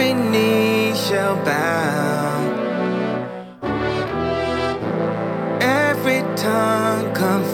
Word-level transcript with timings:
Every 0.00 0.14
knee 0.14 0.94
shall 0.94 1.36
bow. 1.44 2.40
Every 5.60 6.22
tongue 6.36 7.12
confess. 7.12 7.49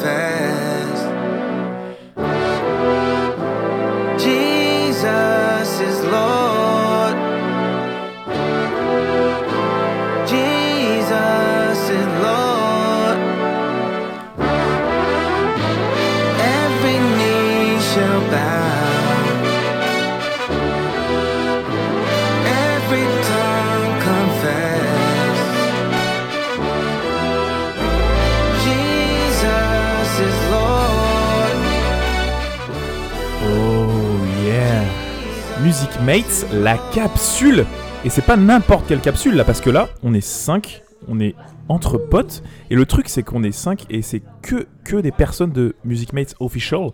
Music 35.97 36.05
Mates, 36.05 36.47
la 36.53 36.79
capsule 36.93 37.65
Et 38.05 38.11
c'est 38.11 38.25
pas 38.25 38.37
n'importe 38.37 38.87
quelle 38.87 39.01
capsule 39.01 39.35
là, 39.35 39.45
parce 39.45 39.61
que 39.61 39.71
là, 39.71 39.89
on 40.03 40.15
est 40.15 40.21
5, 40.21 40.83
on 41.09 41.21
est 41.21 41.35
entre 41.69 41.99
potes, 41.99 42.43
et 42.71 42.75
le 42.75 42.87
truc 42.87 43.09
c'est 43.09 43.23
qu'on 43.23 43.43
est 43.43 43.53
5 43.53 43.87
et 43.91 44.03
c'est 44.03 44.23
que, 44.43 44.67
que 44.85 44.97
des 44.97 45.13
personnes 45.13 45.53
de 45.53 45.75
Music 45.85 46.13
Mates 46.13 46.35
Official. 46.41 46.91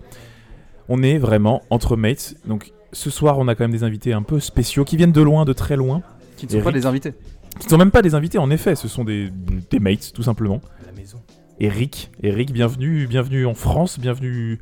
On 0.89 1.03
est 1.03 1.19
vraiment 1.19 1.63
entre 1.71 1.97
mates, 1.97 2.35
donc 2.47 2.73
ce 2.93 3.11
soir 3.11 3.39
on 3.39 3.49
a 3.49 3.55
quand 3.55 3.65
même 3.65 3.73
des 3.73 3.85
invités 3.85 4.13
un 4.13 4.23
peu 4.23 4.41
spéciaux 4.41 4.85
qui 4.85 4.97
viennent 4.97 5.13
de 5.13 5.23
loin, 5.23 5.45
de 5.45 5.53
très 5.53 5.77
loin. 5.77 6.03
Qui 6.37 6.47
ne 6.47 6.51
sont 6.51 6.59
pas 6.59 6.71
Eric. 6.71 6.83
des 6.83 6.87
invités. 6.87 7.15
Ce 7.61 7.65
ne 7.67 7.71
sont 7.71 7.79
même 7.79 7.91
pas 7.91 8.03
des 8.03 8.15
invités 8.15 8.39
en 8.39 8.51
effet, 8.51 8.75
ce 8.77 8.89
sont 8.89 9.05
des, 9.05 9.31
des 9.71 9.81
mates 9.81 10.13
tout 10.13 10.23
simplement. 10.23 10.61
La 10.87 10.93
maison. 10.93 11.21
Eric, 11.61 12.11
Eric, 12.23 12.53
bienvenue, 12.53 13.07
bienvenue 13.07 13.47
en 13.47 13.55
France, 13.55 13.99
bienvenue 13.99 14.61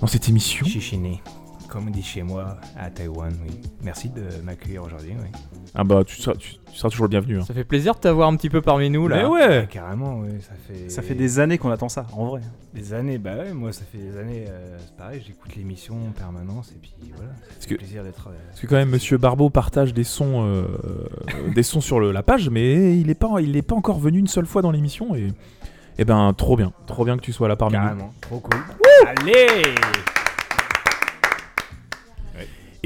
dans 0.00 0.06
cette 0.06 0.28
émission. 0.28 0.66
Chichiné. 0.66 1.22
Comme 1.68 1.88
on 1.88 1.90
dit 1.90 2.02
chez 2.02 2.22
moi, 2.22 2.56
à 2.78 2.88
Taïwan, 2.88 3.32
oui. 3.46 3.60
Merci 3.82 4.08
de 4.08 4.22
m'accueillir 4.42 4.82
aujourd'hui, 4.84 5.12
oui. 5.20 5.28
Ah 5.74 5.84
bah 5.84 6.02
tu 6.04 6.16
seras, 6.16 6.34
tu, 6.34 6.54
tu 6.54 6.76
seras 6.78 6.88
toujours 6.88 7.04
le 7.04 7.10
bienvenu. 7.10 7.38
hein. 7.38 7.44
Ça 7.46 7.52
fait 7.52 7.64
plaisir 7.64 7.94
de 7.94 8.00
t'avoir 8.00 8.28
un 8.28 8.36
petit 8.36 8.48
peu 8.48 8.62
parmi 8.62 8.88
nous 8.88 9.06
là. 9.06 9.16
Mais 9.18 9.24
ouais 9.28 9.68
Carrément, 9.70 10.20
oui, 10.20 10.28
ça 10.40 10.54
fait... 10.66 10.88
Ça 10.88 11.02
fait 11.02 11.14
des 11.14 11.38
années 11.40 11.58
qu'on 11.58 11.70
attend 11.70 11.90
ça, 11.90 12.06
en 12.14 12.24
vrai. 12.24 12.40
Des 12.72 12.94
années, 12.94 13.18
bah 13.18 13.36
ouais, 13.36 13.52
moi 13.52 13.70
ça 13.72 13.82
fait 13.84 13.98
des 13.98 14.16
années, 14.18 14.46
euh, 14.48 14.78
c'est 14.80 14.96
pareil, 14.96 15.22
j'écoute 15.26 15.54
l'émission 15.56 15.94
en 16.08 16.12
permanence 16.12 16.70
et 16.72 16.78
puis 16.80 16.94
voilà. 17.14 17.32
C'est 17.60 17.68
que- 17.68 17.74
un 17.74 17.78
plaisir 17.78 18.02
d'être... 18.02 18.28
euh, 18.28 18.32
Parce 18.48 18.60
que 18.60 18.66
quand 18.66 18.76
même 18.76 18.88
Monsieur 18.90 19.18
Barbeau 19.18 19.50
partage 19.50 19.92
des 19.92 20.04
sons, 20.04 20.44
euh, 20.46 20.62
euh, 20.86 21.52
des 21.54 21.62
sons 21.62 21.82
sur 21.82 22.00
le- 22.00 22.12
la 22.12 22.22
page, 22.22 22.48
mais 22.48 22.98
il 22.98 23.08
n'est 23.08 23.14
pas, 23.14 23.28
il 23.42 23.54
est 23.56 23.62
pas 23.62 23.74
encore 23.76 23.98
venu 23.98 24.18
une 24.18 24.26
seule 24.26 24.46
fois 24.46 24.62
dans 24.62 24.70
l'émission 24.70 25.14
et, 25.14 25.28
et 25.98 26.04
ben 26.06 26.32
trop 26.32 26.56
bien, 26.56 26.72
trop 26.86 27.04
bien 27.04 27.16
que 27.18 27.22
tu 27.22 27.32
sois 27.34 27.48
là 27.48 27.56
parmi 27.56 27.76
nous. 27.76 27.82
Carrément, 27.82 28.12
trop 28.22 28.40
cool. 28.40 28.58
Allez 29.06 29.74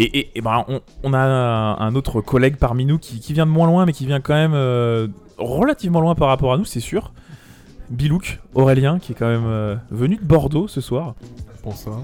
Et, 0.03 0.19
et- 0.19 0.31
et 0.39 0.41
ben 0.41 0.64
on, 0.69 0.81
on 1.05 1.14
a 1.14 1.19
un 1.20 1.95
autre 1.95 2.20
collègue 2.20 2.56
parmi 2.56 2.84
nous 2.84 2.98
qui, 2.98 3.20
qui 3.20 3.33
vient 3.33 3.47
de 3.47 3.50
moins 3.50 3.67
loin, 3.67 3.86
mais 3.86 3.92
qui 3.92 4.06
vient 4.06 4.20
quand 4.20 4.34
même 4.34 4.53
euh, 4.55 5.06
relativement 5.39 6.00
loin 6.00 6.14
par 6.14 6.28
rapport 6.28 6.53
à 6.53 6.58
nous, 6.58 6.64
c'est 6.64 6.81
sûr. 6.81 7.12
Bilouk, 7.91 8.41
Aurélien, 8.55 8.98
qui 8.98 9.12
est 9.12 9.14
quand 9.14 9.28
même 9.28 9.45
euh, 9.47 9.77
venu 9.91 10.17
de 10.17 10.25
Bordeaux 10.25 10.67
ce 10.67 10.80
soir. 10.80 11.14
Bonsoir. 11.62 12.00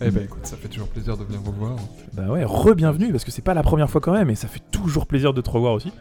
Eh 0.00 0.10
ben 0.10 0.24
écoute, 0.24 0.46
ça 0.46 0.56
fait 0.56 0.68
toujours 0.68 0.88
plaisir 0.88 1.16
de 1.16 1.24
venir 1.24 1.40
vous 1.42 1.52
voir. 1.52 1.76
Bah 2.14 2.28
ouais, 2.28 2.44
re-bienvenue, 2.44 3.10
parce 3.10 3.24
que 3.24 3.30
c'est 3.30 3.42
pas 3.42 3.54
la 3.54 3.62
première 3.64 3.90
fois 3.90 4.00
quand 4.00 4.12
même, 4.12 4.30
et 4.30 4.34
ça 4.36 4.46
fait 4.48 4.62
toujours 4.70 5.06
plaisir 5.06 5.32
de 5.34 5.40
te 5.40 5.50
revoir 5.50 5.74
aussi. 5.74 5.92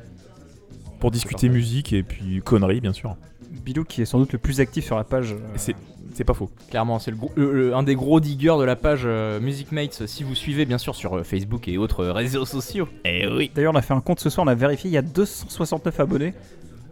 Pour 0.99 1.11
discuter 1.11 1.49
musique 1.49 1.93
et 1.93 2.03
puis 2.03 2.41
conneries, 2.43 2.81
bien 2.81 2.93
sûr. 2.93 3.15
Bilou 3.63 3.83
qui 3.83 4.01
est 4.01 4.05
sans 4.05 4.19
doute 4.19 4.33
le 4.33 4.39
plus 4.39 4.59
actif 4.59 4.85
sur 4.85 4.95
la 4.97 5.03
page. 5.03 5.33
euh, 5.33 5.37
c'est, 5.55 5.75
c'est 6.13 6.23
pas 6.23 6.33
faux. 6.33 6.49
Clairement, 6.69 6.99
c'est 6.99 7.11
le 7.11 7.17
gros- 7.17 7.31
le- 7.35 7.51
le- 7.53 7.75
un 7.75 7.83
des 7.83 7.95
gros 7.95 8.19
diggers 8.19 8.55
de 8.59 8.63
la 8.63 8.75
page 8.75 9.01
euh, 9.05 9.39
Music 9.39 9.71
Mates. 9.71 10.05
Si 10.07 10.23
vous 10.23 10.35
suivez 10.35 10.65
bien 10.65 10.77
sûr 10.77 10.95
sur 10.95 11.17
euh, 11.17 11.23
Facebook 11.23 11.67
et 11.67 11.77
autres 11.77 12.01
euh, 12.05 12.11
réseaux 12.13 12.45
sociaux. 12.45 12.87
Eh 13.05 13.27
oui. 13.27 13.51
D'ailleurs, 13.53 13.73
on 13.73 13.77
a 13.77 13.81
fait 13.81 13.93
un 13.93 14.01
compte 14.01 14.19
ce 14.19 14.29
soir, 14.29 14.45
on 14.45 14.49
a 14.49 14.55
vérifié, 14.55 14.89
il 14.89 14.93
y 14.93 14.97
a 14.97 15.01
269 15.01 15.99
abonnés. 15.99 16.33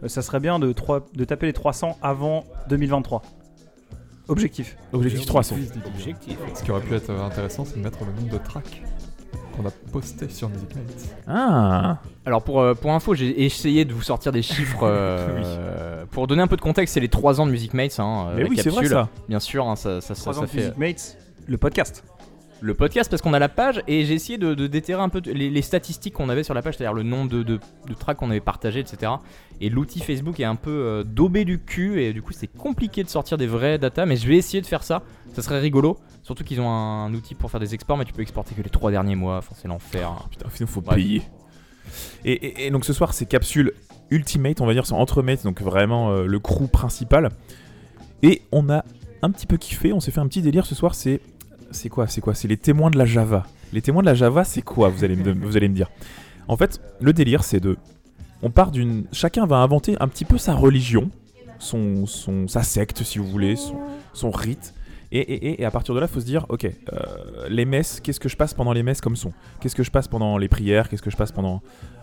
Euh, 0.04 0.08
ça 0.08 0.22
serait 0.22 0.40
bien 0.40 0.58
de, 0.58 0.72
trois- 0.72 1.06
de 1.14 1.24
taper 1.24 1.46
les 1.46 1.52
300 1.52 1.96
avant 2.02 2.44
2023. 2.68 3.22
Objectif. 4.28 4.76
Objectif 4.92 5.24
300. 5.26 5.56
Objectif. 5.86 6.36
Ce 6.54 6.62
qui 6.64 6.70
aurait 6.72 6.80
pu 6.80 6.94
être 6.94 7.10
euh, 7.10 7.24
intéressant, 7.26 7.64
c'est 7.64 7.76
de 7.78 7.82
mettre 7.82 8.00
le 8.04 8.12
nombre 8.20 8.32
de 8.32 8.38
tracks 8.44 8.82
qu'on 9.56 9.66
a 9.66 9.70
posté 9.92 10.28
sur 10.28 10.48
Music 10.48 10.74
Mates. 10.74 11.16
Ah 11.26 11.98
Alors 12.24 12.42
pour, 12.42 12.60
euh, 12.60 12.74
pour 12.74 12.92
info, 12.92 13.14
j'ai 13.14 13.44
essayé 13.44 13.84
de 13.84 13.92
vous 13.92 14.02
sortir 14.02 14.32
des 14.32 14.42
chiffres. 14.42 14.80
euh, 14.82 16.04
Pour 16.10 16.26
donner 16.26 16.42
un 16.42 16.46
peu 16.46 16.56
de 16.56 16.60
contexte, 16.62 16.94
c'est 16.94 17.00
les 17.00 17.08
3 17.08 17.40
ans 17.40 17.46
de 17.46 17.50
Music 17.50 17.74
Mates. 17.74 17.98
Hein, 17.98 18.28
euh, 18.30 18.34
Mais 18.36 18.42
la 18.42 18.48
oui, 18.48 18.56
c'est 18.56 18.68
vrai 18.70 18.82
capsule. 18.82 18.96
ça. 18.96 19.08
Bien 19.28 19.40
sûr, 19.40 19.66
hein, 19.66 19.76
ça, 19.76 20.00
ça, 20.00 20.14
ça, 20.14 20.20
3 20.22 20.34
ça 20.34 20.40
ans 20.40 20.42
de 20.42 20.48
fait 20.48 20.58
Music 20.58 20.76
Mates, 20.78 21.16
le 21.46 21.56
podcast. 21.58 22.04
Le 22.62 22.74
podcast 22.74 23.10
parce 23.10 23.20
qu'on 23.22 23.34
a 23.34 23.38
la 23.38 23.48
page 23.50 23.82
et 23.86 24.04
j'ai 24.06 24.14
essayé 24.14 24.38
de, 24.38 24.54
de 24.54 24.66
déterrer 24.66 25.02
un 25.02 25.08
peu 25.10 25.20
les, 25.26 25.50
les 25.50 25.62
statistiques 25.62 26.14
qu'on 26.14 26.28
avait 26.28 26.42
sur 26.42 26.54
la 26.54 26.62
page, 26.62 26.76
c'est-à-dire 26.76 26.94
le 26.94 27.02
nombre 27.02 27.30
de, 27.30 27.42
de, 27.42 27.58
de 27.88 27.94
tracks 27.94 28.16
qu'on 28.16 28.30
avait 28.30 28.40
partagés, 28.40 28.80
etc. 28.80 29.12
Et 29.60 29.68
l'outil 29.68 30.00
Facebook 30.00 30.40
est 30.40 30.44
un 30.44 30.56
peu 30.56 30.70
euh, 30.70 31.04
daubé 31.04 31.44
du 31.44 31.58
cul 31.62 32.00
et 32.02 32.12
du 32.12 32.22
coup 32.22 32.32
c'est 32.32 32.46
compliqué 32.46 33.04
de 33.04 33.08
sortir 33.08 33.36
des 33.38 33.46
vraies 33.46 33.78
datas, 33.78 34.06
mais 34.06 34.16
je 34.16 34.26
vais 34.26 34.36
essayer 34.36 34.60
de 34.62 34.66
faire 34.66 34.82
ça. 34.82 35.02
Ça 35.34 35.42
serait 35.42 35.60
rigolo. 35.60 35.98
Surtout 36.22 36.44
qu'ils 36.44 36.60
ont 36.60 36.68
un, 36.70 37.12
outil 37.14 37.34
pour 37.34 37.50
faire 37.50 37.60
des 37.60 37.74
exports, 37.74 37.96
mais 37.98 38.04
tu 38.04 38.12
peux 38.12 38.22
exporter 38.22 38.54
que 38.54 38.62
les 38.62 38.70
3 38.70 38.90
derniers 38.90 39.14
mois. 39.16 39.36
Enfin, 39.38 39.54
c'est 39.54 39.68
l'enfer. 39.68 40.26
Putain, 40.30 40.46
il 40.58 40.66
faut 40.66 40.80
Bref. 40.80 40.96
payer. 40.96 41.22
Et, 42.24 42.32
et- 42.32 42.66
et 42.66 42.70
donc 42.70 42.84
ce 42.84 42.92
soir, 42.92 43.12
c'est 43.14 43.26
capsule 43.26 43.72
Ultimate, 44.10 44.60
on 44.60 44.66
va 44.66 44.72
dire, 44.72 44.86
c'est 44.86 44.94
entre 44.94 45.22
mates, 45.22 45.44
donc 45.44 45.60
vraiment 45.60 46.10
euh, 46.10 46.26
le 46.26 46.38
crew 46.38 46.68
principal. 46.70 47.28
Et 48.22 48.42
on 48.52 48.70
a 48.70 48.84
un 49.22 49.30
petit 49.30 49.46
peu 49.46 49.56
kiffé, 49.56 49.92
on 49.92 50.00
s'est 50.00 50.10
fait 50.10 50.20
un 50.20 50.26
petit 50.28 50.42
délire 50.42 50.64
ce 50.66 50.74
soir, 50.74 50.94
c'est. 50.94 51.20
C'est 51.70 51.88
quoi 51.88 52.06
C'est 52.06 52.20
quoi 52.20 52.34
C'est 52.34 52.48
les 52.48 52.56
témoins 52.56 52.90
de 52.90 52.98
la 52.98 53.06
Java. 53.06 53.44
Les 53.72 53.82
témoins 53.82 54.02
de 54.02 54.06
la 54.06 54.14
Java, 54.14 54.44
c'est 54.44 54.62
quoi 54.62 54.88
vous 54.88 55.04
allez, 55.04 55.16
me, 55.16 55.32
vous 55.46 55.56
allez 55.56 55.68
me 55.68 55.74
dire. 55.74 55.90
En 56.48 56.56
fait, 56.56 56.80
le 57.00 57.12
délire, 57.12 57.42
c'est 57.44 57.60
de. 57.60 57.76
On 58.42 58.50
part 58.50 58.70
d'une. 58.70 59.04
Chacun 59.12 59.46
va 59.46 59.56
inventer 59.56 59.96
un 60.00 60.08
petit 60.08 60.24
peu 60.24 60.38
sa 60.38 60.54
religion, 60.54 61.10
son, 61.58 62.06
son, 62.06 62.46
sa 62.48 62.62
secte, 62.62 63.02
si 63.02 63.18
vous 63.18 63.26
voulez, 63.26 63.56
son, 63.56 63.76
son 64.12 64.30
rite. 64.30 64.74
Et, 65.12 65.18
et- 65.20 65.60
et- 65.60 65.64
à 65.64 65.70
partir 65.70 65.94
de 65.94 66.00
là, 66.00 66.06
il 66.10 66.12
faut 66.12 66.20
se 66.20 66.26
dire, 66.26 66.46
ok, 66.48 66.64
euh, 66.64 66.98
les 67.48 67.64
messes, 67.64 68.00
qu'est-ce 68.00 68.18
que 68.20 68.28
je 68.28 68.36
passe 68.36 68.54
pendant 68.54 68.72
les 68.72 68.82
messes 68.82 69.00
comme 69.00 69.14
son? 69.16 69.32
Qu'est-ce 69.60 69.76
que 69.76 69.84
je 69.84 69.90
passe 69.90 70.08
pendant 70.08 70.36
les 70.36 70.48
prières? 70.48 70.88
Qu'est-ce 70.88 71.02
que 71.02 71.10
je 71.10 71.16
passe 71.16 71.30
pendant 71.32 71.62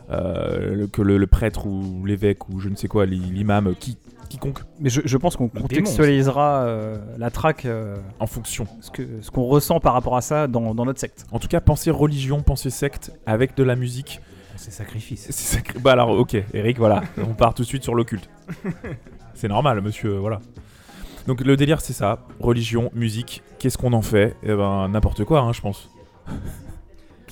euh, 0.10 0.76
le- 0.76 0.88
que 0.88 1.02
le, 1.02 1.18
le 1.18 1.28
prêtre 1.28 1.66
ou 1.68 2.06
l'évêque 2.06 2.50
ou 2.50 2.60
je 2.60 2.70
ne 2.70 2.76
sais 2.76 2.88
quoi, 2.88 3.06
l'i- 3.06 3.18
l'imam, 3.20 3.74
qui, 3.80 3.98
quiconque, 4.38 4.60
Mais 4.80 4.90
je, 4.90 5.02
je 5.06 5.18
pense 5.18 5.36
qu'on 5.36 5.50
Le 5.54 5.62
contextualisera 5.62 6.64
euh, 6.64 6.98
la 7.18 7.30
track, 7.32 7.66
euh, 7.66 7.96
en 8.20 8.28
fonction. 8.28 8.66
ce 8.82 8.92
que- 8.92 9.22
ce 9.22 9.32
qu'on 9.32 9.44
ressent 9.44 9.80
par 9.80 9.94
rapport 9.94 10.16
à 10.18 10.22
ça 10.22 10.48
dans, 10.48 10.74
dans 10.76 10.86
notre 10.86 11.00
secte. 11.00 11.26
En 11.32 11.40
tout 11.40 11.48
cas, 11.48 11.62
pensez 11.62 11.92
religion, 11.92 12.42
pensez 12.42 12.70
secte 12.70 13.12
avec 13.26 13.56
de 13.56 13.64
la 13.64 13.76
musique. 13.76 14.20
C'est 14.56 14.72
sacrifice. 14.72 15.28
C'est. 15.32 15.78
Bah 15.80 15.94
alors, 15.94 16.10
ok, 16.12 16.36
Eric, 16.54 16.78
voilà, 16.78 17.02
on 17.18 17.34
part 17.34 17.54
tout 17.54 17.64
de 17.64 17.68
suite 17.68 17.84
sur 17.84 17.96
l'occulte. 17.96 18.30
C'est 19.36 19.48
normal, 19.48 19.82
monsieur, 19.82 20.18
voilà. 20.18 20.40
Donc 21.28 21.42
le 21.42 21.56
délire, 21.58 21.82
c'est 21.82 21.94
ça 21.94 22.20
religion, 22.40 22.92
musique. 22.94 23.42
Qu'est-ce 23.58 23.78
qu'on 23.78 23.94
en 23.94 24.02
fait? 24.02 24.36
Eh 24.44 24.54
ben, 24.54 24.90
n'importe 24.90 25.24
quoi, 25.24 25.40
hein, 25.40 25.54
je 25.54 25.62
pense. 25.62 25.90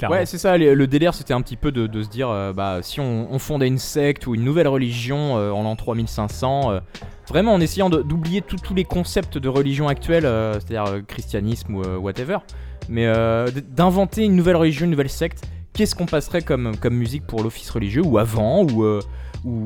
Clairement. 0.01 0.17
Ouais, 0.17 0.25
c'est 0.25 0.39
ça. 0.39 0.57
Le, 0.57 0.73
le 0.73 0.87
délire, 0.87 1.13
c'était 1.13 1.35
un 1.35 1.41
petit 1.43 1.55
peu 1.57 1.71
de, 1.71 1.85
de 1.85 2.01
se 2.01 2.09
dire, 2.09 2.27
euh, 2.29 2.53
bah, 2.53 2.79
si 2.81 2.99
on, 2.99 3.31
on 3.31 3.37
fondait 3.37 3.67
une 3.67 3.77
secte 3.77 4.25
ou 4.25 4.33
une 4.33 4.43
nouvelle 4.43 4.67
religion 4.67 5.37
euh, 5.37 5.51
en 5.51 5.61
l'an 5.61 5.75
3500, 5.75 6.71
euh, 6.71 6.79
vraiment 7.27 7.53
en 7.53 7.61
essayant 7.61 7.91
d'oublier 7.91 8.41
tous 8.41 8.73
les 8.73 8.83
concepts 8.83 9.37
de 9.37 9.47
religion 9.47 9.87
actuelle, 9.87 10.25
euh, 10.25 10.53
c'est-à-dire 10.53 10.85
euh, 10.91 11.01
christianisme 11.01 11.75
ou 11.75 11.83
euh, 11.83 11.97
whatever, 11.97 12.37
mais 12.89 13.05
euh, 13.05 13.47
d'inventer 13.69 14.25
une 14.25 14.35
nouvelle 14.35 14.55
religion, 14.55 14.85
une 14.85 14.91
nouvelle 14.91 15.07
secte. 15.07 15.43
Qu'est-ce 15.73 15.93
qu'on 15.93 16.07
passerait 16.07 16.41
comme, 16.41 16.75
comme 16.77 16.95
musique 16.95 17.27
pour 17.27 17.43
l'office 17.43 17.69
religieux 17.69 18.01
ou 18.03 18.17
avant 18.17 18.63
ou, 18.63 18.83
euh, 18.83 19.01
ou 19.45 19.63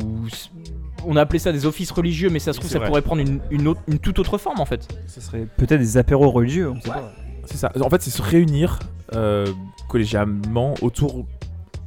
on 1.05 1.15
a 1.15 1.21
appelé 1.21 1.39
ça 1.39 1.53
des 1.53 1.65
offices 1.65 1.91
religieux, 1.91 2.29
mais 2.29 2.39
ça 2.39 2.51
se 2.51 2.59
trouve 2.59 2.69
ça 2.69 2.79
vrai. 2.79 2.87
pourrait 2.89 3.01
prendre 3.01 3.21
une, 3.21 3.39
une 3.51 3.69
autre, 3.69 3.79
une 3.87 3.99
toute 3.99 4.19
autre 4.19 4.37
forme 4.37 4.59
en 4.59 4.65
fait. 4.65 4.85
Ce 5.07 5.21
serait 5.21 5.47
peut-être 5.55 5.79
des 5.79 5.97
apéros 5.97 6.29
religieux, 6.29 6.71
on 6.71 6.81
sait 6.81 6.89
pas. 6.89 7.13
C'est 7.45 7.57
ça. 7.57 7.71
En 7.81 7.89
fait, 7.89 8.01
c'est 8.01 8.09
se 8.11 8.21
réunir 8.21 8.79
euh, 9.13 9.45
collégialement 9.87 10.73
autour, 10.81 11.25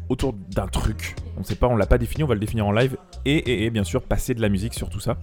autour 0.09 0.33
d'un 0.33 0.67
truc. 0.67 1.17
On 1.37 1.43
sait 1.45 1.55
pas, 1.57 1.67
on 1.67 1.77
l'a 1.77 1.87
pas 1.87 1.99
défini, 1.99 2.23
on 2.25 2.27
va 2.27 2.35
le 2.35 2.41
définir 2.41 2.67
en 2.67 2.73
live. 2.73 2.97
Et, 3.25 3.65
et- 3.65 3.71
bien 3.71 3.85
sûr, 3.85 4.03
passer 4.03 4.35
de 4.35 4.41
la 4.41 4.49
musique 4.49 4.75
sur 4.75 4.89
tout 4.91 5.01
ça. 5.01 5.19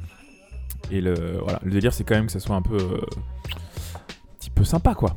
Et 0.92 1.02
le, 1.02 1.40
voilà, 1.42 1.60
le 1.64 1.72
délire, 1.72 1.94
c'est 1.94 2.04
quand 2.04 2.16
même 2.16 2.28
que 2.28 2.32
ça 2.32 2.40
soit 2.40 2.56
un 2.56 2.62
peu. 2.62 2.78
euh, 2.78 3.02
un 3.02 4.38
petit 4.40 4.50
peu 4.50 4.64
sympa, 4.64 4.94
quoi. 4.94 5.16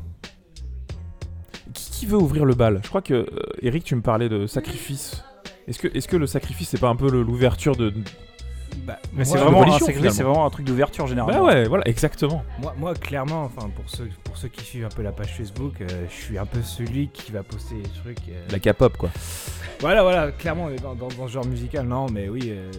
Qui, 1.73 2.05
veut 2.05 2.17
ouvrir 2.17 2.45
le 2.45 2.55
bal? 2.55 2.79
Je 2.83 2.89
crois 2.89 3.01
que, 3.01 3.13
euh, 3.13 3.27
Eric, 3.61 3.83
tu 3.83 3.95
me 3.95 4.01
parlais 4.01 4.29
de 4.29 4.47
sacrifice. 4.47 5.23
Est-ce 5.67 5.77
que, 5.79 5.87
est 5.87 6.07
que 6.07 6.17
le 6.17 6.25
sacrifice, 6.27 6.69
c'est 6.69 6.79
pas 6.79 6.89
un 6.89 6.95
peu 6.95 7.09
l'ouverture 7.11 7.75
de. 7.75 7.93
Bah, 8.85 8.99
Mais 9.13 9.23
c'est 9.25 9.37
vraiment, 9.37 9.61
vraiment 9.61 10.45
un 10.45 10.49
truc 10.49 10.65
d'ouverture 10.65 11.05
généralement. 11.07 11.45
Bah 11.45 11.53
ouais, 11.53 11.67
voilà, 11.67 11.87
exactement. 11.87 12.43
Moi, 12.61 12.73
moi, 12.77 12.93
clairement, 12.95 13.43
enfin, 13.43 13.69
pour 13.69 13.87
ceux, 13.87 14.09
pour 14.23 14.37
ceux 14.37 14.47
qui 14.47 14.63
suivent 14.65 14.85
un 14.85 14.89
peu 14.95 15.01
la 15.01 15.11
page 15.11 15.35
Facebook, 15.37 15.73
euh, 15.81 15.87
je 16.09 16.15
suis 16.15 16.37
un 16.37 16.45
peu 16.45 16.61
celui 16.61 17.09
qui 17.09 17.31
va 17.31 17.43
poster 17.43 17.75
des 17.75 17.89
trucs. 17.89 18.17
euh, 18.29 18.45
La 18.51 18.59
K-pop, 18.59 18.97
quoi. 18.97 19.09
Voilà, 19.79 20.03
voilà, 20.03 20.31
clairement, 20.31 20.65
on 20.65 20.69
est 20.69 20.81
dans, 20.81 20.95
dans- 20.95 21.07
dans 21.07 21.27
ce 21.27 21.33
genre 21.33 21.45
musical. 21.45 21.85
Non, 21.85 22.07
mais 22.11 22.29
oui, 22.29 22.41
euh, 22.47 22.71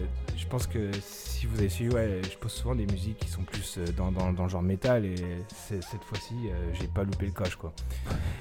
pense 0.51 0.67
que 0.67 0.91
si 1.01 1.45
vous 1.47 1.57
avez 1.59 1.69
suivi, 1.69 1.93
ouais, 1.95 2.21
je 2.29 2.37
pose 2.37 2.51
souvent 2.51 2.75
des 2.75 2.85
musiques 2.85 3.17
qui 3.17 3.29
sont 3.29 3.41
plus 3.43 3.77
euh, 3.77 3.85
dans, 3.97 4.11
dans- 4.11 4.31
dans 4.33 4.43
le 4.43 4.49
genre 4.49 4.61
métal 4.61 5.05
et 5.05 5.15
cette 5.47 6.03
fois-ci, 6.03 6.35
euh, 6.47 6.53
j'ai 6.79 6.87
pas 6.87 7.03
loupé 7.03 7.25
le 7.25 7.31
coche, 7.31 7.55
quoi. 7.55 7.73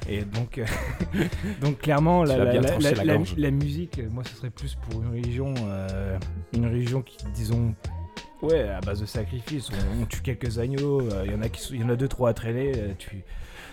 Et 0.09 0.23
donc, 0.23 0.59
euh, 0.59 0.67
donc 1.61 1.79
clairement, 1.79 2.25
la, 2.25 2.37
la- 2.45 3.15
la- 3.37 3.51
musique, 3.53 4.01
moi, 4.11 4.25
ce 4.25 4.35
serait 4.37 4.51
plus 4.51 4.75
pour 4.75 5.01
une 5.03 5.09
religion, 5.11 5.55
euh, 5.62 6.19
une 6.53 6.67
religion 6.67 7.01
qui, 7.03 7.17
disons, 7.35 7.75
ouais, 8.43 8.69
à 8.69 8.81
base 8.81 9.01
de 9.01 9.07
sacrifice. 9.07 9.69
On, 9.71 10.03
on 10.03 10.07
tue 10.07 10.21
quelques 10.23 10.59
agneaux, 10.59 11.03
il 11.25 11.31
y 11.33 11.35
en 11.35 11.43
a 11.43 11.49
qui, 11.49 11.75
il 11.75 11.81
y 11.81 11.85
en 11.85 11.89
a 11.91 11.97
deux, 11.97 12.09
trois 12.09 12.31
à 12.31 12.35
traîner, 12.35 12.73
tu 12.99 13.23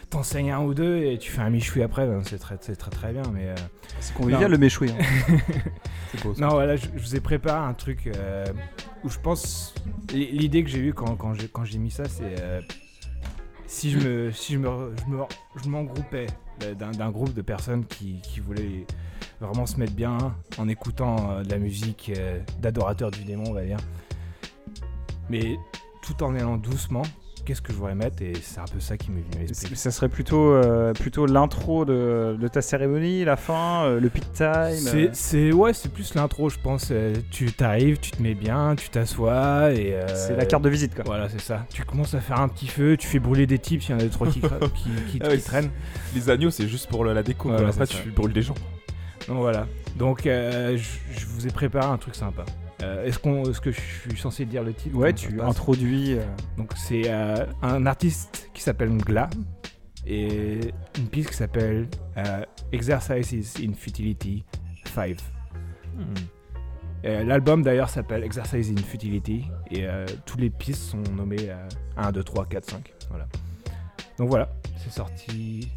t'enseignes 0.10 0.52
un 0.52 0.60
ou 0.62 0.74
deux 0.74 0.98
et 1.04 1.18
tu 1.18 1.32
fais 1.32 1.42
un 1.42 1.50
michoui 1.50 1.84
après, 1.84 2.06
ben, 2.08 2.22
c'est 2.26 2.38
très, 2.40 2.58
très, 2.58 2.76
très 2.76 3.12
bien, 3.14 3.24
mais. 3.34 3.48
euh, 3.50 3.56
C'est 4.00 4.14
convivial 4.14 4.44
Non. 4.44 4.48
le 4.50 4.58
méchoui. 4.58 4.90
hein. 4.92 5.38
Beau 6.24 6.34
non, 6.40 6.50
voilà, 6.50 6.76
je, 6.78 6.86
je 6.96 7.00
vous 7.02 7.16
ai 7.16 7.20
préparé 7.20 7.60
un 7.68 7.74
truc 7.74 8.08
euh, 8.08 8.46
où 9.04 9.10
je 9.10 9.20
pense. 9.20 9.76
L'idée 10.14 10.64
que 10.64 10.70
j'ai 10.70 10.80
eue 10.80 10.94
quand, 10.94 11.16
quand 11.18 11.34
j'ai 11.34 11.48
quand 11.50 11.66
j'ai 11.66 11.78
mis 11.80 11.92
ça, 11.92 12.06
c'est. 12.06 12.42
euh, 12.42 12.62
si 13.68 13.92
je 13.92 14.00
me 14.00 14.32
si 14.32 14.54
je 14.54 14.60
me 14.60 14.94
je 15.06 15.12
me- 15.12 15.24
je 15.62 15.70
m'engroupais 15.70 16.28
d'un 16.80 17.12
groupe 17.12 17.34
de 17.34 17.42
personnes 17.42 17.86
qui, 17.86 18.22
qui 18.24 18.40
voulaient 18.40 18.86
vraiment 19.42 19.66
se 19.66 19.78
mettre 19.78 19.94
bien 19.94 20.18
en 20.58 20.68
écoutant 20.70 21.42
de 21.44 21.50
la 21.52 21.58
musique 21.60 22.12
d'adorateurs 22.62 23.12
du 23.12 23.24
démon, 23.26 23.44
on 23.50 23.54
va 23.54 23.66
dire. 23.66 23.78
Mais 25.30 25.58
tout 26.02 26.24
en 26.24 26.34
allant 26.36 26.56
doucement, 26.58 27.04
qu'est-ce 27.48 27.62
que 27.62 27.72
je 27.72 27.78
voudrais 27.78 27.96
mettre 27.96 28.22
Et 28.22 28.34
c'est 28.42 28.60
un 28.60 28.66
peu 28.66 28.80
ça 28.82 28.98
qui 28.98 29.10
m'est 29.12 29.22
venu 29.22 29.44
à 29.46 29.48
l'esprit. 29.48 29.76
Ça 29.78 29.90
serait 29.90 30.10
plutôt, 30.10 30.52
euh, 30.52 30.92
plutôt 30.94 31.26
l'intro 31.26 31.86
de, 31.86 32.38
de 32.40 32.48
ta 32.50 32.62
cérémonie, 32.62 33.24
la 33.24 33.38
fin, 33.38 33.86
euh, 33.86 34.00
le 34.02 34.10
peak 34.10 34.32
time. 34.34 34.46
C'est, 34.76 35.08
euh. 35.08 35.10
c'est- 35.14 35.52
ouais, 35.54 35.74
c'est 35.74 35.90
plus 35.92 36.14
l'intro, 36.16 36.50
je 36.50 36.58
pense. 36.60 36.92
Tu 37.32 37.52
t'arrives, 37.54 38.00
tu 38.00 38.12
te 38.12 38.22
mets 38.22 38.34
bien, 38.36 38.76
tu 38.76 38.90
t'assois 38.90 39.72
et. 39.72 39.94
euh, 39.94 40.06
C'est 40.14 40.36
la 40.36 40.46
carte 40.46 40.64
de 40.64 40.70
visite 40.70 40.94
quoi. 40.94 41.06
Voilà, 41.06 41.30
c'est 41.30 41.40
ça. 41.42 41.66
Tu 41.74 41.84
commences 41.86 42.14
à 42.14 42.20
faire 42.20 42.42
un 42.42 42.50
petit 42.50 42.68
feu, 42.68 42.98
tu 42.98 43.08
fais 43.08 43.20
brûler 43.20 43.48
des 43.48 43.60
types 43.60 43.82
s'il 43.82 43.92
y 43.92 43.94
en 43.94 44.00
a 44.00 44.04
deux 44.04 44.10
trois 44.10 44.28
qui, 44.28 44.42
cra- 44.42 44.60
qui, 44.74 44.90
qui- 45.12 45.20
Ah 45.24 45.30
ouais, 45.30 45.38
qui 45.38 45.44
traînent. 45.44 45.70
Les 46.14 46.30
agneaux, 46.30 46.50
c'est 46.52 46.68
juste 46.68 46.90
pour 46.90 47.06
la 47.06 47.24
déco. 47.24 47.48
Voilà. 47.50 47.70
Après, 47.70 47.88
tu 47.88 48.12
brûles 48.12 48.34
des 48.34 48.42
gens. 48.42 48.56
Donc 49.30 49.38
voilà. 49.38 49.66
Donc 49.98 50.26
euh, 50.28 50.78
je 50.78 51.26
vous 51.26 51.48
ai 51.48 51.52
préparé 51.52 51.88
un 51.88 51.98
truc 51.98 52.16
sympa. 52.16 52.44
Euh, 52.84 53.06
est-ce, 53.06 53.18
qu'on, 53.18 53.44
est-ce 53.44 53.60
que 53.62 53.72
je 53.72 53.80
suis 53.82 54.18
censé 54.18 54.46
dire 54.46 54.64
le 54.64 54.74
titre 54.74 54.96
Ouais, 54.96 55.12
tu 55.14 55.42
introduis. 55.42 56.14
euh, 56.14 56.24
Donc 56.58 56.72
c'est 56.76 57.04
euh, 57.08 57.46
un 57.64 57.86
artiste 57.88 58.50
qui 58.54 58.62
s'appelle 58.62 58.90
Ngla 58.92 59.30
et 60.06 60.60
une 60.98 61.08
piste 61.10 61.30
qui 61.32 61.36
s'appelle 61.36 61.88
euh, 62.18 62.44
Exercises 62.72 63.56
in 63.62 63.74
Futility 63.74 64.44
5. 64.94 65.18
Euh, 67.06 67.24
L'album 67.24 67.62
d'ailleurs 67.64 67.90
s'appelle 67.90 68.24
Exercise 68.24 68.72
in 68.72 68.82
Futility 68.82 69.46
et 69.72 69.86
euh, 69.88 70.06
toutes 70.26 70.42
les 70.42 70.50
pistes 70.50 70.82
sont 70.84 71.02
nommées 71.16 71.50
euh, 71.50 71.68
1, 71.98 72.12
2, 72.12 72.24
3, 72.24 72.46
4, 72.46 72.70
5. 72.72 72.94
Voilà. 73.10 73.28
Donc 74.18 74.30
voilà, 74.30 74.50
c'est 74.78 74.92
sorti. 74.92 75.70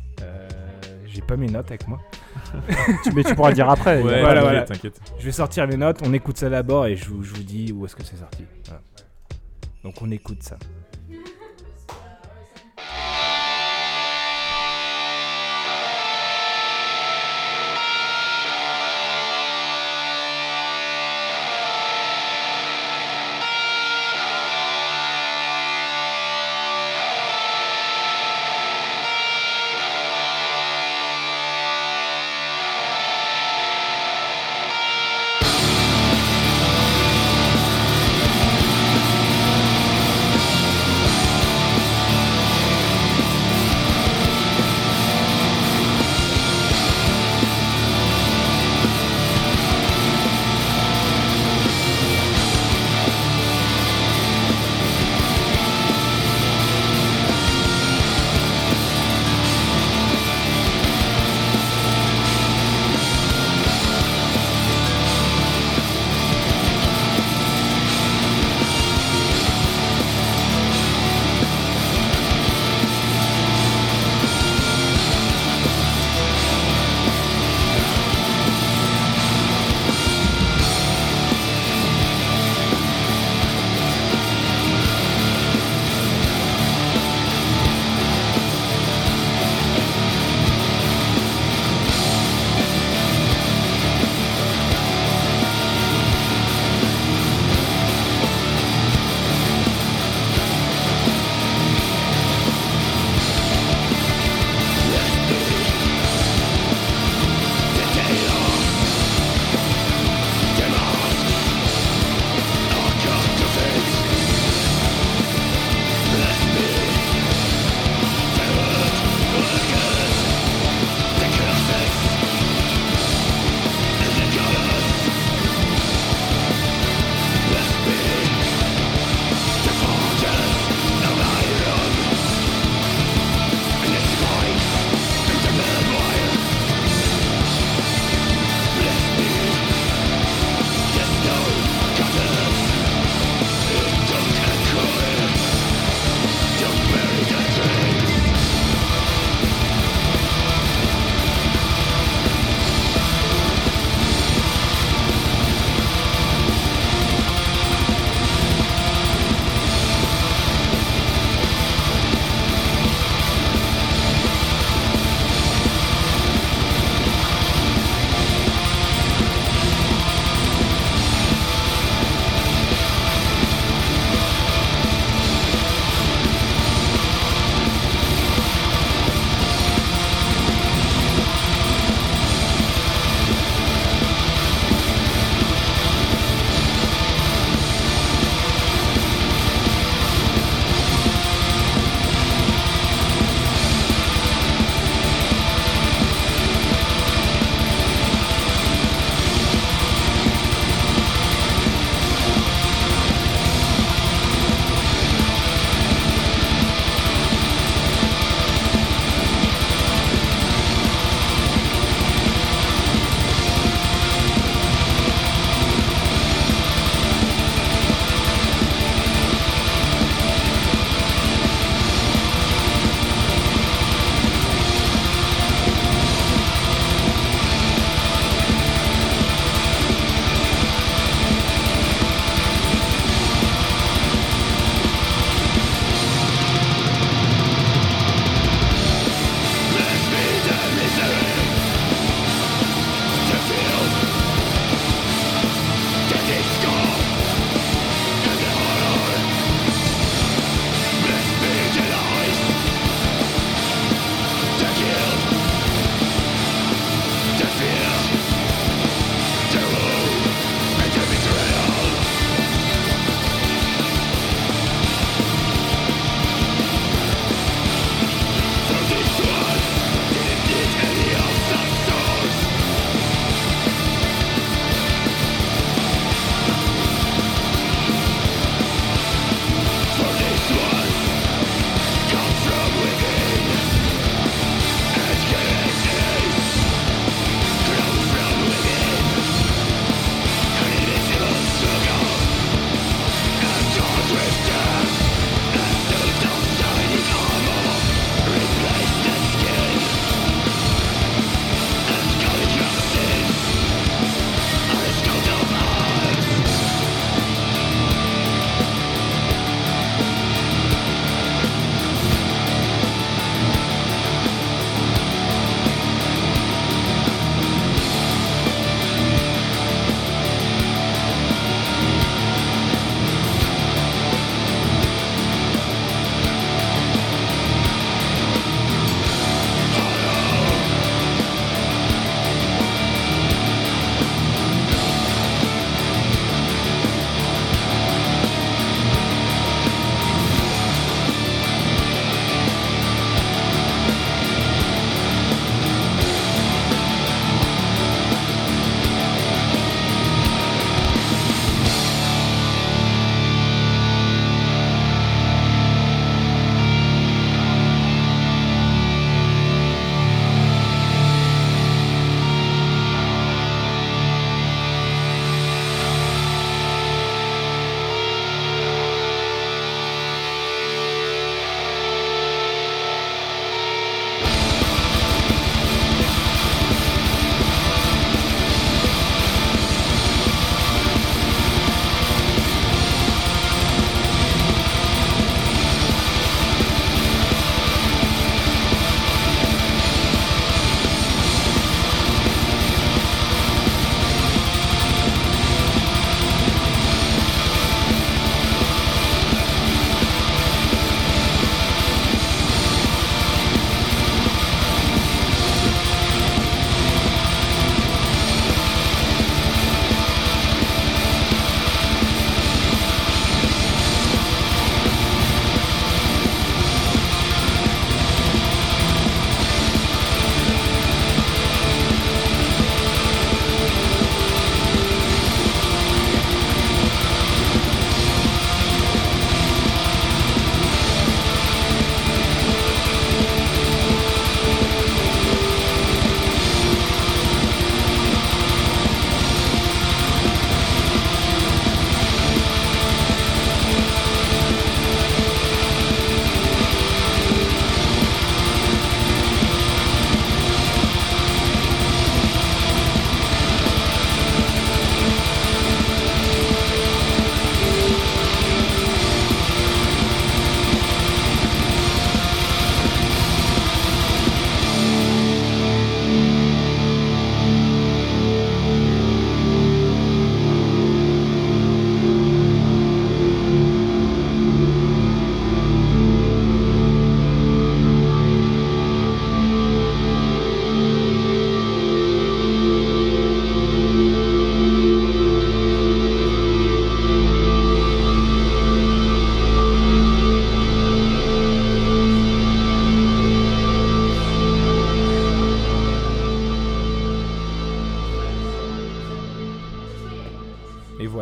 J'ai 1.13 1.23
pas 1.23 1.37
mes 1.37 1.49
notes 1.49 1.69
avec 1.69 1.89
moi. 1.89 1.99
tu- 3.03 3.13
mais 3.15 3.25
tu 3.25 3.35
pourras 3.35 3.49
le 3.49 3.55
dire 3.57 3.69
après. 3.69 3.97
Ouais, 4.03 4.21
voilà, 4.21 4.23
t'inquiète, 4.23 4.43
voilà. 4.43 4.63
t'inquiète. 4.63 5.01
Je 5.19 5.25
vais 5.25 5.33
sortir 5.33 5.67
mes 5.67 5.77
notes, 5.77 5.99
on 6.05 6.13
écoute 6.13 6.39
ça 6.39 6.49
d'abord 6.49 6.87
et 6.87 6.95
je 6.97 7.09
vous, 7.09 7.23
je 7.25 7.35
vous 7.35 7.43
dis 7.43 7.73
où 7.73 7.85
est-ce 7.85 7.97
que 7.97 8.05
c'est 8.05 8.17
sorti. 8.17 8.45
Voilà. 8.67 8.81
Donc 9.83 9.95
on 10.03 10.11
écoute 10.11 10.43
ça. 10.43 10.57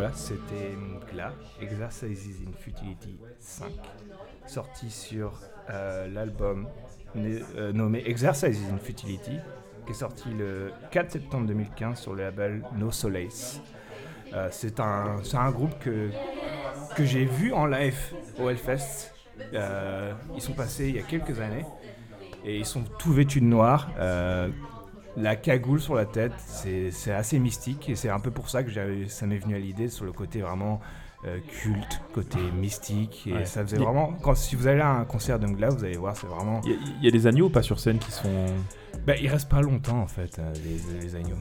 Voilà, 0.09 0.17
c'était 0.17 0.77
Gla, 1.13 1.33
Exercises 1.61 2.41
in 2.47 2.53
Futility 2.59 3.19
5, 3.41 3.67
sorti 4.47 4.91
sur 4.91 5.33
euh, 5.71 6.09
l'album 6.09 6.67
euh, 7.17 7.73
nommé 7.73 8.03
Exercises 8.07 8.61
in 8.73 8.79
Futility, 8.79 9.37
qui 9.85 9.91
est 9.91 9.95
sorti 9.95 10.31
le 10.31 10.73
4 10.93 11.13
septembre 11.13 11.47
2015 11.49 11.99
sur 11.99 12.15
le 12.15 12.23
label 12.23 12.63
No 12.77 12.91
Solace. 12.91 13.61
Euh, 14.33 14.49
c'est 14.51 14.81
un, 14.81 15.21
un 15.35 15.51
groupe 15.51 15.79
que, 15.79 16.11
que 16.97 17.05
j'ai 17.05 17.25
vu 17.25 17.53
en 17.53 17.67
live 17.67 17.99
au 18.39 18.49
Hellfest. 18.49 19.13
Ils 19.53 20.43
sont 20.43 20.55
passés 20.55 20.89
il 20.89 20.97
y 20.97 20.99
a 20.99 21.03
quelques 21.03 21.41
années 21.41 21.67
et 22.45 22.59
ils 22.59 22.67
sont 22.67 22.85
tout 22.99 23.13
vêtus 23.13 23.41
de 23.41 23.47
noir. 23.47 23.89
La 25.21 25.37
cagoule 25.37 25.81
sur 25.81 25.95
la 25.95 26.05
tête, 26.05 26.33
c'est 26.47 27.13
assez 27.13 27.39
mystique 27.39 27.89
et 27.89 27.97
c'est 27.97 28.09
un 28.09 28.21
peu 28.21 28.31
pour 28.31 28.49
ça 28.51 28.63
que 28.63 28.71
ça 29.09 29.27
m'est 29.27 29.39
venu 29.39 29.55
à 29.55 29.59
l'idée 29.59 29.89
sur 29.89 30.05
le 30.05 30.13
côté 30.13 30.41
vraiment 30.41 30.81
euh, 31.27 31.39
culte, 31.49 32.01
côté 32.13 32.39
mystique. 32.55 33.25
Et 33.27 33.33
Ouais. 33.33 33.45
ça 33.45 33.63
faisait 33.65 33.79
vraiment. 33.79 34.13
Quand, 34.23 34.35
si 34.37 34.55
vous 34.55 34.67
allez 34.69 34.81
à 34.81 34.91
un 34.91 35.05
concert 35.05 35.39
d'Ungla, 35.41 35.71
vous 35.71 35.83
allez 35.85 35.97
voir, 35.97 36.17
c'est 36.17 36.27
vraiment. 36.29 36.61
Il 36.65 36.71
y, 36.71 36.75
a- 36.75 36.79
il 37.01 37.05
y 37.05 37.09
a 37.09 37.11
des 37.11 37.27
agneaux 37.27 37.47
ou 37.47 37.51
pas 37.51 37.63
sur 37.63 37.81
scène 37.81 37.99
qui 37.99 38.13
sont. 38.13 38.47
Bah, 39.07 39.15
il 39.21 39.29
reste 39.29 39.49
pas 39.49 39.61
longtemps 39.61 40.01
en 40.01 40.07
fait, 40.07 40.39
euh, 40.39 40.53
les, 40.65 41.01
les 41.03 41.15
agneaux. 41.17 41.37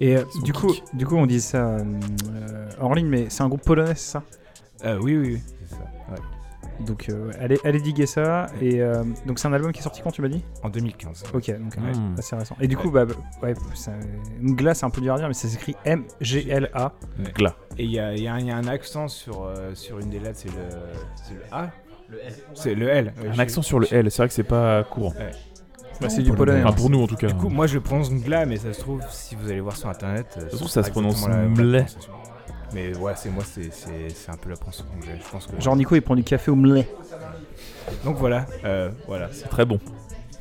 Et 0.00 0.16
euh, 0.16 0.24
du 0.44 0.52
coup, 0.52 0.74
du 0.94 1.06
coup, 1.06 1.16
on 1.16 1.26
dit 1.26 1.40
ça 1.40 1.76
hors 2.80 2.94
ligne, 2.94 3.08
mais 3.08 3.28
c'est 3.30 3.42
un 3.42 3.48
groupe 3.48 3.62
polonais, 3.62 3.94
c'est 3.94 4.12
ça? 4.12 4.22
Euh, 4.84 4.98
oui, 5.00 5.16
oui, 5.16 5.34
oui, 5.34 5.40
c'est 5.68 5.74
ça. 5.76 5.82
ouais. 6.10 6.18
Donc, 6.86 7.08
euh, 7.08 7.30
allez, 7.40 7.58
allez 7.64 7.80
diguer 7.80 8.06
ça. 8.06 8.46
Et 8.60 8.80
euh, 8.80 9.04
donc, 9.26 9.38
c'est 9.38 9.48
un 9.48 9.52
album 9.52 9.72
qui 9.72 9.80
est 9.80 9.82
sorti 9.82 10.00
quand 10.02 10.10
tu 10.10 10.22
m'as 10.22 10.28
dit? 10.28 10.42
En 10.62 10.68
2015. 10.70 11.24
Ok, 11.34 11.50
donc 11.58 11.74
ouais, 11.76 11.92
Hmm. 11.92 12.14
assez 12.18 12.34
récent. 12.36 12.56
Et 12.60 12.68
du 12.68 12.76
coup, 12.76 12.90
bah, 12.90 13.04
bah, 13.04 13.14
ouais, 13.42 13.54
ça- 13.74 13.92
Mgla, 14.40 14.74
c'est 14.74 14.86
un 14.86 14.90
peu 14.90 15.00
dur 15.00 15.14
à 15.14 15.18
dire, 15.18 15.28
mais 15.28 15.34
ça 15.34 15.48
s'écrit 15.48 15.74
M-G-L-A. 15.84 16.92
Gla. 17.34 17.54
Et 17.78 17.84
il 17.84 17.90
y 17.90 17.98
a, 17.98 18.14
il 18.14 18.22
y 18.22 18.28
a 18.28 18.34
un- 18.34 18.38
il 18.38 18.46
y 18.46 18.50
a 18.50 18.56
un 18.56 18.66
accent 18.66 19.08
sur, 19.08 19.44
euh, 19.44 19.74
sur 19.74 19.98
une 19.98 20.10
des 20.10 20.18
lettres, 20.20 20.38
c'est 20.42 20.48
le, 20.48 20.54
c'est 21.26 21.34
le 21.34 21.42
A? 21.52 21.70
C'est 22.54 22.74
le 22.74 22.88
L. 22.88 23.12
ouais, 23.22 23.28
Un 23.28 23.38
accent 23.38 23.62
sur 23.62 23.78
le 23.78 23.86
L, 23.92 24.10
c'est 24.10 24.16
vrai 24.22 24.28
que 24.28 24.34
c'est 24.34 24.42
pas 24.42 24.82
courant. 24.84 25.14
Bah, 26.00 26.08
c'est 26.08 26.22
du 26.22 26.32
polonais. 26.32 26.60
Enfin, 26.60 26.70
hein. 26.70 26.72
pour 26.72 26.88
nous 26.88 27.02
en 27.02 27.06
tout 27.06 27.14
cas. 27.16 27.26
Du 27.26 27.34
coup, 27.34 27.50
moi 27.50 27.66
je 27.66 27.74
le 27.74 27.82
prononce 27.82 28.10
Ngla, 28.10 28.46
mais 28.46 28.56
ça 28.56 28.72
se 28.72 28.80
trouve, 28.80 29.02
si 29.10 29.34
vous 29.34 29.50
allez 29.50 29.60
voir 29.60 29.76
sur 29.76 29.88
internet. 29.90 30.26
euh, 30.38 30.48
se 30.48 30.56
trouve, 30.56 30.68
ça 30.68 30.82
se 30.82 30.90
prononce 30.90 31.26
exactement 31.26 32.19
Mais 32.72 32.96
ouais, 32.96 33.12
c'est 33.16 33.30
moi, 33.30 33.42
c'est- 33.44 33.72
c'est 33.72 34.10
c'est 34.10 34.30
un 34.30 34.36
peu 34.36 34.50
la 34.50 34.56
pense 35.30 35.46
que. 35.46 35.60
Genre, 35.60 35.76
Nico, 35.76 35.94
il 35.96 36.02
prend 36.02 36.14
du 36.16 36.22
café 36.24 36.50
au 36.50 36.56
mlé. 36.56 36.86
Donc 38.04 38.16
voilà, 38.16 38.46
euh, 38.64 38.90
voilà. 39.06 39.28
C'est 39.32 39.48
très 39.48 39.64
bon. 39.64 39.78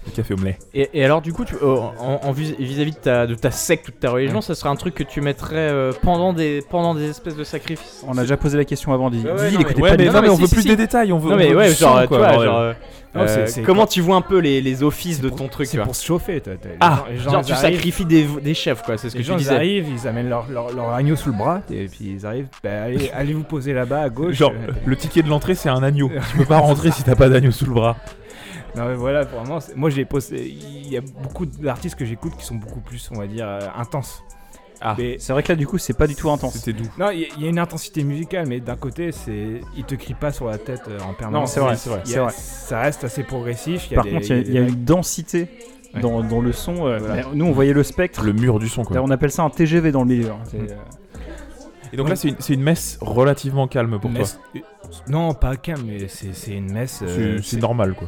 Le 0.05 0.11
café 0.15 0.33
au 0.33 0.37
lait. 0.37 0.57
Et, 0.73 0.89
et 0.93 1.03
alors 1.05 1.21
du 1.21 1.33
coup, 1.33 1.45
tu- 1.45 1.55
euh, 1.55 1.75
en, 1.99 2.21
en 2.23 2.31
vis- 2.31 2.55
vis-à-vis 2.57 2.91
de 2.91 2.97
ta, 2.97 3.27
de 3.27 3.35
ta 3.35 3.51
secte 3.51 3.87
ou 3.89 3.91
de 3.91 3.97
ta 3.97 4.09
religion, 4.09 4.41
ça 4.41 4.55
serait 4.55 4.69
un 4.69 4.75
truc 4.75 4.95
que 4.95 5.03
tu 5.03 5.21
mettrais 5.21 5.55
euh, 5.57 5.91
pendant, 6.01 6.33
des, 6.33 6.63
pendant 6.69 6.95
des 6.95 7.09
espèces 7.09 7.35
de 7.35 7.43
sacrifices? 7.43 8.03
On 8.07 8.17
a 8.17 8.21
déjà 8.21 8.37
posé 8.37 8.57
la 8.57 8.65
question 8.65 8.93
avant, 8.93 9.09
Didi. 9.09 9.25
Ouais, 9.25 9.31
ouais, 9.33 9.49
Didi, 9.49 9.53
non, 9.55 9.59
il 9.59 9.61
écoutait 9.61 9.81
mais- 9.81 9.89
pas 9.89 9.97
mais 9.97 10.05
non, 10.05 10.21
mais 10.21 10.29
on 10.29 10.35
si, 10.35 10.41
veut 10.41 10.47
si, 10.47 10.53
plus 10.55 10.61
si. 10.63 10.67
des 10.69 10.75
détails, 10.77 11.11
on 11.13 11.19
veut. 11.19 11.29
Non 11.29 11.35
on 11.35 11.37
mais 11.37 11.49
veut 11.49 11.57
ouais, 11.57 11.73
genre, 11.73 11.97
euh, 13.17 13.45
comment 13.65 13.87
tu 13.87 14.01
vois 14.01 14.15
un 14.15 14.21
peu 14.21 14.37
les, 14.39 14.61
les 14.61 14.83
offices 14.83 15.19
de 15.21 15.29
pour- 15.29 15.37
ton 15.39 15.47
truc, 15.47 15.67
C'est 15.67 15.79
pour 15.79 15.95
se 15.95 16.05
chauffer. 16.05 16.41
les 16.45 16.53
Ah, 16.79 17.03
gens- 17.07 17.11
les 17.11 17.17
gens, 17.17 17.31
Genre 17.31 17.45
tu 17.45 17.53
arrivent- 17.53 17.75
sacrifies 17.75 18.05
des, 18.05 18.23
des 18.41 18.53
chefs 18.53 18.83
quoi, 18.83 18.97
c'est 18.97 19.09
ce 19.09 19.13
que 19.13 19.17
Les 19.19 19.23
tu 19.23 19.29
gens 19.31 19.37
ils 19.37 19.49
arrivent, 19.49 19.87
ils 19.89 20.07
amènent 20.07 20.29
leur, 20.29 20.45
leur, 20.49 20.73
leur 20.73 20.93
agneau 20.93 21.15
sous 21.15 21.29
le 21.31 21.37
bras, 21.37 21.61
et 21.71 21.87
puis 21.87 22.15
ils 22.17 22.25
arrivent, 22.25 22.47
bah, 22.63 22.83
allez, 22.85 23.09
allez 23.13 23.33
vous 23.33 23.43
poser 23.43 23.73
là-bas 23.73 24.01
à 24.01 24.09
gauche. 24.09 24.35
Genre, 24.35 24.51
Euh, 24.53 24.71
le 24.85 24.95
ticket 24.95 25.23
de 25.23 25.29
l'entrée, 25.29 25.55
c'est 25.55 25.69
un 25.69 25.83
agneau. 25.83 26.09
tu 26.31 26.37
peux 26.37 26.45
pas 26.45 26.59
rentrer 26.59 26.91
si 26.91 27.03
t'as 27.03 27.15
pas 27.15 27.29
d'agneau 27.29 27.51
sous 27.51 27.65
le 27.65 27.73
bras. 27.73 27.95
Non 28.75 28.85
mais 28.87 28.95
voilà, 28.95 29.23
vraiment, 29.23 29.59
moi 29.75 29.89
j'ai 29.89 30.05
posté, 30.05 30.47
il 30.47 30.87
y 30.91 30.97
a 30.97 31.01
beaucoup 31.01 31.45
d'artistes 31.45 31.95
que 31.95 32.05
j'écoute 32.05 32.33
qui 32.37 32.45
sont 32.45 32.55
beaucoup 32.55 32.81
plus, 32.81 33.09
on 33.13 33.19
va 33.19 33.27
dire, 33.27 33.47
euh, 33.47 33.59
intenses. 33.75 34.21
Ah. 34.81 34.95
Mais 34.97 35.17
C'est 35.19 35.33
vrai 35.33 35.43
que 35.43 35.49
là, 35.51 35.55
du 35.57 35.67
coup, 35.67 35.77
c'est 35.77 35.97
pas 35.97 36.07
du 36.07 36.15
tout 36.15 36.29
intense. 36.29 36.53
C'était 36.53 36.71
doux. 36.71 36.87
non, 36.97 37.09
il 37.09 37.19
y, 37.19 37.25
a- 37.25 37.27
il 37.35 37.43
y 37.43 37.45
a 37.47 37.49
une 37.49 37.59
intensité 37.59 38.01
musicale, 38.03 38.45
mais 38.47 38.61
d'un 38.61 38.77
côté, 38.77 39.11
c'est, 39.11 39.59
ils 39.75 39.83
te 39.83 39.93
crient 39.95 40.13
pas 40.13 40.31
sur 40.31 40.47
la 40.47 40.57
tête 40.57 40.83
euh, 40.87 40.99
en 41.01 41.13
permanence. 41.13 41.49
Non, 41.49 41.53
c'est 41.53 41.59
vrai, 41.59 41.73
Il 41.73 41.77
c'est 41.77 41.89
vrai, 41.89 42.01
il 42.05 42.17
a-. 42.19 42.29
Ça 42.29 42.79
reste 42.79 43.03
assez 43.03 43.23
progressif. 43.23 43.87
il 43.87 43.91
y 43.91 43.93
a 43.95 43.97
Par 43.97 44.05
des- 44.05 44.11
contre, 44.11 44.25
il 44.27 44.29
y 44.29 44.33
a, 44.33 44.37
il 44.41 44.53
y 44.53 44.57
a 44.57 44.61
des 44.61 44.69
une 44.71 44.85
densité 44.85 45.49
Ouais. 45.95 45.99
dans, 46.01 46.23
dans 46.23 46.39
le 46.39 46.53
son. 46.53 46.85
euh, 46.87 46.97
Voilà. 46.99 47.23
Nous, 47.33 47.45
on 47.45 47.51
voyait 47.51 47.73
le 47.73 47.83
spectre. 47.83 48.23
Le 48.23 48.31
mur 48.31 48.57
du 48.59 48.69
son, 48.69 48.85
quoi. 48.85 48.95
Là, 48.95 49.03
on 49.03 49.09
appelle 49.09 49.31
ça 49.31 49.43
un 49.43 49.49
TGV 49.49 49.91
dans 49.91 50.03
le 50.03 50.07
milieu. 50.15 50.29
hein. 50.29 50.37
Mm. 50.53 50.57
euh, 50.57 50.67
Et 51.91 51.97
donc 51.97 52.07
là, 52.07 52.15
c'est 52.15 52.29
une, 52.29 52.35
c'est 52.39 52.53
une 52.53 52.61
messe 52.63 52.99
relativement 53.01 53.67
calme 53.67 53.99
pour 53.99 54.11
toi. 54.11 54.19
messe- 54.19 54.39
Non, 55.09 55.33
pas 55.33 55.57
calme, 55.57 55.81
mais 55.87 56.07
c'est, 56.07 56.33
c'est 56.33 56.51
une 56.53 56.71
messe. 56.71 57.01
euh, 57.01 57.39
C'est 57.43 57.59
normal, 57.59 57.95
quoi. 57.95 58.07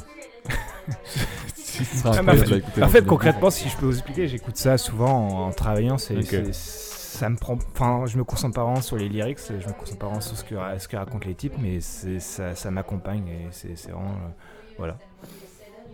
Ah, 2.06 2.86
en 2.86 2.90
fait, 2.90 3.06
concrètement, 3.06 3.50
si 3.50 3.70
je 3.70 3.78
peux 3.78 3.86
vous 3.86 3.94
expliquer, 3.98 4.28
j'écoute 4.28 4.58
ça 4.58 4.78
souvent 4.78 5.10
en, 5.30 5.48
en 5.48 5.52
travaillant. 5.52 5.98
C'est, 5.98 6.18
Ok. 6.18 6.26
c'est- 6.26 6.54
ça 6.54 7.30
me 7.30 7.36
prend. 7.38 7.58
Enfin, 7.74 8.06
je 8.08 8.18
me 8.18 8.24
concentre 8.24 8.56
pas 8.56 8.64
vraiment 8.64 8.82
sur 8.82 8.98
les 8.98 9.08
lyrics, 9.10 9.40
je 9.48 9.54
me 9.68 9.74
concentre 9.74 10.00
pas 10.00 10.06
vraiment 10.08 10.22
sur 10.22 10.36
ce 10.38 10.44
que, 10.44 10.56
ce 10.80 10.88
que 10.88 10.98
racontent 10.98 11.28
les 11.28 11.36
types, 11.36 11.54
mais 11.60 11.80
c'est, 11.82 12.20
ça, 12.20 12.56
ça 12.56 12.72
m'accompagne 12.72 13.28
et 13.28 13.48
c'est, 13.52 13.76
c'est 13.76 13.92
vraiment. 13.92 14.12
euh, 14.12 14.30
voilà. 14.78 14.98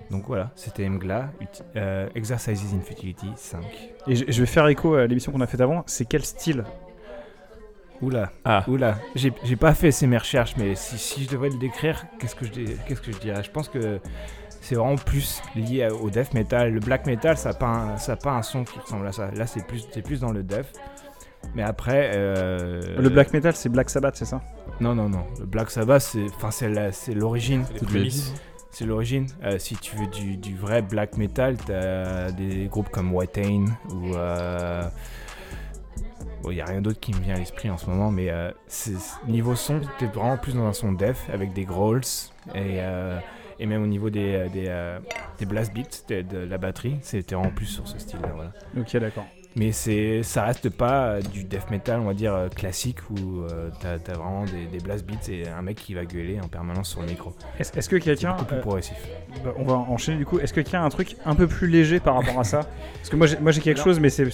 Donc 0.09 0.25
voilà, 0.27 0.51
c'était 0.55 0.87
Mgla, 0.87 1.31
uti- 1.41 1.63
euh, 1.75 2.07
Exercises 2.15 2.73
in 2.73 2.79
Futility 2.81 3.27
5. 3.35 3.61
Et 4.07 4.15
je, 4.15 4.25
je 4.29 4.39
vais 4.39 4.45
faire 4.45 4.65
écho 4.67 4.93
à 4.95 5.05
l'émission 5.05 5.31
qu'on 5.33 5.41
a 5.41 5.47
faite 5.47 5.59
avant. 5.61 5.83
C'est 5.85 6.05
quel 6.05 6.23
style? 6.23 6.63
Oula, 8.01 8.31
Ah. 8.45 8.63
oula, 8.67 8.99
j'ai, 9.15 9.33
j'ai 9.43 9.55
pas 9.55 9.73
fait 9.73 9.91
ces 9.91 10.05
mes 10.05 10.17
recherches, 10.17 10.55
mais 10.57 10.75
si, 10.75 10.97
si 10.99 11.23
je 11.23 11.29
devais 11.29 11.49
le 11.49 11.57
décrire, 11.57 12.05
qu'est-ce 12.19 12.35
que 12.35 12.45
je, 12.45 12.51
dis- 12.51 12.75
qu'est-ce 12.87 13.01
que 13.01 13.11
je 13.11 13.17
dirais? 13.17 13.43
Je 13.43 13.49
pense 13.49 13.69
que 13.69 13.99
c'est 14.61 14.75
vraiment 14.75 14.97
plus 14.97 15.41
lié 15.55 15.87
au 15.89 16.09
death 16.11 16.33
metal. 16.35 16.71
Le 16.73 16.79
black 16.79 17.07
metal, 17.07 17.37
ça 17.37 17.49
n'a 17.49 17.55
pas, 17.55 17.67
un- 17.67 17.97
ça 17.97 18.13
a 18.13 18.15
pas 18.15 18.31
un 18.33 18.43
son 18.43 18.63
qui 18.65 18.77
ressemble 18.79 19.07
à 19.07 19.11
ça. 19.11 19.31
Là, 19.31 19.47
c'est 19.47 19.65
plus, 19.65 19.87
c'est 19.91 20.03
plus 20.03 20.19
dans 20.19 20.31
le 20.31 20.43
death. 20.43 20.67
Mais 21.55 21.63
après. 21.63 22.11
euh, 22.15 22.81
Le 22.99 23.09
black 23.09 23.31
metal, 23.33 23.55
c'est 23.55 23.69
Black 23.69 23.89
Sabbath, 23.89 24.15
c'est 24.15 24.25
ça? 24.25 24.41
Non, 24.79 24.93
non, 24.93 25.07
non. 25.09 25.25
Le 25.39 25.45
Black 25.45 25.71
Sabbath, 25.71 26.01
c'est, 26.01 26.25
enfin, 26.35 26.51
c'est, 26.51 26.69
la- 26.69 26.91
c'est 26.91 27.13
l'origine. 27.13 27.63
C'est 28.69 28.85
l'origine. 28.85 29.25
Euh, 29.43 29.57
si 29.57 29.75
tu 29.75 29.95
veux 29.95 30.07
du, 30.07 30.37
du 30.37 30.55
vrai 30.55 30.81
black 30.83 31.17
metal, 31.17 31.57
t'as 31.57 32.29
des 32.31 32.67
groupes 32.67 32.89
comme 32.89 33.11
White 33.13 33.37
Ain 33.39 33.65
ou. 33.89 34.13
euh, 34.15 34.83
Bon, 36.41 36.51
il 36.51 36.55
n'y 36.55 36.61
a 36.61 36.65
rien 36.65 36.81
d'autre 36.81 36.99
qui 36.99 37.13
me 37.13 37.19
vient 37.19 37.35
à 37.35 37.39
l'esprit 37.39 37.69
en 37.69 37.77
ce 37.77 37.87
moment, 37.89 38.11
mais 38.11 38.29
euh, 38.29 38.51
niveau 39.27 39.55
son, 39.55 39.81
t'es 39.97 40.05
vraiment 40.05 40.37
plus 40.37 40.53
dans 40.53 40.65
un 40.65 40.73
son 40.73 40.91
def 40.91 41.29
avec 41.31 41.53
des 41.53 41.65
growls 41.65 42.01
et, 42.53 42.79
euh, 42.79 43.19
même 43.59 43.83
au 43.83 43.87
niveau 43.87 44.09
des, 44.09 44.35
euh, 44.35 44.49
des, 44.49 44.65
euh, 44.67 44.99
des 45.39 45.45
blast 45.45 45.73
beats 45.73 46.23
de, 46.23 46.37
la 46.37 46.57
batterie, 46.57 46.97
c'était 47.01 47.35
vraiment 47.35 47.51
plus 47.51 47.65
sur 47.65 47.87
ce 47.87 47.97
style-là. 47.97 48.31
Voilà. 48.35 48.51
Ok, 48.77 48.95
d'accord. 48.97 49.25
Mais 49.59 49.71
c'est, 49.71 50.21
ça 50.21 50.43
reste 50.43 50.69
pas 50.69 51.05
euh, 51.07 51.21
du 51.21 51.43
death 51.43 51.71
metal, 51.71 51.99
on 51.99 52.05
va 52.05 52.13
dire, 52.13 52.35
euh, 52.35 52.47
classique 52.47 52.97
où 53.09 53.41
euh, 53.41 53.69
t'as, 53.81 53.93
as 53.93 54.15
vraiment 54.15 54.43
des, 54.45 54.67
des 54.71 54.77
blast 54.83 55.03
beats 55.03 55.31
et 55.31 55.47
un 55.47 55.63
mec 55.63 55.77
qui 55.77 55.95
va 55.95 56.05
gueuler 56.05 56.39
en 56.39 56.47
permanence 56.47 56.89
sur 56.91 57.01
le 57.01 57.07
micro. 57.07 57.33
Est-ce 57.59 57.75
est-ce 57.75 57.89
que 57.89 57.95
quelqu'un. 57.95 58.33
beaucoup 58.33 58.45
plus 58.45 58.57
euh, 58.57 58.61
progressif. 58.61 58.97
bah, 59.43 59.53
on 59.57 59.63
va 59.63 59.73
enchaîner 59.73 60.17
du 60.19 60.27
coup. 60.27 60.37
Est-ce 60.37 60.53
que 60.53 60.61
quelqu'un 60.61 60.81
a 60.83 60.85
un 60.85 60.89
truc 60.89 61.15
un 61.25 61.33
peu 61.33 61.47
plus 61.47 61.67
léger 61.67 61.99
par 61.99 62.13
rapport 62.15 62.39
à 62.39 62.43
ça? 62.43 62.67
Parce 62.97 63.09
que 63.09 63.15
moi 63.15 63.25
j'ai, 63.25 63.39
moi, 63.39 63.51
j'ai 63.51 63.61
quelque 63.61 63.79
Non. 63.79 63.83
chose, 63.85 63.99
mais 63.99 64.11
c'est, 64.11 64.25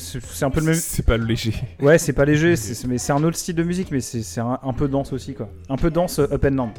un 0.44 0.50
peu 0.50 0.60
le 0.60 0.66
même. 0.66 0.76
C'est 0.76 1.06
pas 1.06 1.16
le 1.16 1.24
léger. 1.26 1.54
Ouais, 1.80 1.98
c'est 1.98 2.12
pas 2.14 2.26
léger, 2.26 2.56
c'est, 2.58 2.86
mais 2.86 2.98
c'est 2.98 3.14
un 3.14 3.24
autre 3.24 3.38
style 3.38 3.56
de 3.56 3.64
musique, 3.64 3.92
mais 3.92 4.02
c'est, 4.02 4.42
un, 4.42 4.60
un 4.62 4.74
peu 4.74 4.90
dense 4.90 5.14
aussi, 5.14 5.36
quoi. 5.36 5.48
Un 5.70 5.78
peu 5.78 5.90
dense 5.90 6.20
up 6.20 6.44
and 6.46 6.52
down. 6.52 6.70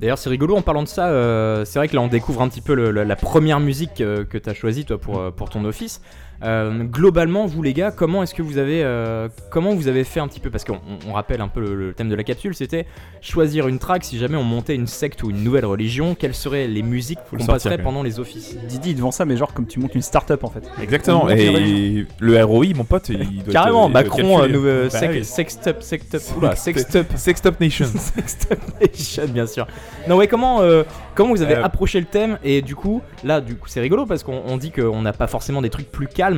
D'ailleurs, 0.00 0.18
c'est 0.18 0.30
rigolo 0.30 0.56
en 0.56 0.62
parlant 0.62 0.82
de 0.82 0.88
ça. 0.88 1.08
euh, 1.08 1.64
c'est 1.64 1.78
vrai 1.78 1.88
que 1.88 1.94
là, 1.96 2.02
on 2.02 2.08
découvre 2.08 2.42
un 2.42 2.48
petit 2.48 2.60
peu 2.60 2.74
le- 2.74 2.90
le- 2.90 3.04
la 3.04 3.14
première 3.16 3.58
musique 3.60 3.94
que 3.96 4.38
tu 4.38 4.48
as 4.50 4.54
choisie, 4.54 4.84
toi, 4.84 4.98
pour, 5.00 5.32
pour 5.32 5.48
ton 5.50 5.64
office. 5.64 6.00
Euh, 6.44 6.82
globalement, 6.84 7.46
vous 7.46 7.62
les 7.62 7.72
gars, 7.72 7.90
comment 7.92 8.22
est-ce 8.22 8.34
que 8.34 8.42
vous 8.42 8.58
avez, 8.58 8.82
euh, 8.82 9.28
comment 9.50 9.74
vous 9.74 9.86
avez 9.88 10.02
fait 10.04 10.18
un 10.20 10.26
petit 10.28 10.40
peu? 10.40 10.50
Parce 10.50 10.64
qu'on 10.64 10.74
on- 10.74 11.10
on 11.10 11.12
rappelle 11.12 11.40
un 11.40 11.48
peu 11.48 11.60
le, 11.60 11.74
le 11.74 11.92
thème 11.92 12.08
de 12.08 12.14
la 12.14 12.24
capsule, 12.24 12.54
c'était 12.54 12.86
choisir 13.20 13.68
une 13.68 13.78
track 13.78 14.04
si 14.04 14.18
jamais 14.18 14.36
on 14.36 14.42
montait 14.42 14.74
une 14.74 14.86
secte 14.88 15.22
ou 15.22 15.30
une 15.30 15.44
nouvelle 15.44 15.66
religion. 15.66 16.14
Quelles 16.16 16.34
seraient 16.34 16.66
les 16.66 16.82
musiques 16.82 17.18
qu'on 17.30 17.44
passerait 17.46 17.76
même. 17.76 17.84
pendant 17.84 18.02
les 18.02 18.18
offices? 18.18 18.56
Didi 18.66 18.94
devant 18.94 19.10
ça, 19.12 19.24
mais 19.24 19.36
genre 19.36 19.54
comme 19.54 19.66
tu 19.66 19.78
montes 19.78 19.94
une 19.94 20.02
start-up 20.02 20.42
en 20.44 20.50
fait. 20.50 20.68
Exactement. 20.82 21.28
Et 21.30 22.06
le 22.18 22.44
ROI, 22.44 22.66
mon 22.74 22.84
pote, 22.84 23.08
il 23.10 23.42
doit 23.44 23.52
Carrément, 23.52 23.86
être- 23.88 23.92
Macron, 23.92 24.42
euh, 24.42 24.48
nouveau- 24.48 24.82
Bah 24.84 24.88
sec- 24.90 25.10
oui. 25.12 25.24
sextup, 25.24 25.80
sextup, 25.82 26.20
oula, 26.36 26.56
sextup. 26.56 27.06
Sextop 27.16 27.60
Nation. 27.60 27.86
Sextup 27.96 28.58
Nation, 28.80 29.24
bien 29.28 29.46
sûr. 29.46 29.66
Non, 30.08 30.16
ouais, 30.16 30.26
comment, 30.26 30.60
euh, 30.62 30.82
comment 31.14 31.30
vous 31.30 31.42
avez 31.42 31.54
Euh, 31.56 31.64
approché 31.64 32.00
le 32.00 32.06
thème? 32.06 32.38
Et 32.42 32.62
du 32.62 32.74
coup, 32.74 33.00
là, 33.22 33.40
du 33.40 33.54
coup, 33.54 33.68
c'est 33.68 33.80
rigolo 33.80 34.06
parce 34.06 34.22
qu'on 34.24 34.42
on 34.46 34.56
dit 34.56 34.72
qu'on 34.72 35.02
n'a 35.02 35.12
pas 35.12 35.26
forcément 35.28 35.62
des 35.62 35.70
trucs 35.70 35.90
plus 35.90 36.08
calmes. 36.08 36.31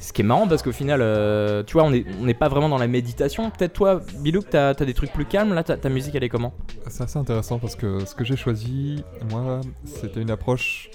Ce 0.00 0.14
qui 0.14 0.22
est 0.22 0.24
marrant 0.24 0.48
parce 0.48 0.62
qu'au 0.62 0.72
final, 0.72 1.00
euh, 1.02 1.62
tu 1.62 1.74
vois, 1.74 1.84
on 1.84 1.90
n'est 1.90 2.34
pas 2.34 2.48
vraiment 2.48 2.70
dans 2.70 2.78
la 2.78 2.86
méditation. 2.86 3.50
Peut-être 3.50 3.74
toi, 3.74 4.00
Bilou, 4.20 4.40
que 4.40 4.48
t'as 4.48 4.70
as 4.70 4.74
des 4.74 4.94
trucs 4.94 5.12
plus 5.12 5.26
calmes. 5.26 5.52
Là, 5.52 5.62
ta, 5.62 5.88
musique, 5.90 6.14
elle 6.14 6.24
est 6.24 6.30
comment? 6.30 6.54
C'est 6.88 7.02
assez 7.04 7.18
intéressant 7.18 7.58
parce 7.58 7.76
que 7.76 8.04
ce 8.06 8.14
que 8.14 8.24
j'ai 8.24 8.36
choisi, 8.36 9.04
moi, 9.30 9.60
c'était 9.84 10.22
une 10.22 10.30
approche 10.30 10.90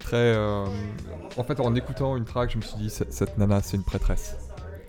très. 0.00 0.16
euh, 0.16 0.64
En 1.36 1.44
fait, 1.44 1.60
en 1.60 1.74
écoutant 1.76 2.16
une 2.16 2.24
track, 2.24 2.50
je 2.50 2.56
me 2.56 2.62
suis 2.62 2.76
dit, 2.78 2.90
cette 2.90 3.38
nana, 3.38 3.60
c'est 3.62 3.76
une 3.76 3.84
prêtresse. 3.84 4.36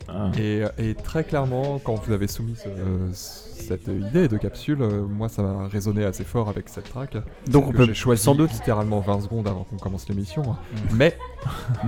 Ah. 0.10 0.32
Et, 0.40 0.64
et 0.78 0.96
très 0.96 1.24
clairement, 1.24 1.80
quand 1.84 1.96
vous 1.96 2.12
avez 2.12 2.28
soumis 2.28 2.56
ce- 2.56 3.10
cette 3.14 3.88
idée 3.88 4.28
de 4.28 4.38
capsule, 4.38 4.82
euh, 4.82 5.04
moi, 5.06 5.30
ça 5.30 5.42
m'a 5.44 5.68
résonné 5.68 6.04
assez 6.04 6.24
fort 6.24 6.50
avec 6.50 6.68
cette 6.70 6.90
track. 6.90 7.16
Donc 7.48 7.68
on 7.68 7.72
peut 7.72 7.86
j'ai 7.86 7.94
choisi 7.94 8.22
sans 8.24 8.36
doute. 8.36 8.52
littéralement 8.52 9.00
20 9.00 9.22
secondes 9.22 9.48
avant 9.48 9.64
qu'on 9.64 9.78
commence 9.78 10.10
l'émission. 10.10 10.44
Mais, 10.94 11.16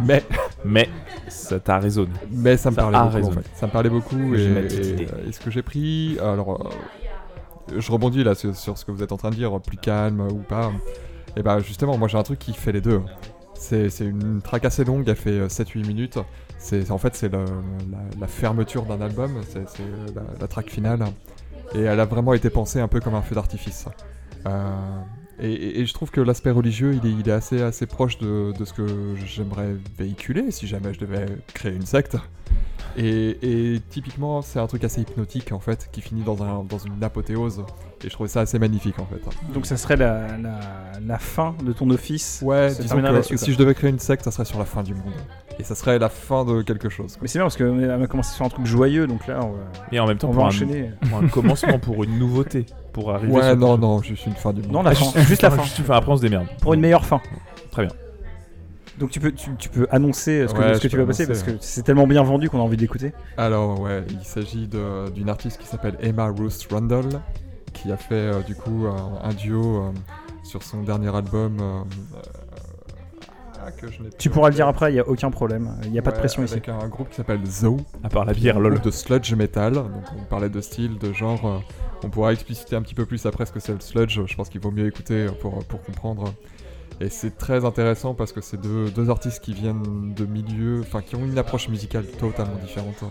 mais, 0.05 0.23
Mais 0.65 0.89
ça 1.27 1.59
t'a 1.59 1.79
résonné. 1.79 2.11
Mais 2.31 2.55
ça 2.57 2.69
me 2.71 2.75
Ça 2.75 2.81
parlait 2.83 2.97
a 2.97 3.03
beaucoup. 3.03 3.15
raison. 3.15 3.29
en 3.29 3.33
fait. 3.33 3.45
Ça 3.55 3.67
me 3.67 3.71
parlait 3.71 3.89
beaucoup. 3.89 4.35
Et, 4.35 5.07
ce 5.31 5.39
que 5.39 5.51
j'ai 5.51 5.61
pris, 5.63 6.17
alors, 6.21 6.67
euh, 7.71 7.79
je 7.79 7.91
rebondis 7.91 8.23
là 8.23 8.35
sur, 8.35 8.55
sur 8.55 8.77
ce 8.77 8.85
que 8.85 8.91
vous 8.91 9.03
êtes 9.03 9.11
en 9.11 9.17
train 9.17 9.31
de 9.31 9.35
dire, 9.35 9.59
plus 9.59 9.77
calme 9.77 10.21
ou 10.31 10.37
pas. 10.37 10.71
Et 11.35 11.41
bah 11.41 11.59
justement, 11.59 11.97
moi 11.97 12.07
j'ai 12.07 12.17
un 12.17 12.23
truc 12.23 12.37
qui 12.39 12.53
fait 12.53 12.71
les 12.71 12.81
deux. 12.81 13.01
C'est 13.55 13.89
une 14.01 14.41
track 14.41 14.65
assez 14.65 14.83
longue, 14.83 15.03
elle 15.07 15.15
fait 15.15 15.31
euh, 15.31 15.47
7-8 15.47 15.87
minutes. 15.87 16.19
C'est 16.63 16.91
en 16.91 16.97
fait 16.97 17.13
c'est 17.13 17.29
la, 17.29 18.27
fermeture 18.27 18.85
d'un 18.85 19.01
album, 19.01 19.41
c'est 19.49 19.65
la, 20.39 20.47
track 20.47 20.69
finale. 20.69 21.03
Et 21.75 21.81
elle 21.81 21.99
a 21.99 22.05
vraiment 22.05 22.33
été 22.33 22.49
pensée 22.49 22.79
un 22.79 22.87
peu 22.87 23.01
comme 23.01 23.15
un 23.15 23.21
feu 23.21 23.35
d'artifice. 23.35 23.85
Et, 25.39 25.51
et- 25.51 25.79
et 25.81 25.85
je 25.85 25.93
trouve 25.93 26.11
que 26.11 26.21
l'aspect 26.21 26.51
religieux, 26.51 26.93
il 27.01 27.09
est, 27.09 27.13
il 27.13 27.27
est 27.27 27.31
assez, 27.31 27.61
assez 27.61 27.85
proche 27.87 28.17
de, 28.19 28.53
de 28.57 28.65
ce 28.65 28.73
que 28.73 28.85
j'aimerais 29.25 29.75
véhiculer 29.97 30.51
si 30.51 30.67
jamais 30.67 30.93
je 30.93 30.99
devais 30.99 31.25
créer 31.53 31.73
une 31.73 31.85
secte. 31.85 32.17
Et, 32.95 33.37
et 33.73 33.79
typiquement, 33.89 34.43
c'est 34.43 34.59
un 34.59 34.67
truc 34.67 34.83
assez 34.83 35.01
hypnotique 35.01 35.51
en 35.51 35.59
fait, 35.59 35.89
qui 35.91 36.01
finit 36.01 36.21
dans, 36.21 36.43
un, 36.43 36.63
dans 36.63 36.77
une 36.77 37.03
apothéose. 37.03 37.63
Et 38.03 38.09
je 38.09 38.13
trouvais 38.13 38.29
ça 38.29 38.41
assez 38.41 38.59
magnifique 38.59 38.99
en 38.99 39.05
fait. 39.05 39.19
Donc 39.53 39.65
ça 39.65 39.77
serait 39.77 39.95
la, 39.95 40.37
la, 40.37 40.59
la 41.03 41.17
fin 41.17 41.55
de 41.65 41.73
ton 41.73 41.89
office. 41.89 42.41
Ouais, 42.45 42.67
disons 42.67 43.01
que 43.29 43.37
si 43.37 43.51
je 43.51 43.57
devais 43.57 43.73
créer 43.73 43.89
une 43.89 43.97
secte, 43.99 44.23
ça 44.23 44.29
serait 44.31 44.45
sur 44.45 44.59
la 44.59 44.65
fin 44.65 44.83
du 44.83 44.93
monde. 44.93 45.13
Et 45.57 45.63
ça 45.63 45.73
serait 45.73 45.97
la 45.97 46.09
fin 46.09 46.45
de 46.45 46.61
quelque 46.61 46.89
chose. 46.89 47.13
quoi. 47.13 47.19
Mais 47.23 47.27
c'est 47.27 47.39
bien 47.39 47.45
parce 47.45 47.57
qu'on 47.57 47.89
a 48.03 48.07
commencé 48.07 48.35
sur 48.35 48.45
un 48.45 48.49
truc 48.49 48.65
joyeux, 48.67 49.07
donc 49.07 49.25
là 49.27 49.39
on 49.43 49.53
va, 49.53 49.59
Et 49.91 49.99
en 49.99 50.05
même 50.07 50.17
temps, 50.17 50.27
on 50.29 50.31
pour 50.33 50.41
va 50.41 50.45
un, 50.45 50.49
enchaîner. 50.49 50.91
pour 51.09 51.17
un 51.19 51.27
commencement, 51.29 51.79
pour 51.79 52.03
une 52.03 52.19
nouveauté, 52.19 52.65
pour 52.93 53.11
arriver 53.13 53.33
Ouais, 53.33 53.41
sur- 53.43 53.57
non, 53.57 53.77
non, 53.77 54.01
juste 54.01 54.25
une 54.25 54.33
fin 54.33 54.53
du 54.53 54.61
monde. 54.61 54.71
Non, 54.71 54.81
la 54.83 54.91
Ah, 54.91 54.95
fin, 54.95 55.21
juste 55.23 55.41
la 55.41 55.51
fin. 55.51 55.63
Juste, 55.63 55.79
enfin, 55.81 55.95
après, 55.97 56.11
on 56.11 56.17
se 56.17 56.21
démerde. 56.21 56.47
Pour 56.61 56.73
une 56.73 56.79
meilleure 56.81 57.05
fin. 57.05 57.19
Très 57.71 57.85
bien. 57.85 57.93
Donc 58.99 59.09
tu 59.09 59.19
peux, 59.19 59.31
tu, 59.31 59.49
tu 59.57 59.69
peux 59.69 59.87
annoncer 59.89 60.47
ce 60.47 60.53
que, 60.53 60.59
Ouais, 60.59 60.75
ce 60.75 60.79
que 60.79 60.87
tu 60.87 60.97
vas 60.97 61.05
passer 61.07 61.25
parce 61.25 61.41
que 61.41 61.51
c'est 61.59 61.81
tellement 61.81 62.05
bien 62.05 62.21
vendu 62.21 62.47
qu'on 62.49 62.59
a 62.59 62.61
envie 62.61 62.77
d'écouter. 62.77 63.11
Alors 63.37 63.79
ouais, 63.81 64.03
il 64.11 64.23
s'agit 64.23 64.67
de- 64.67 65.09
d'une 65.09 65.29
artiste 65.29 65.59
qui 65.59 65.65
s'appelle 65.67 65.97
Emma 65.99 66.27
Ruth 66.27 66.67
Rundle, 66.71 67.09
qui 67.73 67.91
a 67.91 67.97
fait 67.97 68.13
euh, 68.13 68.41
du 68.41 68.53
coup 68.53 68.85
un, 68.85 69.27
un 69.27 69.33
duo 69.33 69.77
euh, 69.77 69.91
sur 70.43 70.61
son 70.61 70.83
dernier 70.83 71.13
album. 71.15 71.57
euh, 71.59 71.63
euh, 72.17 72.19
ah, 73.65 73.71
que 73.71 73.91
je 73.91 74.03
n'ai 74.03 74.09
Tu 74.19 74.29
pourras 74.29 74.49
le 74.49 74.55
dire 74.55 74.67
après, 74.67 74.91
il 74.91 74.93
n'y 74.93 74.99
a 74.99 75.07
aucun 75.07 75.31
problème. 75.31 75.71
Il 75.85 75.91
n'y 75.91 75.97
a 75.97 76.03
pas 76.03 76.11
de 76.11 76.17
pression 76.17 76.43
ici. 76.43 76.53
Avec 76.53 76.69
un 76.69 76.87
groupe 76.87 77.09
qui 77.09 77.15
s'appelle 77.15 77.43
Zoe, 77.47 77.77
À 78.03 78.09
part 78.09 78.25
la 78.25 78.33
bière, 78.33 78.59
lol. 78.59 78.79
de 78.79 78.91
sludge 78.91 79.33
metal. 79.33 79.73
Donc 79.73 79.87
on 80.19 80.23
parlait 80.25 80.49
de 80.49 80.61
style, 80.61 80.99
de 80.99 81.11
genre. 81.13 81.63
On 82.03 82.09
pourra 82.09 82.33
expliciter 82.33 82.75
un 82.75 82.81
petit 82.81 82.95
peu 82.95 83.05
plus 83.05 83.25
après 83.25 83.45
ce 83.45 83.51
que 83.51 83.59
c'est 83.59 83.73
le 83.73 83.79
sludge. 83.79 84.19
Je 84.25 84.35
pense 84.35 84.49
qu'il 84.49 84.61
vaut 84.61 84.71
mieux 84.71 84.87
écouter 84.87 85.27
pour, 85.41 85.63
pour 85.65 85.81
comprendre. 85.81 86.33
Et 86.99 87.09
c'est 87.09 87.37
très 87.37 87.65
intéressant 87.65 88.13
parce 88.13 88.31
que 88.31 88.41
c'est 88.41 88.61
deux, 88.61 88.91
deux 88.91 89.09
artistes 89.09 89.43
qui 89.43 89.53
viennent 89.53 90.13
de 90.13 90.25
milieux, 90.25 90.81
enfin 90.81 91.01
qui 91.01 91.15
ont 91.15 91.25
une 91.25 91.37
approche 91.37 91.67
musicale 91.67 92.05
totalement 92.05 92.55
différente 92.57 93.03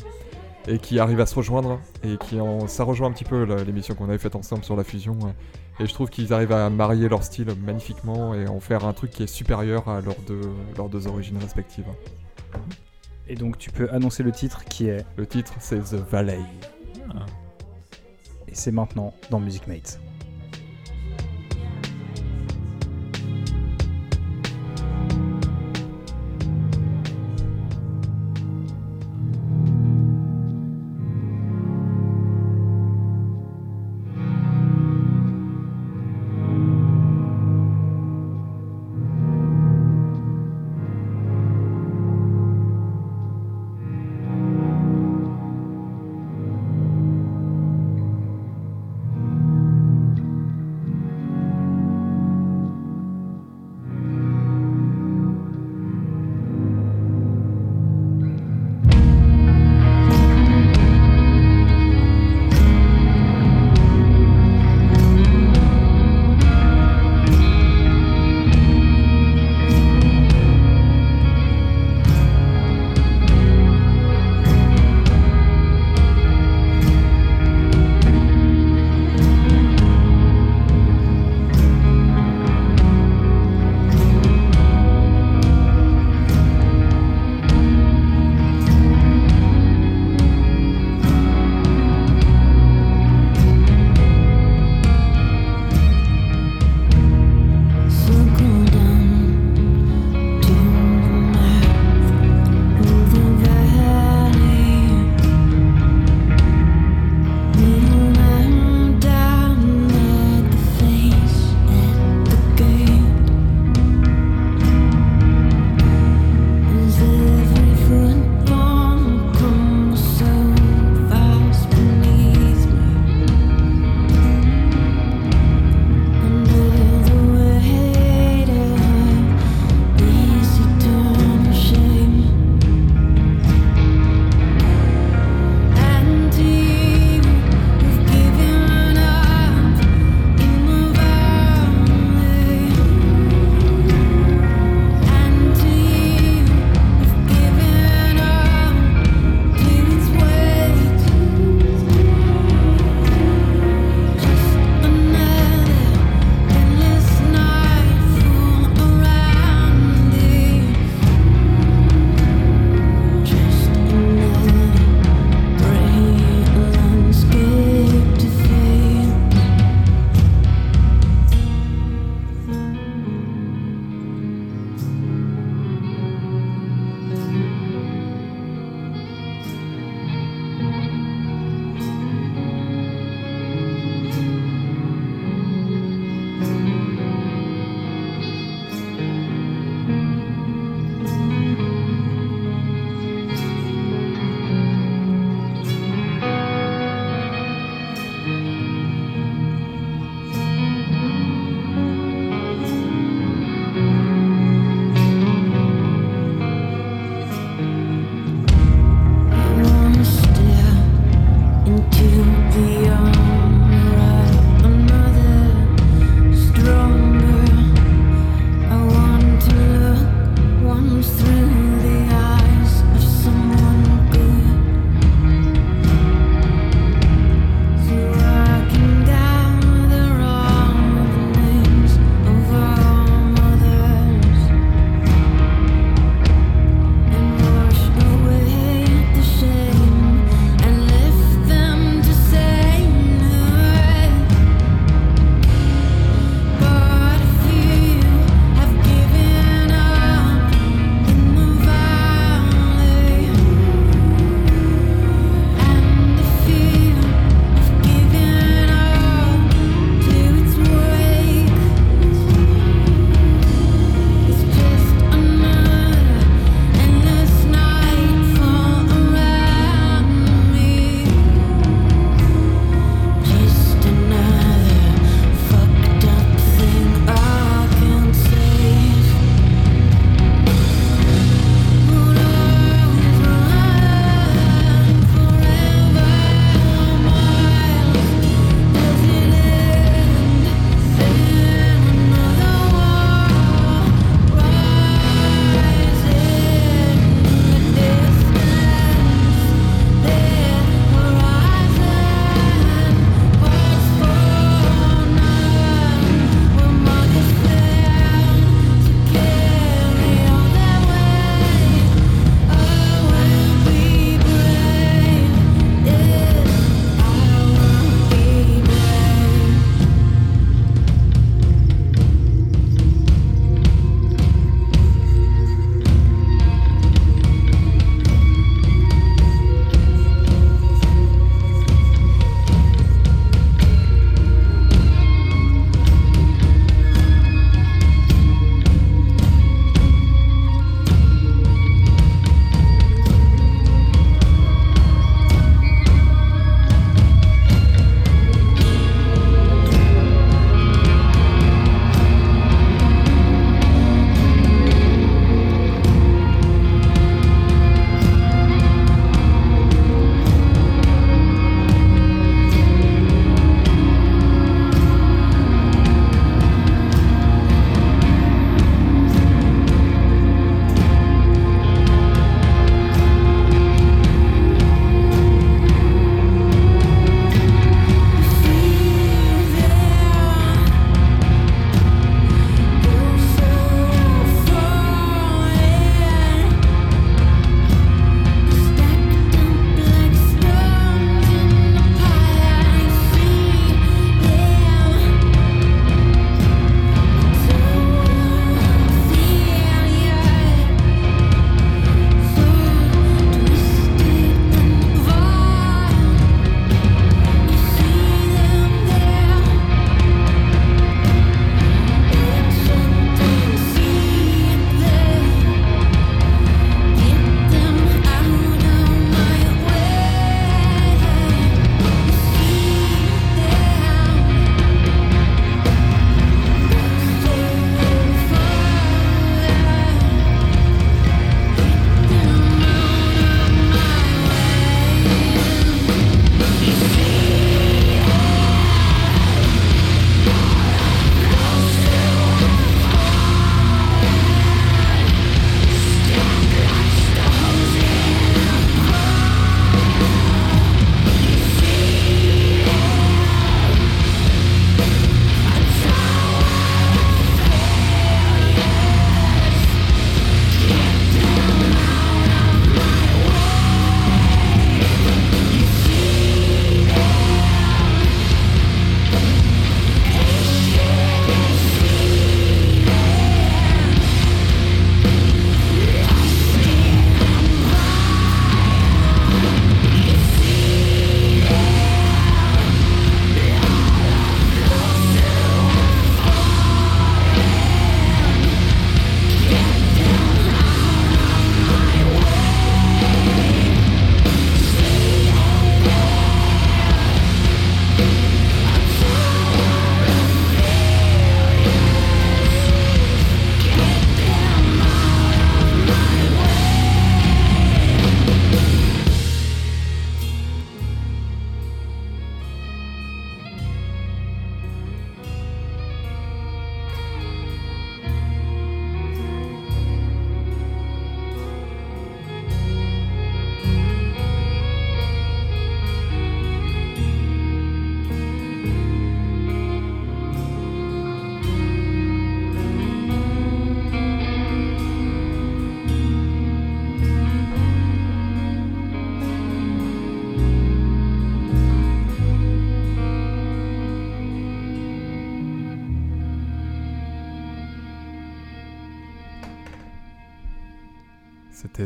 et 0.69 0.79
qui 0.79 1.01
arrivent 1.01 1.21
à 1.21 1.27
se 1.27 1.35
rejoindre 1.35 1.81
et 2.05 2.17
qui 2.17 2.41
en, 2.41 2.69
ça 2.69 2.85
rejoint 2.85 3.09
un 3.09 3.13
petit 3.13 3.25
peu 3.25 3.43
l'émission 3.65 3.97
qu'on 3.97 4.09
avait 4.09 4.19
faite 4.19 4.37
ensemble 4.37 4.65
sur 4.65 4.77
la 4.77 4.85
fusion. 4.85 5.19
Et 5.81 5.87
je 5.87 5.93
trouve 5.93 6.11
qu'ils 6.11 6.33
arrivent 6.33 6.53
à 6.53 6.71
marier 6.71 7.09
leur 7.09 7.25
style 7.25 7.49
magnifiquement 7.65 8.35
et 8.35 8.47
en 8.47 8.61
faire 8.61 8.85
un 8.85 8.93
truc 8.93 9.11
qui 9.11 9.25
est 9.25 9.27
supérieur 9.27 9.89
à 9.89 10.01
leurs 10.01 10.21
deux, 10.29 10.41
leurs 10.77 10.89
deux 10.89 11.09
origines 11.09 11.39
respectives. 11.39 11.89
Et 13.27 13.35
donc 13.35 13.59
tu 13.59 13.71
peux 13.71 13.91
annoncer 13.91 14.23
le 14.23 14.31
titre 14.31 14.65
qui 14.65 14.87
est? 14.87 15.05
Le 15.17 15.27
titre 15.27 15.55
c'est 15.59 15.81
The 15.81 15.95
Valley. 15.95 16.39
Et 18.53 18.55
c'est 18.55 18.71
maintenant 18.71 19.15
dans 19.31 19.41
Music 19.41 19.67
Mate. 19.67 19.99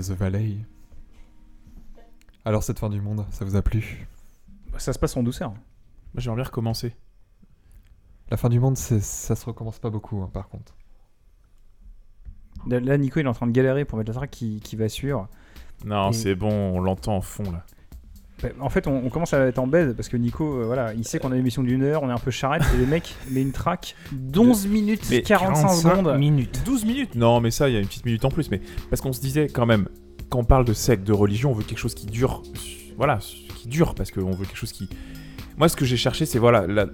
C'était 0.01 0.15
The 0.15 0.19
Valley. 0.19 0.57
Alors 2.45 2.63
cette 2.63 2.79
fin 2.79 2.89
du 2.91 3.01
monde, 3.01 3.25
ça 3.31 3.45
vous 3.45 3.57
a 3.57 3.63
plu? 3.63 4.07
Ça 4.79 4.93
se 4.93 4.99
passe 4.99 5.17
en 5.17 5.23
douceur. 5.23 5.51
Moi, 5.51 5.59
J'aimerais 6.19 6.37
bien 6.37 6.45
recommencer. 6.45 6.95
La 8.31 8.37
fin 8.37 8.49
du 8.49 8.61
monde, 8.61 8.77
c'est- 8.77 9.01
ça 9.01 9.37
se 9.37 9.45
recommence 9.47 9.79
pas 9.79 9.91
beaucoup, 9.91 10.21
hein, 10.23 10.31
par 10.33 10.49
contre. 10.49 10.75
Là, 12.69 12.99
Nico, 12.99 13.21
il 13.21 13.27
est 13.27 13.29
en 13.29 13.33
train 13.35 13.47
de 13.47 13.53
galérer 13.53 13.85
pour 13.85 13.99
mettre 13.99 14.11
la 14.11 14.15
track 14.17 14.31
qui, 14.31 14.61
qui 14.61 14.75
va 14.77 14.89
suivre. 14.89 15.29
Non, 15.85 16.11
Et- 16.11 16.13
c'est 16.15 16.35
bon, 16.35 16.51
on 16.51 16.81
l'entend 16.81 17.17
en 17.17 17.21
fond 17.21 17.51
là. 17.51 17.65
Bah, 18.42 18.49
En 18.61 18.68
fait, 18.68 18.87
on, 18.87 19.05
on 19.05 19.09
commence 19.09 19.33
à 19.35 19.46
être 19.46 19.59
en 19.59 19.66
baise 19.66 19.94
parce 19.96 20.09
que 20.09 20.16
Nico, 20.16 20.44
euh, 20.61 20.64
voilà, 20.66 20.92
il 20.94 21.05
sait 21.05 21.18
qu'on 21.18 21.33
a 21.33 21.35
une 21.35 21.40
émission 21.40 21.62
d'une 21.62 21.83
heure, 21.83 22.03
on 22.03 22.09
est 22.09 22.12
un 22.12 22.18
peu 22.18 22.31
charrette 22.31 22.62
et 22.75 22.79
le 22.79 22.87
mec 22.87 23.14
met 23.31 23.42
une 23.42 23.53
track 23.53 23.96
d'11 24.12 24.68
minutes 24.68 25.07
Mais 25.11 25.22
45 25.22 25.68
secondes. 25.68 26.18
minutes. 26.18 26.62
12 26.64 26.85
minutes 26.85 27.14
Non, 27.14 27.40
mais 27.40 27.51
ça, 27.51 27.68
il 27.68 27.75
y 27.75 27.77
a 27.77 27.81
une 27.81 27.87
petite 27.87 28.05
minute 28.07 28.25
en 28.25 28.31
plus. 28.31 28.51
Mais 28.51 28.61
parce 28.90 29.01
qu'on 29.01 29.12
se 29.12 29.20
disait 29.20 29.49
quand 29.49 29.66
même, 29.66 29.88
quand 30.29 30.38
on 30.40 30.44
parle 30.44 30.64
de 30.64 30.72
secte, 30.75 31.05
de 31.07 31.12
religion, 31.12 31.51
on 31.51 31.55
veut 31.55 31.64
quelque 31.64 31.79
chose 31.79 31.94
qui 31.94 32.07
dure. 32.07 32.42
Voilà, 32.96 33.18
qui 33.57 33.68
dure 33.68 33.94
parce 33.94 34.11
qu'on 34.11 34.31
veut 34.33 34.44
quelque 34.44 34.57
chose 34.59 34.72
qui. 34.72 34.88
Moi, 35.57 35.68
ce 35.68 35.77
que 35.77 35.85
j'ai 35.85 35.96
cherché, 35.96 36.27
c'est 36.27 36.38
voilà, 36.38 36.66
la, 36.66 36.87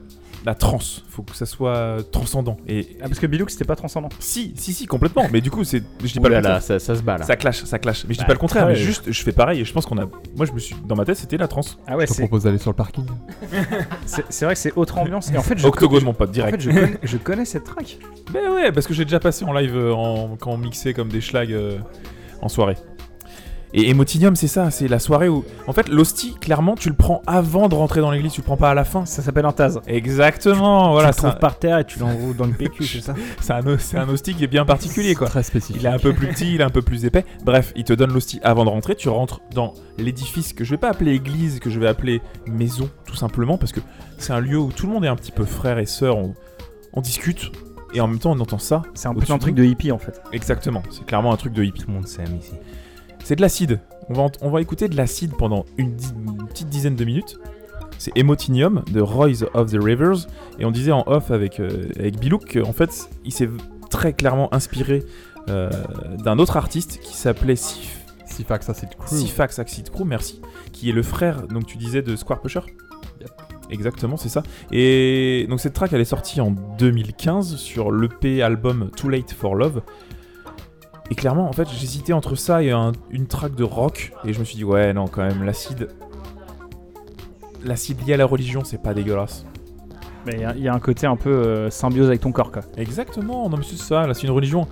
la 0.44 0.55
transe. 0.55 1.05
Faut 1.09 1.22
que 1.22 1.37
ça 1.37 1.46
soit 1.46 1.98
transcendant. 2.11 2.57
Et 2.66 2.96
Ah, 3.00 3.05
parce 3.09 3.18
que 3.20 3.26
Bilouk, 3.26 3.50
c'était 3.50 3.64
pas 3.64 3.76
transcendant. 3.76 4.09
si, 4.18 4.52
si, 4.57 4.72
si, 4.72 4.87
complètement. 4.87 5.26
Mais 5.33 5.40
du 5.40 5.50
coup, 5.50 5.62
c'est. 5.64 5.83
Je 6.02 6.12
dis 6.12 6.18
Ouh 6.18 6.22
pas 6.22 6.28
le 6.28 6.35
là 6.35 6.40
contraire. 6.40 6.55
là, 6.57 6.61
ça, 6.61 6.78
ça 6.78 6.96
se 6.96 7.02
bat 7.02 7.18
là. 7.18 7.24
Ça 7.24 7.37
clash, 7.37 7.62
ça 7.64 7.78
clash. 7.78 8.05
Mais 8.09 8.14
je 8.14 8.18
dis 8.18 8.22
Bah, 8.24 8.28
pas 8.28 8.33
le 8.35 8.38
contraire, 8.38 8.66
mais 8.66 8.72
ouais. 8.72 8.78
juste, 8.78 9.11
je 9.12 9.22
fais 9.22 9.33
pareil. 9.33 9.61
Et 9.61 9.64
je 9.64 9.72
pense 9.72 9.87
qu'on 9.87 9.98
a. 9.98 10.07
Moi, 10.37 10.46
je 10.46 10.52
me 10.52 10.59
suis. 10.59 10.74
Dans 10.87 10.96
ma 10.96 11.05
tête, 11.05 11.16
c'était 11.16 11.37
la 11.37 11.48
transe. 11.48 11.78
Ah 11.87 11.96
ouais, 11.96 12.07
Je 12.07 12.12
te 12.12 12.16
c'est 12.16 12.22
propose 12.22 12.44
d'aller 12.44 12.59
sur 12.59 12.70
le 12.70 12.76
parking. 12.76 13.05
c'est- 14.07 14.24
c'est 14.28 14.44
vrai 14.44 14.55
que 14.55 14.61
c'est 14.61 14.72
autre 14.76 14.98
ambiance. 14.98 15.31
Et 15.33 15.37
en 15.38 15.42
fait, 15.42 15.59
je, 15.59 15.66
Octogone, 15.66 16.05
mon 16.05 16.14
pote, 16.14 16.31
en 16.31 16.33
direct. 16.33 16.57
fait, 16.57 16.70
je, 16.70 16.70
connais, 16.70 16.98
je 17.02 17.16
connais 17.16 17.44
cette 17.44 17.64
track. 17.64 17.98
Ben 18.33 18.50
ouais, 18.52 18.72
parce 18.72 18.87
que 18.87 18.94
j'ai 18.94 19.05
déjà 19.05 19.20
passé 19.20 19.44
en 19.44 19.52
live 19.52 19.76
euh, 19.76 19.92
en, 19.92 20.37
quand 20.37 20.50
on 20.52 20.59
mixait 20.59 20.94
comme 20.94 21.09
des 21.09 21.20
schlags 21.20 21.52
euh, 21.52 21.78
en 22.40 22.48
soirée. 22.48 22.76
Et 23.75 23.89
Emotinium, 23.89 24.37
c'est 24.37 24.49
ça, 24.49 24.71
c'est 24.71 24.89
la 24.89 24.99
soirée 24.99 25.29
où. 25.29 25.45
En 25.67 25.73
fait, 25.73 25.89
l'hostie, 25.89 26.35
clairement, 26.35 26.75
tu 26.75 26.89
le 26.91 26.95
prends 26.95 27.23
avant 27.27 27.69
de 27.69 27.75
rentrer 27.75 28.01
dans 28.01 28.11
l'église, 28.11 28.33
tu 28.33 28.41
le 28.41 28.45
prends 28.45 28.57
pas 28.57 28.71
à 28.71 28.75
la 28.75 28.85
fin. 28.85 29.07
Ça 29.07 29.23
s'appelle 29.23 29.47
un 29.47 29.53
Taz. 29.53 29.81
Exactement, 29.87 30.93
voilà, 30.93 31.13
tu 31.13 31.23
le 31.23 31.27
un, 31.27 31.31
trouves 31.31 31.41
par 31.41 31.59
terre 31.59 31.79
et 31.79 31.85
tu 31.85 31.99
l'enroules 31.99 32.37
dans 32.37 32.47
le 32.47 32.53
PQ, 32.53 32.85
c'est 32.85 33.01
ça 33.01 33.15
c'est 33.41 33.53
un, 33.53 33.79
c'est 33.79 33.97
un 33.97 34.09
hostie 34.09 34.35
qui 34.35 34.45
est 34.45 34.49
bien 34.49 34.65
particulier, 34.65 35.15
quoi. 35.15 35.29
Très 35.29 35.43
spécifique. 35.43 35.81
Il 35.81 35.87
est 35.87 35.91
un 35.91 35.99
peu 35.99 36.13
plus 36.13 36.29
petit, 36.29 36.55
il 36.55 36.61
est 36.61 36.65
un 36.65 36.71
peu 36.71 36.83
plus 36.83 37.07
épais. 37.07 37.25
Bref, 37.45 37.73
il 37.75 37.85
te 37.85 37.93
donne 37.93 38.13
l'hostie 38.13 38.41
avant 38.43 38.65
de 38.65 38.71
rentrer. 38.71 38.95
Tu 38.95 39.09
rentres 39.09 39.41
dans 39.55 39.73
l'édifice 39.97 40.53
que 40.53 40.65
je 40.65 40.71
vais 40.73 40.79
pas 40.79 40.91
appeler 40.91 41.13
église, 41.13 41.59
que 41.59 41.71
je 41.71 41.81
vais 41.81 41.89
appeler 41.89 42.21
maison, 42.47 42.91
tout 43.07 43.17
simplement, 43.17 43.57
parce 43.57 43.73
que 43.73 43.81
c'est 44.19 44.33
un 44.33 44.41
lieu 44.41 44.59
où 44.59 44.71
tout 44.71 44.87
le 44.87 44.93
monde 44.93 45.05
est 45.05 45.09
un 45.09 45.17
petit 45.17 45.33
peu 45.33 45.45
frère 45.45 45.79
et 45.79 45.87
sœur. 45.87 46.19
On, 46.19 46.35
on 46.93 47.01
discute 47.01 47.51
et 47.95 48.01
en 48.01 48.09
même 48.09 48.19
temps 48.19 48.33
on 48.33 48.41
entend 48.41 48.59
ça. 48.59 48.83
C'est 48.95 49.09
un 49.09 49.15
peu 49.15 49.33
un 49.33 49.39
truc 49.39 49.55
de 49.55 49.65
hippie 49.65 49.93
en 49.93 49.99
fait. 49.99 50.21
Exactement, 50.33 50.83
c'est 50.91 51.05
clairement 51.05 51.33
un 51.33 51.37
truc 51.37 51.53
de 51.53 51.63
hippie. 51.63 51.81
Tout 51.81 51.89
le 51.89 51.95
monde 51.95 52.07
s'aime 52.07 52.37
ici. 52.39 52.55
C'est 53.25 53.37
de 53.37 53.41
l'acide. 53.41 53.81
On 54.09 54.15
va, 54.15 54.27
on 54.41 54.51
va 54.51 54.61
écouter 54.61 54.89
de 54.89 54.97
l'acide 54.97 55.37
pendant 55.37 55.65
une, 55.77 55.97
petite 56.49 56.69
dizaine 56.69 56.97
de 56.97 57.05
minutes. 57.05 57.39
C'est 57.99 58.17
Emotinium 58.17 58.83
de 58.91 59.01
Royce 59.01 59.45
of 59.55 59.71
the 59.71 59.79
Rivers. 59.81 60.27
Et 60.59 60.65
on 60.65 60.71
disait 60.71 60.93
en 60.93 61.05
off 61.07 61.31
avec, 61.31 61.61
euh, 61.61 61.89
avec 61.99 62.19
Bilouk 62.19 62.53
qu'en 62.53 62.73
fait, 62.73 63.09
il 63.25 63.33
s'est 63.33 63.49
très 63.91 64.13
clairement 64.13 64.53
inspiré 64.53 65.05
euh, 65.49 65.71
d'un 66.19 66.39
autre 66.39 66.57
artiste 66.57 66.99
qui 67.01 67.17
s'appelait 67.17 67.57
Sif, 67.57 68.01
Sifax 68.27 68.69
Acid 68.69 68.89
Crew. 68.97 69.15
Sifax 69.15 69.59
Acid 69.59 69.91
Crew, 69.91 70.05
merci, 70.05 70.41
qui 70.73 70.91
est 70.91 70.93
le 70.93 71.03
frère, 71.03 71.47
donc 71.47 71.67
tu 71.67 71.77
disais, 71.77 72.03
de 72.03 72.17
Square 72.17 72.41
Pusher 72.41 72.61
Yep. 73.21 73.31
Exactement, 73.71 74.17
c'est 74.17 74.29
ça. 74.29 74.43
Et 74.71 75.47
donc 75.49 75.61
cette 75.61 75.73
track, 75.73 75.93
elle 75.93 76.01
est 76.01 76.05
sortie 76.05 76.41
en 76.41 76.51
2015 76.51 77.57
sur 77.57 77.91
l'EP 77.91 78.43
album 78.43 78.91
Too 78.97 79.09
Late 79.09 79.33
for 79.33 79.55
Love. 79.55 79.83
Et 81.12 81.14
clairement, 81.14 81.46
en 81.46 81.53
fait, 81.53 81.68
j'hésitais 81.68 82.14
entre 82.14 82.37
ça 82.37 82.62
et 82.62 82.70
un- 82.70 82.92
une 83.11 83.27
track 83.27 83.55
de 83.55 83.64
rock. 83.64 84.14
Et 84.25 84.33
je 84.33 84.40
me 84.40 84.46
suis 84.46 84.57
dit, 84.57 84.64
ouais, 84.64 84.94
non, 84.94 85.09
quand 85.09 85.20
même, 85.20 85.42
l'acide. 85.44 85.88
L'acide 87.62 87.98
lié 88.07 88.14
à 88.14 88.16
la 88.16 88.25
religion, 88.25 88.64
c'est 88.64 88.81
pas 88.81 88.94
dégueulasse. 88.94 89.44
Mais 90.25 90.33
il 90.37 90.40
y 90.40 90.44
a- 90.46 90.55
il 90.57 90.62
y, 90.62 90.68
a 90.68 90.72
un 90.75 90.79
côté 90.79 91.07
un 91.07 91.16
peu 91.16 91.29
euh, 91.29 91.68
symbiose 91.68 92.09
avec 92.09 92.22
ton 92.22 92.33
corps 92.33 92.51
quoi. 92.51 92.62
Exactement, 92.79 93.46
non, 93.51 93.59
mais 93.59 93.62
c'est 93.68 93.77
ça, 93.77 94.07
là, 94.07 94.14
c'est 94.14 94.22
une 94.22 94.31
religion. 94.33 94.66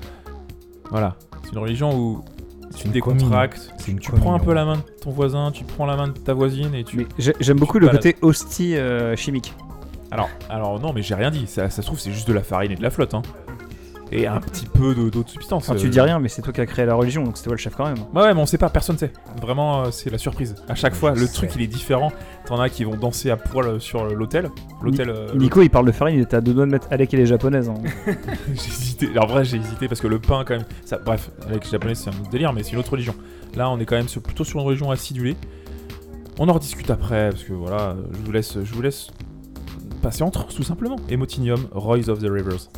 Voilà, 0.89 1.17
c'est 1.45 1.53
une 1.53 1.59
religion 1.59 1.95
où 1.95 2.25
tu 2.75 2.87
une 2.87 2.93
décontractes, 2.95 3.71
une 3.87 3.99
tu 3.99 4.11
prends 4.13 4.33
un 4.35 4.39
peu 4.39 4.55
la 4.55 4.65
main 4.65 4.77
de 4.77 4.83
ton 5.03 5.11
voisin, 5.11 5.51
tu 5.53 5.65
prends 5.65 5.85
la 5.85 5.97
main 5.97 6.09
de 6.09 6.19
ta 6.19 6.33
voisine 6.33 6.75
et 6.75 6.85
tu. 6.85 7.07
J'aime 7.19 7.59
beaucoup 7.59 7.79
le 7.81 7.89
côté 7.89 8.17
hostie 8.23 8.77
euh, 8.79 9.15
chimique. 9.15 9.53
Alors, 10.11 10.31
alors 10.49 10.81
non, 10.81 10.95
mais 10.95 11.03
j'ai 11.03 11.15
rien 11.17 11.31
dit, 11.31 11.47
ça, 11.47 11.69
ça 11.69 11.83
se 11.83 11.87
trouve, 11.87 12.01
c'est 12.01 12.13
juste 12.13 12.27
de 12.29 12.33
la 12.33 12.43
farine 12.43 12.73
et 12.73 12.77
de 12.77 12.83
la 12.83 12.91
flotte, 12.91 13.13
hein. 13.13 13.21
Et 14.13 14.27
un 14.27 14.41
petit 14.41 14.67
peu 14.67 14.93
d'autres 15.11 15.31
substances. 15.31 15.69
Enfin, 15.69 15.79
tu 15.79 15.87
euh, 15.87 15.91
dis 15.91 16.01
rien, 16.01 16.19
mais 16.19 16.29
c'est 16.29 16.43
toi 16.43 16.53
qui 16.53 16.61
as 16.61 16.67
créé 16.67 16.85
la 16.85 16.95
religion, 16.95 17.23
donc 17.23 17.37
c'est 17.37 17.45
toi 17.45 17.53
le 17.53 17.59
chef 17.59 17.77
quand 17.77 17.85
même. 17.87 17.99
Ouais, 18.13 18.23
ouais, 18.23 18.35
mais 18.35 18.41
on 18.41 18.47
sait 18.47 18.59
pas, 18.59 18.69
personne 18.69 18.99
sait. 18.99 19.13
Vraiment, 19.41 19.83
euh, 19.83 19.91
c'est 19.93 20.11
la 20.11 20.19
surprise. 20.19 20.57
À 20.69 20.75
chaque 20.75 20.95
fois, 20.95 21.13
le 21.15 21.29
truc 21.29 21.51
il 21.55 21.63
est 21.63 21.69
différent. 21.69 22.11
T'en 22.47 22.59
as 22.59 22.69
qui 22.71 22.83
vont 22.83 22.97
danser 22.97 23.31
à 23.31 23.37
poil 23.37 23.81
sur 23.81 24.05
l'hôtel. 24.07 24.51
L'hôtel. 24.83 25.11
euh, 25.11 25.29
Nico, 25.37 25.63
il 25.63 25.71
parle 25.71 25.87
de 25.87 25.93
farine, 25.93 26.17
il 26.17 26.23
était 26.23 26.37
à 26.37 26.41
deux 26.41 26.53
doigts 26.55 26.67
de 26.67 26.73
mettre 26.73 26.89
Alec 26.91 27.15
et 27.15 27.19
les 27.19 27.27
japonaises. 27.27 27.69
hein. 27.69 27.75
j'ai 28.49 28.53
hésité. 28.53 29.17
En 29.17 29.27
vrai, 29.27 29.45
j'ai 29.45 29.59
hésité 29.59 29.87
parce 29.87 30.01
que 30.01 30.09
le 30.09 30.19
pain, 30.19 30.43
quand 30.45 30.55
même. 30.57 30.67
Ça, 30.85 30.99
bref, 30.99 31.31
avec 31.47 31.65
les 31.67 31.71
japonais, 31.71 31.95
c'est 31.95 32.11
un 32.11 32.21
autre 32.21 32.31
délire, 32.31 32.53
mais 32.53 32.65
c'est 32.65 32.73
une 32.73 32.79
autre 32.79 32.91
religion. 32.93 33.15
Là, 33.55 33.71
on 33.71 33.79
est 33.79 33.85
quand 33.87 33.97
même 33.97 34.09
sur- 34.09 34.23
plutôt 34.23 34.43
sur 34.43 34.59
une 34.59 34.67
religion 34.67 34.91
acidulée. 34.91 35.37
On 36.41 36.49
en 36.49 36.53
rediscute 36.55 36.91
après, 36.91 37.31
parce 37.31 37.45
que 37.45 37.53
voilà, 37.53 37.95
je 38.13 38.19
vous 38.27 38.33
laisse, 38.33 38.59
je 38.61 38.75
vous 38.75 38.83
laisse 38.83 39.09
passer 40.03 40.23
entre, 40.25 40.47
tout 40.49 40.63
simplement. 40.65 40.97
Emotinium, 41.09 41.61
Royce 41.73 42.09
of 42.09 42.19
the 42.21 42.29
Rivers. 42.29 42.71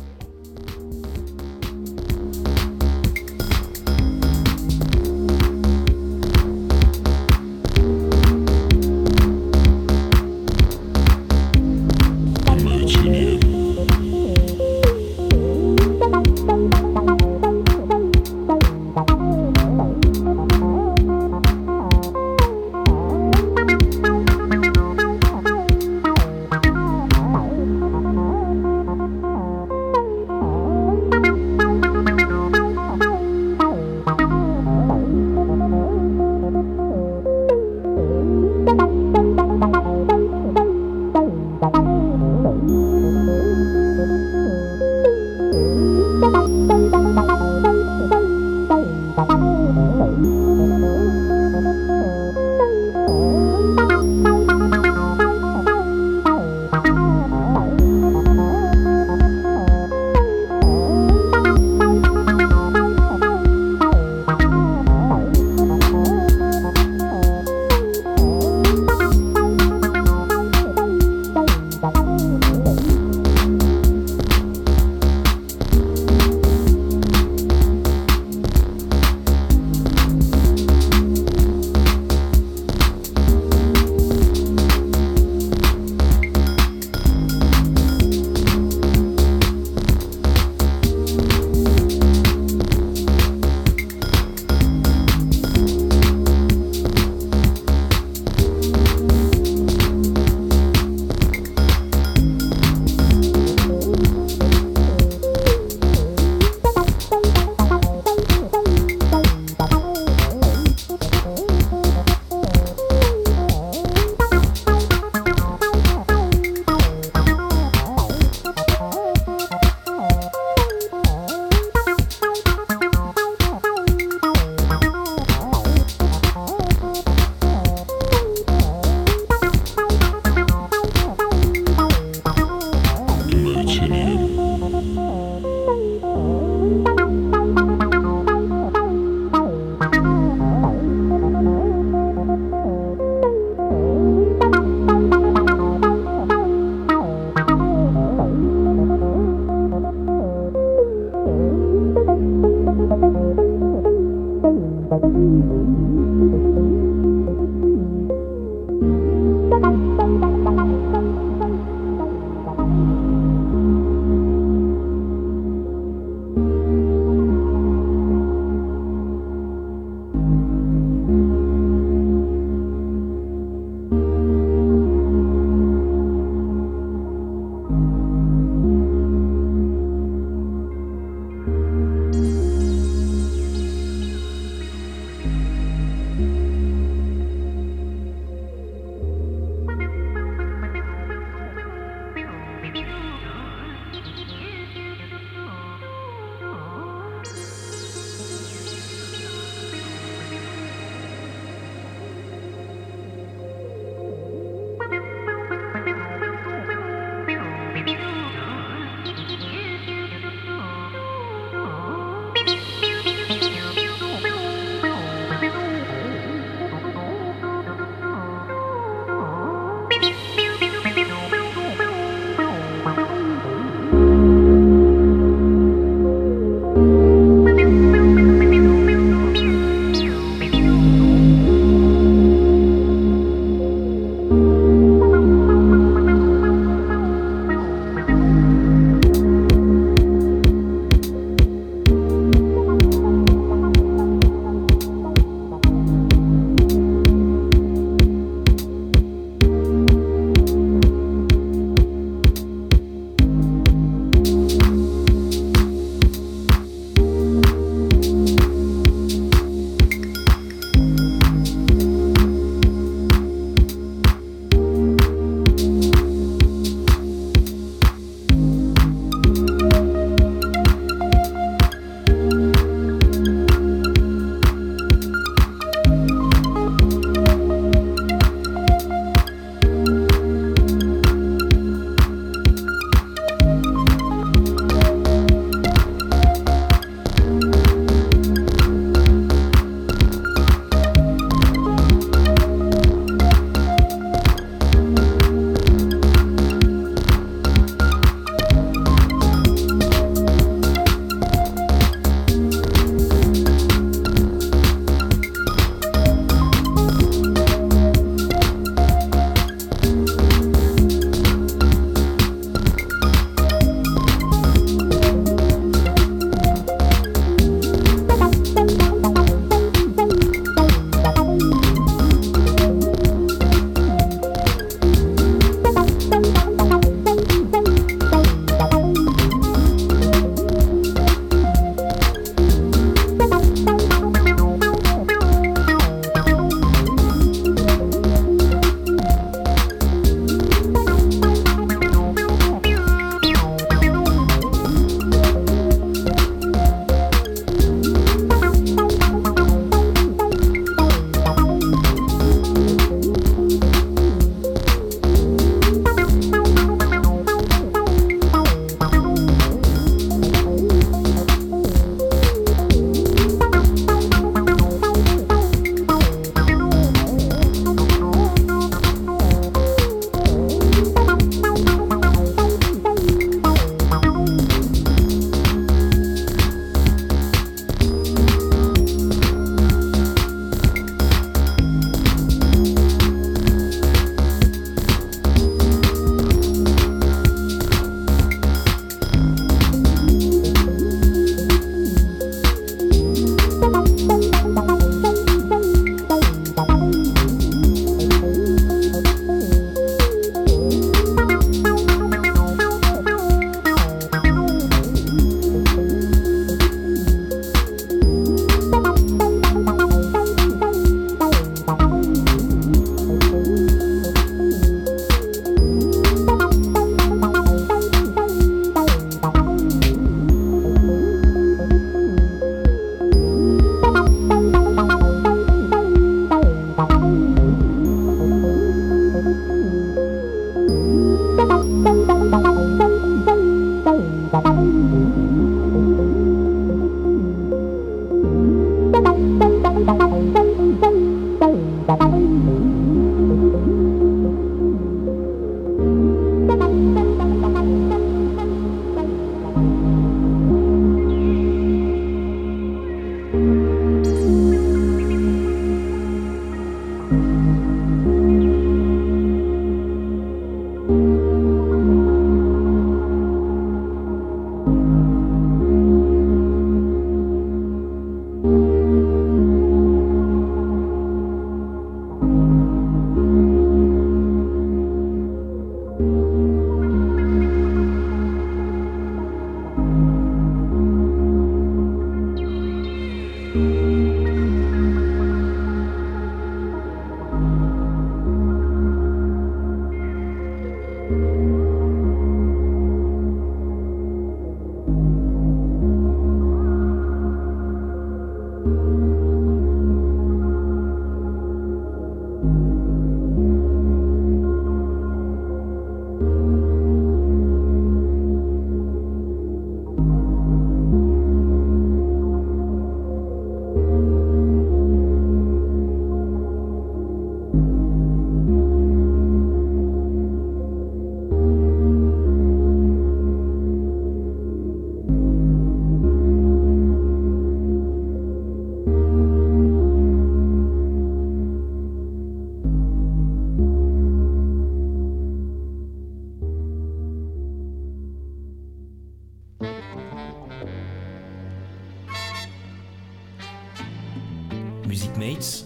Music 544.93 545.17
Mates, 545.17 545.65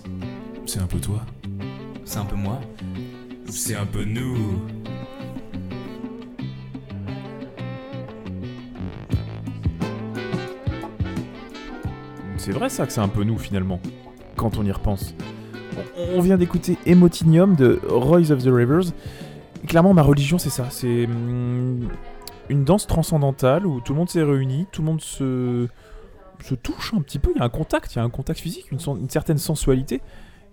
C'est 0.65 0.79
un 0.79 0.87
peu 0.87 0.99
toi. 0.99 1.21
c'est 2.05 2.17
un 2.17 2.23
peu 2.23 2.37
moi. 2.37 2.61
C'est 3.49 3.75
un 3.75 3.85
peu 3.85 4.05
nous. 4.05 4.37
C'est 12.37 12.53
vrai 12.53 12.69
ça 12.69 12.85
que 12.85 12.93
c'est 12.93 13.01
un 13.01 13.09
peu 13.09 13.25
nous 13.25 13.37
finalement, 13.37 13.81
quand 14.37 14.57
on 14.57 14.63
y 14.63 14.71
repense. 14.71 15.13
On, 16.15 16.21
vient 16.21 16.37
d'écouter 16.37 16.77
Emotinium 16.85 17.57
de 17.57 17.81
Royce 17.89 18.31
of 18.31 18.41
the 18.41 18.49
Rivers. 18.49 18.93
Clairement, 19.67 19.93
ma 19.93 20.03
religion, 20.03 20.37
c'est 20.37 20.49
ça. 20.49 20.67
C'est 20.69 21.03
hum, 21.03 21.89
une 22.47 22.63
danse 22.63 22.87
transcendantale 22.87 23.67
où 23.67 23.81
tout 23.81 23.91
le 23.91 23.99
monde 23.99 24.09
s'est 24.09 24.23
réuni, 24.23 24.67
tout 24.71 24.81
le 24.81 24.87
monde 24.87 25.01
se, 25.01 25.67
se 26.43 26.55
touche 26.55 26.93
un 26.95 27.01
petit 27.01 27.19
peu. 27.19 27.31
Il 27.35 27.39
y 27.39 27.41
a 27.41 27.45
un 27.45 27.49
contact, 27.49 27.93
il 27.93 27.97
y 27.97 28.01
a 28.01 28.03
un 28.03 28.09
contact 28.09 28.39
physique, 28.39 28.71
une, 28.71 28.79
certaine 29.09 29.37
sensualité. 29.37 30.01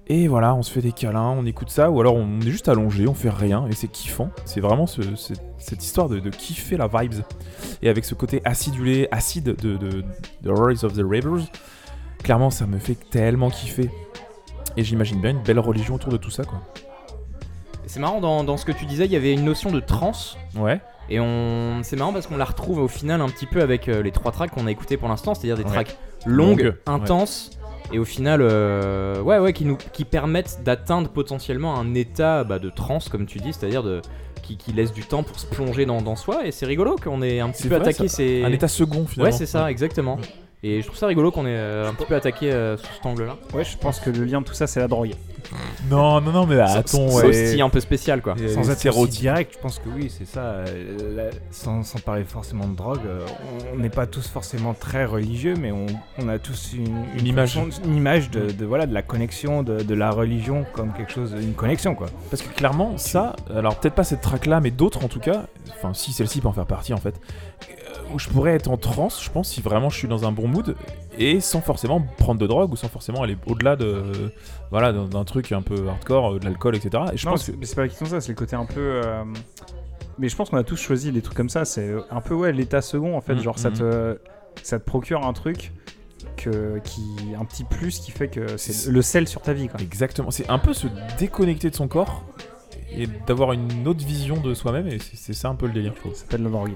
Et 0.07 0.29
voilà, 0.29 0.55
on 0.55 0.63
se 0.63 0.71
fait 0.71 0.83
des 0.83 0.93
câlins, 0.93 1.31
on 1.31 1.47
écoute 1.47 1.71
ça, 1.71 1.91
ou 1.91 1.99
alors 1.99 2.15
on 2.15 2.39
est 2.41 2.51
juste 2.51 2.69
allongé, 2.69 3.09
on 3.09 3.15
fait 3.15 3.31
rien, 3.31 3.67
et 3.69 3.73
c'est 3.73 3.89
kiffant. 3.89 4.29
C'est 4.45 4.61
vraiment 4.61 4.87
ce- 4.87 5.17
ce- 5.17 5.33
cette 5.57 5.83
histoire 5.83 6.11
de, 6.11 6.21
de 6.21 6.29
kiffer 6.29 6.77
la 6.77 6.89
vibes. 6.89 7.23
Et 7.81 7.89
avec 7.89 8.05
ce 8.05 8.15
côté 8.15 8.43
acidulé, 8.45 9.09
acide 9.13 9.45
de, 9.57 9.77
de, 9.79 10.05
de 10.43 10.51
Royce 10.51 10.85
of 10.85 10.93
the 10.93 11.03
Rivers, 11.03 11.47
clairement 12.23 12.51
ça 12.51 12.67
me 12.67 12.79
fait 12.79 12.97
tellement 13.11 13.49
kiffer. 13.49 13.91
Et 14.77 14.85
j'imagine 14.85 15.21
bien 15.23 15.31
une 15.31 15.43
belle 15.43 15.59
religion 15.61 15.95
autour 15.95 16.13
de 16.13 16.19
tout 16.19 16.31
ça, 16.31 16.45
quoi. 16.45 16.61
C'est 17.87 18.01
marrant, 18.01 18.21
dans, 18.21 18.45
dans 18.45 18.57
ce 18.57 18.65
que 18.65 18.73
tu 18.73 18.87
disais, 18.87 19.05
il 19.07 19.13
y 19.13 19.17
avait 19.17 19.33
une 19.33 19.45
notion 19.45 19.71
de 19.71 19.81
trance. 19.81 20.37
Ouais. 20.57 20.81
Et 21.11 21.21
on, 21.21 21.81
c'est 21.83 21.97
marrant 21.97 22.13
parce 22.13 22.27
qu'on 22.27 22.37
la 22.37 22.45
retrouve 22.45 22.79
au 22.79 22.89
final 22.89 23.21
un 23.21 23.29
petit 23.29 23.47
peu 23.47 23.61
avec 23.61 23.89
euh, 23.89 24.03
les 24.03 24.11
trois 24.11 24.33
tracks 24.33 24.51
qu'on 24.51 24.67
a 24.67 24.71
écoutés 24.71 24.97
pour 24.97 25.09
l'instant, 25.09 25.35
c'est-à-dire 25.35 25.57
des 25.57 25.65
Ouais. 25.65 25.71
tracks 25.71 25.97
longues, 26.27 26.75
intenses, 26.87 27.51
et 27.93 27.99
au 27.99 28.05
final, 28.05 28.41
euh, 28.43 29.21
ouais, 29.21 29.39
ouais, 29.39 29.53
qui 29.53 29.67
nous, 29.67 29.77
qui 29.93 30.05
permettent 30.07 30.61
d'atteindre 30.65 31.11
potentiellement 31.11 31.79
un 31.79 31.95
état 31.95 32.43
bah, 32.45 32.59
de 32.59 32.71
transe, 32.71 33.09
comme 33.11 33.27
tu 33.27 33.39
dis, 33.39 33.53
c'est-à-dire 33.53 33.83
de 33.83 34.01
qui, 34.43 34.57
qui 34.57 34.73
laisse 34.73 34.93
du 34.93 35.03
temps 35.03 35.23
pour 35.23 35.39
se 35.39 35.47
plonger 35.47 35.87
dans, 35.87 36.01
dans 36.03 36.17
soi. 36.17 36.47
Et 36.47 36.51
c'est 36.51 36.67
rigolo 36.67 36.97
qu'on 37.03 37.23
ait 37.23 37.41
un 37.41 37.51
petit 37.51 37.65
peu 37.69 37.77
vrai, 37.77 37.89
attaqué 37.89 38.09
ces. 38.09 38.43
Un 38.43 38.53
état 38.53 38.69
second 38.69 39.07
finalement. 39.07 39.31
Ouais, 39.33 39.39
c'est 39.39 39.47
ça, 39.47 39.71
exactement. 39.71 40.19
Et 40.67 40.81
je 40.81 40.87
trouve 40.87 40.97
ça 40.99 41.07
rigolo 41.07 41.31
qu'on 41.31 41.45
ait 41.45 41.51
euh, 41.51 41.91
un 41.91 41.93
petit 41.93 42.07
peu 42.07 42.15
attaqué 42.15 42.51
euh, 42.51 42.79
sous 42.79 42.87
cet 42.95 43.05
angle-là. 43.05 43.37
Ouais, 43.53 43.65
je 43.65 43.77
pense 43.77 44.01
que 44.01 44.09
le 44.09 44.25
lien 44.25 44.41
de 44.41 44.47
tout 44.47 44.55
ça, 44.55 44.67
c'est 44.67 44.81
la 44.81 44.89
drogue. 44.89 45.11
Non, 45.91 46.23
non, 46.23 46.33
non, 46.33 46.47
mais 46.47 46.59
attends, 46.59 47.07
C'est 47.11 47.27
aussi 47.27 47.61
un 47.61 47.69
peu 47.69 47.81
spécial, 47.81 48.23
quoi. 48.23 48.35
Sans 48.49 48.71
être 48.71 49.07
direct, 49.09 49.53
je 49.55 49.59
pense 49.59 49.79
que 49.79 49.91
oui, 49.95 50.11
c'est 50.17 50.25
ça. 50.27 50.41
euh, 50.41 51.31
sans, 51.51 51.83
sans 51.83 51.99
parler 51.99 52.25
forcément 52.25 52.67
de 52.67 52.75
drogue, 52.75 53.01
euh, 53.07 53.27
on 53.75 53.79
n'est 53.79 53.91
pas 53.91 54.07
tous 54.07 54.27
forcément 54.27 54.73
très 54.73 55.05
religieux, 55.05 55.53
mais 55.61 55.71
on, 55.71 55.85
on 56.19 56.29
a 56.29 56.39
tous 56.39 56.73
une, 56.73 57.05
Une 57.19 57.27
image. 57.27 57.59
une 57.85 57.95
image 57.95 58.31
de, 58.31 58.51
de, 58.51 58.65
voilà 58.65 58.87
de 58.87 58.95
la 58.95 59.03
connexion, 59.03 59.63
de, 59.63 59.83
de 59.83 59.95
la 59.95 60.11
religion 60.11 60.65
comme 60.73 60.95
quelque 60.95 61.13
chose, 61.13 61.35
une 61.39 61.53
connexion 61.53 61.95
quoi. 61.95 62.07
Parce 62.31 62.43
que 62.43 62.49
clairement, 62.55 62.97
ça, 62.97 63.37
alors 63.55 63.77
peut-être 63.77 63.95
pas 63.95 64.05
cette 64.05 64.23
track 64.23 64.47
là, 64.47 64.61
mais 64.61 64.71
d'autres 64.71 65.05
en 65.05 65.09
tout 65.09 65.21
cas, 65.21 65.45
enfin 65.77 65.93
si 65.93 66.13
celle-ci 66.15 66.41
peut 66.41 66.49
en 66.49 66.53
faire 66.55 66.67
partie 66.67 66.95
en 66.95 66.99
fait, 66.99 67.15
euh, 67.69 67.84
où 68.15 68.19
je 68.19 68.29
pourrais 68.29 68.53
être 68.55 68.71
en 68.71 68.77
transe, 68.77 69.23
je 69.23 69.31
pense, 69.31 69.51
si 69.51 69.61
vraiment 69.61 69.91
je 69.91 69.99
suis 69.99 70.09
dans 70.09 70.25
un 70.25 70.33
bon 70.33 70.47
mood, 70.49 70.77
et 71.19 71.41
sans 71.41 71.61
forcément 71.61 72.01
prendre 72.19 72.41
de 72.41 72.47
drogue, 72.47 72.73
ou 72.73 72.77
sans 72.77 72.89
forcément 72.89 73.23
aller 73.23 73.37
au-delà 73.47 73.77
de, 73.77 74.33
voilà, 74.71 74.93
d'un 74.93 75.25
truc 75.25 75.53
un 75.53 75.63
peu 75.63 75.89
hardcore, 75.89 76.35
euh, 76.35 76.39
de 76.39 76.45
l'alcool, 76.45 76.77
etc. 76.77 77.05
Et 77.13 77.17
je 77.17 77.27
non, 77.27 77.33
pense 77.33 77.47
que... 77.47 77.53
mais 77.59 77.67
c'est 77.67 77.75
pas 77.75 77.83
la 77.83 77.89
question 77.89 78.07
ça, 78.07 78.21
c'est 78.21 78.31
le 78.33 78.37
côté 78.37 78.57
un 78.57 78.67
peu. 78.67 79.03
euh, 79.05 79.25
Mais 80.19 80.29
je 80.29 80.37
pense 80.37 80.51
qu'on 80.51 80.57
a 80.57 80.65
tous 80.65 80.77
choisi 80.77 81.11
des 81.13 81.21
trucs 81.23 81.37
comme 81.37 81.49
ça. 81.51 81.65
C'est 81.65 81.93
un 82.11 82.21
peu 82.21 82.35
ouais 82.35 82.53
l'état 82.53 82.81
second 82.81 83.17
en 83.17 83.21
fait. 83.21 83.35
Mhm, 83.35 83.43
Genre 83.43 83.59
ça 83.59 83.71
mhm. 83.71 83.77
te 83.77 84.19
ça 84.63 84.79
te 84.79 84.85
procure 84.85 85.27
un 85.27 85.33
truc 85.33 85.73
que 86.37 86.79
qui 86.85 87.03
un 87.39 87.45
petit 87.45 87.65
plus 87.65 87.99
qui 87.99 88.11
fait 88.13 88.29
que 88.29 88.57
C'est- 88.57 88.73
c'est 88.73 88.91
le 88.91 89.03
sel 89.03 89.27
sur 89.29 89.41
ta 89.43 89.53
vie 89.53 89.69
quoi. 89.69 89.81
Exactement, 89.81 90.31
c'est 90.31 90.49
un 90.49 90.59
peu 90.59 90.73
se 90.73 90.87
déconnecter 91.19 91.69
de 91.71 91.75
son 91.75 91.89
corps, 91.89 92.23
et 92.97 93.07
d'avoir 93.27 93.53
une 93.53 93.87
autre 93.89 94.05
vision 94.05 94.37
de 94.39 94.55
soi-même, 94.55 94.87
et 94.89 94.99
c'est 94.99 95.33
ça 95.33 95.49
un 95.49 95.55
peu 95.55 95.67
le 95.67 95.73
délire, 95.73 95.93
je 95.97 96.01
trouve. 96.01 96.15
Ça 96.15 96.21
s'appelle 96.23 96.43
la 96.43 96.51
drogue. 96.51 96.73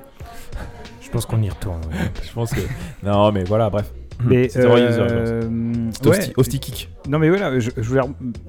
Je 1.01 1.11
pense 1.11 1.25
qu'on 1.27 1.41
y 1.43 1.49
retourne. 1.49 1.81
ouais. 1.87 2.11
Je 2.23 2.33
pense 2.33 2.51
que... 2.53 2.61
non, 3.03 3.33
mais 3.33 3.45
voilà, 3.45 3.71
bref. 3.71 3.91
Mais 4.25 4.51
euh, 4.57 5.91
C'était 5.93 6.09
ouais, 6.09 6.19
hosti- 6.19 6.33
hostie 6.37 6.59
kick. 6.61 6.91
Non 7.09 7.19
mais 7.21 7.29
voilà, 7.29 7.59
je, 7.61 7.71
je 7.77 7.89
voulais 7.89 8.01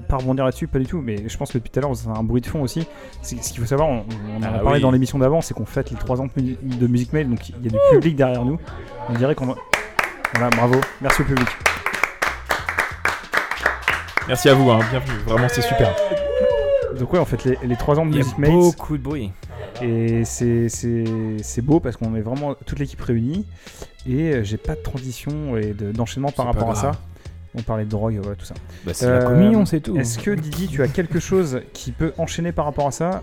pas 0.08 0.16
rebondir 0.16 0.44
là-dessus, 0.44 0.66
pas 0.66 0.78
du 0.80 0.84
tout, 0.86 1.00
mais 1.00 1.28
je 1.28 1.36
pense 1.38 1.52
que 1.52 1.58
depuis 1.58 1.70
tout 1.70 1.78
à 1.78 1.82
l'heure, 1.82 1.94
c'est 1.96 2.08
un 2.08 2.22
bruit 2.24 2.40
de 2.42 2.46
fond 2.46 2.60
aussi. 2.62 2.86
C'est- 3.22 3.40
Ce 3.42 3.50
qu'il 3.52 3.60
faut 3.60 3.66
savoir, 3.66 3.88
on, 3.88 4.04
on 4.34 4.38
en 4.38 4.42
a 4.42 4.48
Ah 4.48 4.58
parlé 4.58 4.78
oui. 4.78 4.80
dans 4.82 4.90
l'émission 4.90 5.18
d'avant, 5.18 5.40
c'est 5.40 5.54
qu'on 5.54 5.64
fête 5.66 5.90
les 5.90 5.96
3 5.96 6.20
ans 6.20 6.26
de, 6.36 6.42
mu- 6.42 6.56
de 6.60 6.86
Music 6.88 7.12
Mail, 7.12 7.30
donc 7.30 7.48
il 7.48 7.54
y 7.64 7.68
a 7.68 7.70
du 7.70 7.78
public 7.92 8.16
derrière 8.16 8.44
nous. 8.44 8.58
On 9.08 9.12
dirait 9.14 9.34
qu'on. 9.36 9.54
Voilà, 10.34 10.50
bravo, 10.50 10.74
merci 11.00 11.22
au 11.22 11.24
public. 11.24 11.48
Merci 14.28 14.48
à 14.48 14.54
vous, 14.54 14.70
hein, 14.70 14.80
bienvenue, 14.90 15.18
vraiment 15.26 15.48
c'est 15.48 15.62
super. 15.62 15.94
Donc 16.98 17.12
ouais, 17.12 17.18
en 17.18 17.24
fait, 17.24 17.44
les, 17.44 17.58
les 17.64 17.76
3 17.76 17.98
ans 17.98 18.06
de 18.06 18.10
Il 18.10 18.16
y 18.16 18.20
a 18.20 18.24
Music 18.24 18.38
Mates, 18.38 18.50
beaucoup 18.50 18.96
de 18.98 19.02
bruit. 19.02 19.30
et 19.82 20.24
c'est- 20.24 20.68
c'est 20.68 21.04
c'est 21.42 21.62
beau 21.62 21.80
parce 21.80 21.96
qu'on 21.96 22.14
est 22.16 22.20
vraiment 22.20 22.54
toute 22.66 22.78
l'équipe 22.78 23.00
réunie, 23.00 23.46
et 24.06 24.32
euh, 24.34 24.42
j'ai 24.44 24.56
pas 24.56 24.74
de 24.74 24.80
transition 24.82 25.56
et 25.56 25.72
de- 25.72 25.92
d'enchaînement 25.92 26.30
par 26.32 26.46
rapport 26.46 26.70
à 26.70 26.74
ça. 26.74 26.92
On 27.54 27.62
parlait 27.62 27.84
de 27.84 27.90
drogue, 27.90 28.16
voilà, 28.22 28.36
tout 28.36 28.44
ça. 28.44 28.54
Bah, 28.84 28.92
c'est 28.94 29.06
Euh, 29.06 29.18
la 29.18 29.24
communion, 29.24 29.64
c'est 29.66 29.80
tout. 29.80 29.96
Est-ce 29.96 30.18
que 30.20 30.30
Didi, 30.30 30.68
tu 30.68 30.82
as 30.82 30.88
quelque 30.88 31.18
chose 31.18 31.60
qui 31.72 31.90
peut 31.90 32.12
enchaîner 32.16 32.52
par 32.52 32.64
rapport 32.64 32.86
à 32.86 32.92
ça? 32.92 33.22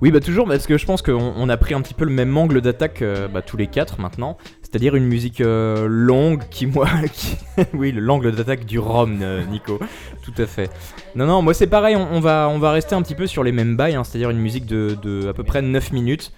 Oui, 0.00 0.10
bah 0.10 0.20
toujours, 0.20 0.46
parce 0.46 0.66
que 0.66 0.76
je 0.76 0.84
pense 0.84 1.00
qu'on 1.02 1.32
on 1.36 1.48
a 1.48 1.56
pris 1.56 1.72
un 1.72 1.80
petit 1.80 1.94
peu 1.94 2.04
le 2.04 2.10
même 2.10 2.36
angle 2.36 2.60
d'attaque 2.60 3.00
euh, 3.00 3.28
bah, 3.28 3.42
tous 3.42 3.56
les 3.56 3.66
quatre 3.68 4.00
maintenant, 4.00 4.36
c'est-à-dire 4.74 4.96
une 4.96 5.06
musique 5.06 5.40
euh, 5.40 5.86
longue 5.88 6.42
qui, 6.50 6.66
moi, 6.66 6.88
qui... 7.12 7.36
oui, 7.74 7.92
le- 7.92 8.00
l'angle 8.00 8.32
d'attaque 8.32 8.64
du 8.64 8.80
rhum, 8.80 9.20
euh, 9.22 9.44
Nico, 9.44 9.78
tout 10.24 10.32
à 10.36 10.46
fait. 10.46 10.68
Non, 11.14 11.26
non, 11.26 11.42
moi 11.42 11.54
c'est 11.54 11.68
pareil, 11.68 11.94
on, 11.94 12.18
va, 12.18 12.48
on 12.52 12.58
va 12.58 12.72
rester 12.72 12.96
un 12.96 13.02
petit 13.02 13.14
peu 13.14 13.28
sur 13.28 13.44
les 13.44 13.52
mêmes 13.52 13.76
bails, 13.76 13.94
hein, 13.94 14.02
c'est-à-dire 14.02 14.30
une 14.30 14.40
musique 14.40 14.66
de, 14.66 15.28
à 15.28 15.32
peu 15.32 15.44
près 15.44 15.62
9 15.62 15.92
minutes. 15.92 16.32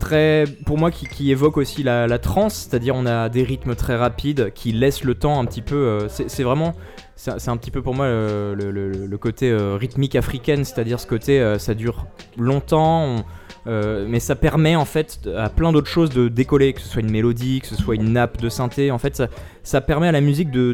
Très, 0.00 0.46
pour 0.66 0.78
moi, 0.78 0.90
qui, 0.90 1.30
évoque 1.30 1.58
aussi 1.58 1.84
la, 1.84 2.18
trance, 2.18 2.54
c'est-à-dire 2.68 2.96
on 2.96 3.06
a 3.06 3.28
des 3.28 3.44
rythmes 3.44 3.76
très 3.76 3.94
rapides 3.94 4.50
qui 4.52 4.72
laissent 4.72 5.04
le 5.04 5.14
temps 5.14 5.38
un 5.38 5.44
petit 5.44 5.62
peu. 5.62 5.76
euh, 5.76 6.08
c'est 6.08 6.42
vraiment, 6.42 6.74
c'est 7.14 7.48
un 7.50 7.56
petit 7.56 7.70
peu 7.70 7.82
pour 7.82 7.94
moi 7.94 8.06
le, 8.08 9.16
côté 9.16 9.56
rythmique 9.78 10.16
africaine, 10.16 10.64
c'est-à-dire 10.64 10.98
ce 10.98 11.06
côté 11.06 11.54
ça 11.60 11.74
dure 11.74 12.06
longtemps, 12.36 13.04
on- 13.04 13.24
euh, 13.66 14.06
mais 14.08 14.20
ça 14.20 14.34
permet 14.34 14.76
en 14.76 14.84
fait 14.84 15.28
à 15.36 15.48
plein 15.48 15.72
d'autres 15.72 15.88
choses 15.88 16.10
de 16.10 16.28
décoller, 16.28 16.72
que 16.72 16.80
ce 16.80 16.88
soit 16.88 17.02
une 17.02 17.10
mélodie, 17.10 17.60
que 17.60 17.66
ce 17.66 17.76
soit 17.76 17.94
une 17.94 18.12
nappe 18.12 18.40
de 18.40 18.48
synthé. 18.48 18.90
En 18.90 18.98
fait, 18.98 19.22
ça, 19.62 19.80
permet 19.80 20.08
à 20.08 20.12
la 20.12 20.20
musique 20.20 20.50
de, 20.50 20.72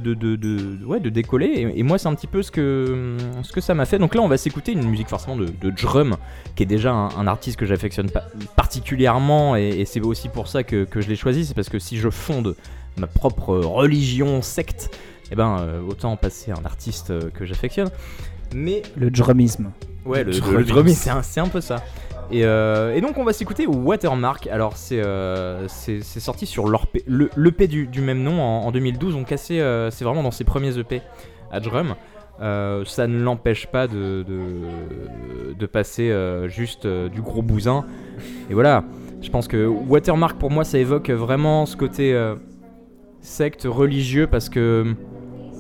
décoller. 1.09 1.73
Et, 1.75 1.83
moi, 1.83 1.99
c'est 1.99 2.09
un 2.09 2.15
petit 2.15 2.27
peu 2.27 2.43
ce 2.43 2.51
que, 2.51 3.17
ça 3.59 3.75
m'a 3.75 3.85
fait. 3.85 3.99
Donc 3.99 4.15
là, 4.15 4.21
on 4.23 4.29
va 4.29 4.37
s'écouter 4.37 4.73
une 4.73 4.89
musique 4.89 5.09
forcément 5.09 5.37
de, 5.37 5.71
Drum, 5.71 6.17
qui 6.55 6.63
est 6.63 6.67
déjà 6.67 6.93
un, 6.93 7.27
artiste 7.27 7.59
que 7.59 7.67
j'affectionne 7.67 8.11
pa- 8.11 8.27
particulièrement. 8.55 9.57
Et, 9.57 9.85
c'est 9.85 10.01
aussi 10.01 10.29
pour 10.29 10.49
ça 10.49 10.63
que, 10.63 10.85
que 10.85 11.01
je 11.01 11.09
l'ai 11.09 11.17
choisi. 11.17 11.45
C'est 11.45 11.55
parce 11.55 11.69
que 11.69 11.79
si 11.79 11.97
je 11.97 12.11
fonde 12.11 12.55
ma 12.99 13.07
propre 13.07 13.57
religion, 13.57 14.43
secte, 14.43 14.97
eh 15.31 15.35
ben, 15.35 15.59
euh, 15.61 15.81
autant 15.83 16.17
passer 16.17 16.53
un 16.53 16.65
artiste 16.65 17.11
euh, 17.11 17.31
que 17.31 17.45
j'affectionne. 17.45 17.91
Mais 18.55 18.83
Le 18.97 19.11
drumisme. 19.11 19.73
Ouais, 20.07 20.25
le, 20.25 20.33
Le 20.33 20.65
drumming. 20.65 20.95
c'est 20.95 21.11
un, 21.11 21.45
un 21.45 21.49
peu 21.49 21.61
ça. 21.61 21.77
Et, 22.31 22.45
euh, 22.45 22.95
et 22.95 23.01
donc 23.01 23.19
on 23.19 23.25
va 23.25 23.33
s'écouter 23.33 23.67
Watermark. 23.67 24.47
Alors 24.49 24.77
c'est 24.77 25.01
euh, 25.01 25.69
sorti 25.69 26.47
sur 26.47 26.69
l'EP 26.69 27.05
le, 27.07 27.31
l'EP 27.37 27.69
du, 27.69 27.87
du 27.87 28.01
même 28.01 28.23
nom 28.23 28.41
en, 28.43 28.67
en 28.67 28.73
2012. 28.73 29.15
Donc 29.15 29.31
assez, 29.33 29.61
euh, 29.61 29.91
c'est 29.91 30.05
vraiment 30.05 30.23
dans 30.23 30.31
ses 30.31 30.45
premiers 30.45 30.79
EP 30.79 31.03
à 31.51 31.61
Drum. 31.61 31.95
Euh, 32.41 32.85
ça 32.85 33.07
ne 33.07 33.19
l'empêche 33.19 33.67
pas 33.67 33.87
de, 33.87 34.23
de, 34.23 35.55
de 35.59 35.67
passer 35.67 36.11
euh, 36.11 36.49
juste 36.49 36.87
du 36.87 37.23
gros 37.23 37.43
bousin. 37.43 37.87
Et 38.51 38.55
voilà, 38.55 38.85
je 39.23 39.31
pense 39.31 39.49
que 39.49 39.67
Watermark 39.67 40.39
pour 40.39 40.51
moi 40.51 40.65
ça 40.65 40.79
évoque 40.79 41.11
vraiment 41.11 41.65
ce 41.65 41.77
côté 41.77 42.19
secte 43.21 43.67
religieux 43.69 44.27
parce 44.27 44.49
que 44.49 44.95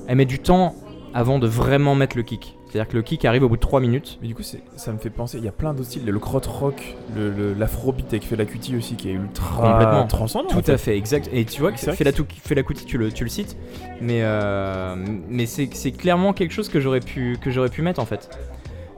elle 0.08 0.16
met 0.16 0.24
du 0.24 0.38
temps 0.38 0.74
avant 1.14 1.38
de 1.38 1.46
vraiment 1.46 1.94
mettre 1.94 2.16
le 2.16 2.22
kick. 2.22 2.55
C'est-à-dire 2.68 2.88
que 2.88 2.96
le 2.96 3.02
kick 3.02 3.24
arrive 3.24 3.44
au 3.44 3.48
bout 3.48 3.56
de 3.56 3.60
3 3.60 3.80
minutes. 3.80 4.18
Mais 4.20 4.28
du 4.28 4.34
coup, 4.34 4.42
ça 4.42 4.92
me 4.92 4.98
fait 4.98 5.08
penser, 5.10 5.38
il 5.38 5.44
y 5.44 5.48
a 5.48 5.52
plein 5.52 5.72
d'autres 5.72 5.88
styles. 5.88 6.04
Le 6.04 6.18
crot 6.18 6.40
rock, 6.46 6.96
le- 7.14 7.30
le- 7.30 7.54
l'afrobeat 7.54 8.06
avec 8.08 8.24
Fela 8.24 8.44
Kuti 8.44 8.76
aussi, 8.76 8.96
qui 8.96 9.10
est 9.10 9.12
ultra 9.12 9.70
Complètement. 9.72 10.06
transcendant. 10.06 10.48
Tout 10.48 10.58
en 10.58 10.62
fait. 10.62 10.72
à 10.72 10.78
fait, 10.78 10.96
exact. 10.98 11.30
Et 11.32 11.44
tu 11.44 11.60
vois 11.60 11.70
que 11.72 11.78
C'est 11.78 11.86
vrai 11.86 11.96
fait 11.96 12.04
la, 12.04 12.12
que 12.12 12.16
tou- 12.18 12.26
fait 12.42 12.54
la 12.56 12.62
Kuti, 12.64 12.84
tu 12.84 12.98
le, 12.98 13.12
tu 13.12 13.22
le 13.24 13.30
cites, 13.30 13.56
mais, 14.00 14.20
euh, 14.22 14.96
mais 15.28 15.46
c'est 15.46 15.68
clairement 15.92 16.32
quelque 16.32 16.52
chose 16.52 16.68
que 16.68 16.80
j'aurais 16.80 17.00
pu, 17.00 17.38
que 17.40 17.68
pu 17.68 17.82
mettre 17.82 18.00
en 18.00 18.06
fait. 18.06 18.28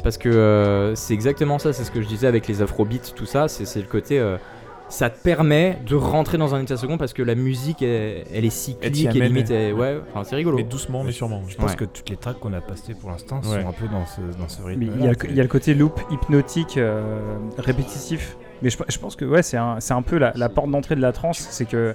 Parce 0.02 0.16
que 0.16 0.28
euh, 0.28 0.94
c'est 0.94 1.12
exactement 1.12 1.58
ça, 1.58 1.72
c'est 1.72 1.84
ce 1.84 1.90
que 1.90 2.00
je 2.00 2.06
disais 2.08 2.26
avec 2.26 2.46
les 2.48 2.62
afrobeats, 2.62 3.12
tout 3.14 3.26
ça, 3.26 3.48
c'est 3.48 3.64
c'est 3.66 3.80
le 3.80 3.86
côté. 3.88 4.18
euh, 4.18 4.36
ça 4.88 5.10
te 5.10 5.18
permet 5.22 5.78
de 5.86 5.94
rentrer 5.94 6.38
dans 6.38 6.54
un 6.54 6.62
état 6.62 6.76
second 6.76 6.96
parce 6.98 7.12
que 7.12 7.22
la 7.22 7.34
musique, 7.34 7.82
elle, 7.82 8.24
elle 8.32 8.44
est 8.44 8.50
cyclique 8.50 9.06
et 9.14 9.20
limite. 9.20 9.50
elle- 9.50 9.74
ouais, 9.74 10.00
enfin, 10.10 10.24
c'est 10.24 10.36
rigolo. 10.36 10.56
Mais 10.56 10.62
doucement, 10.64 11.04
mais 11.04 11.12
sûrement. 11.12 11.42
Je 11.46 11.56
pense 11.56 11.70
Ouais. 11.72 11.76
que 11.76 11.84
toutes 11.84 12.08
les 12.08 12.16
tracks 12.16 12.38
qu'on 12.38 12.52
a 12.54 12.60
passées 12.60 12.94
pour 12.94 13.10
l'instant 13.10 13.36
Ouais. 13.42 13.62
sont 13.62 13.68
un 13.68 13.72
peu 13.72 13.86
dans 13.88 14.06
ce, 14.06 14.20
dans 14.38 14.48
ce 14.48 14.62
rythme. 14.62 14.82
Il 14.82 15.04
y, 15.04 15.08
a, 15.08 15.12
il 15.24 15.34
y 15.36 15.40
a 15.40 15.42
le 15.42 15.48
côté 15.48 15.74
loop 15.74 16.00
hypnotique 16.10 16.76
euh, 16.78 17.18
répétitif. 17.58 18.36
Mais 18.62 18.70
je, 18.70 18.78
je 18.88 18.98
pense 18.98 19.14
que 19.14 19.24
ouais, 19.24 19.42
c'est 19.42 19.56
un, 19.56 19.78
c'est 19.80 19.94
un 19.94 20.02
peu 20.02 20.18
la, 20.18 20.32
la 20.34 20.48
porte 20.48 20.70
d'entrée 20.70 20.96
de 20.96 21.00
la 21.00 21.12
trance. 21.12 21.38
C'est 21.50 21.66
que, 21.66 21.94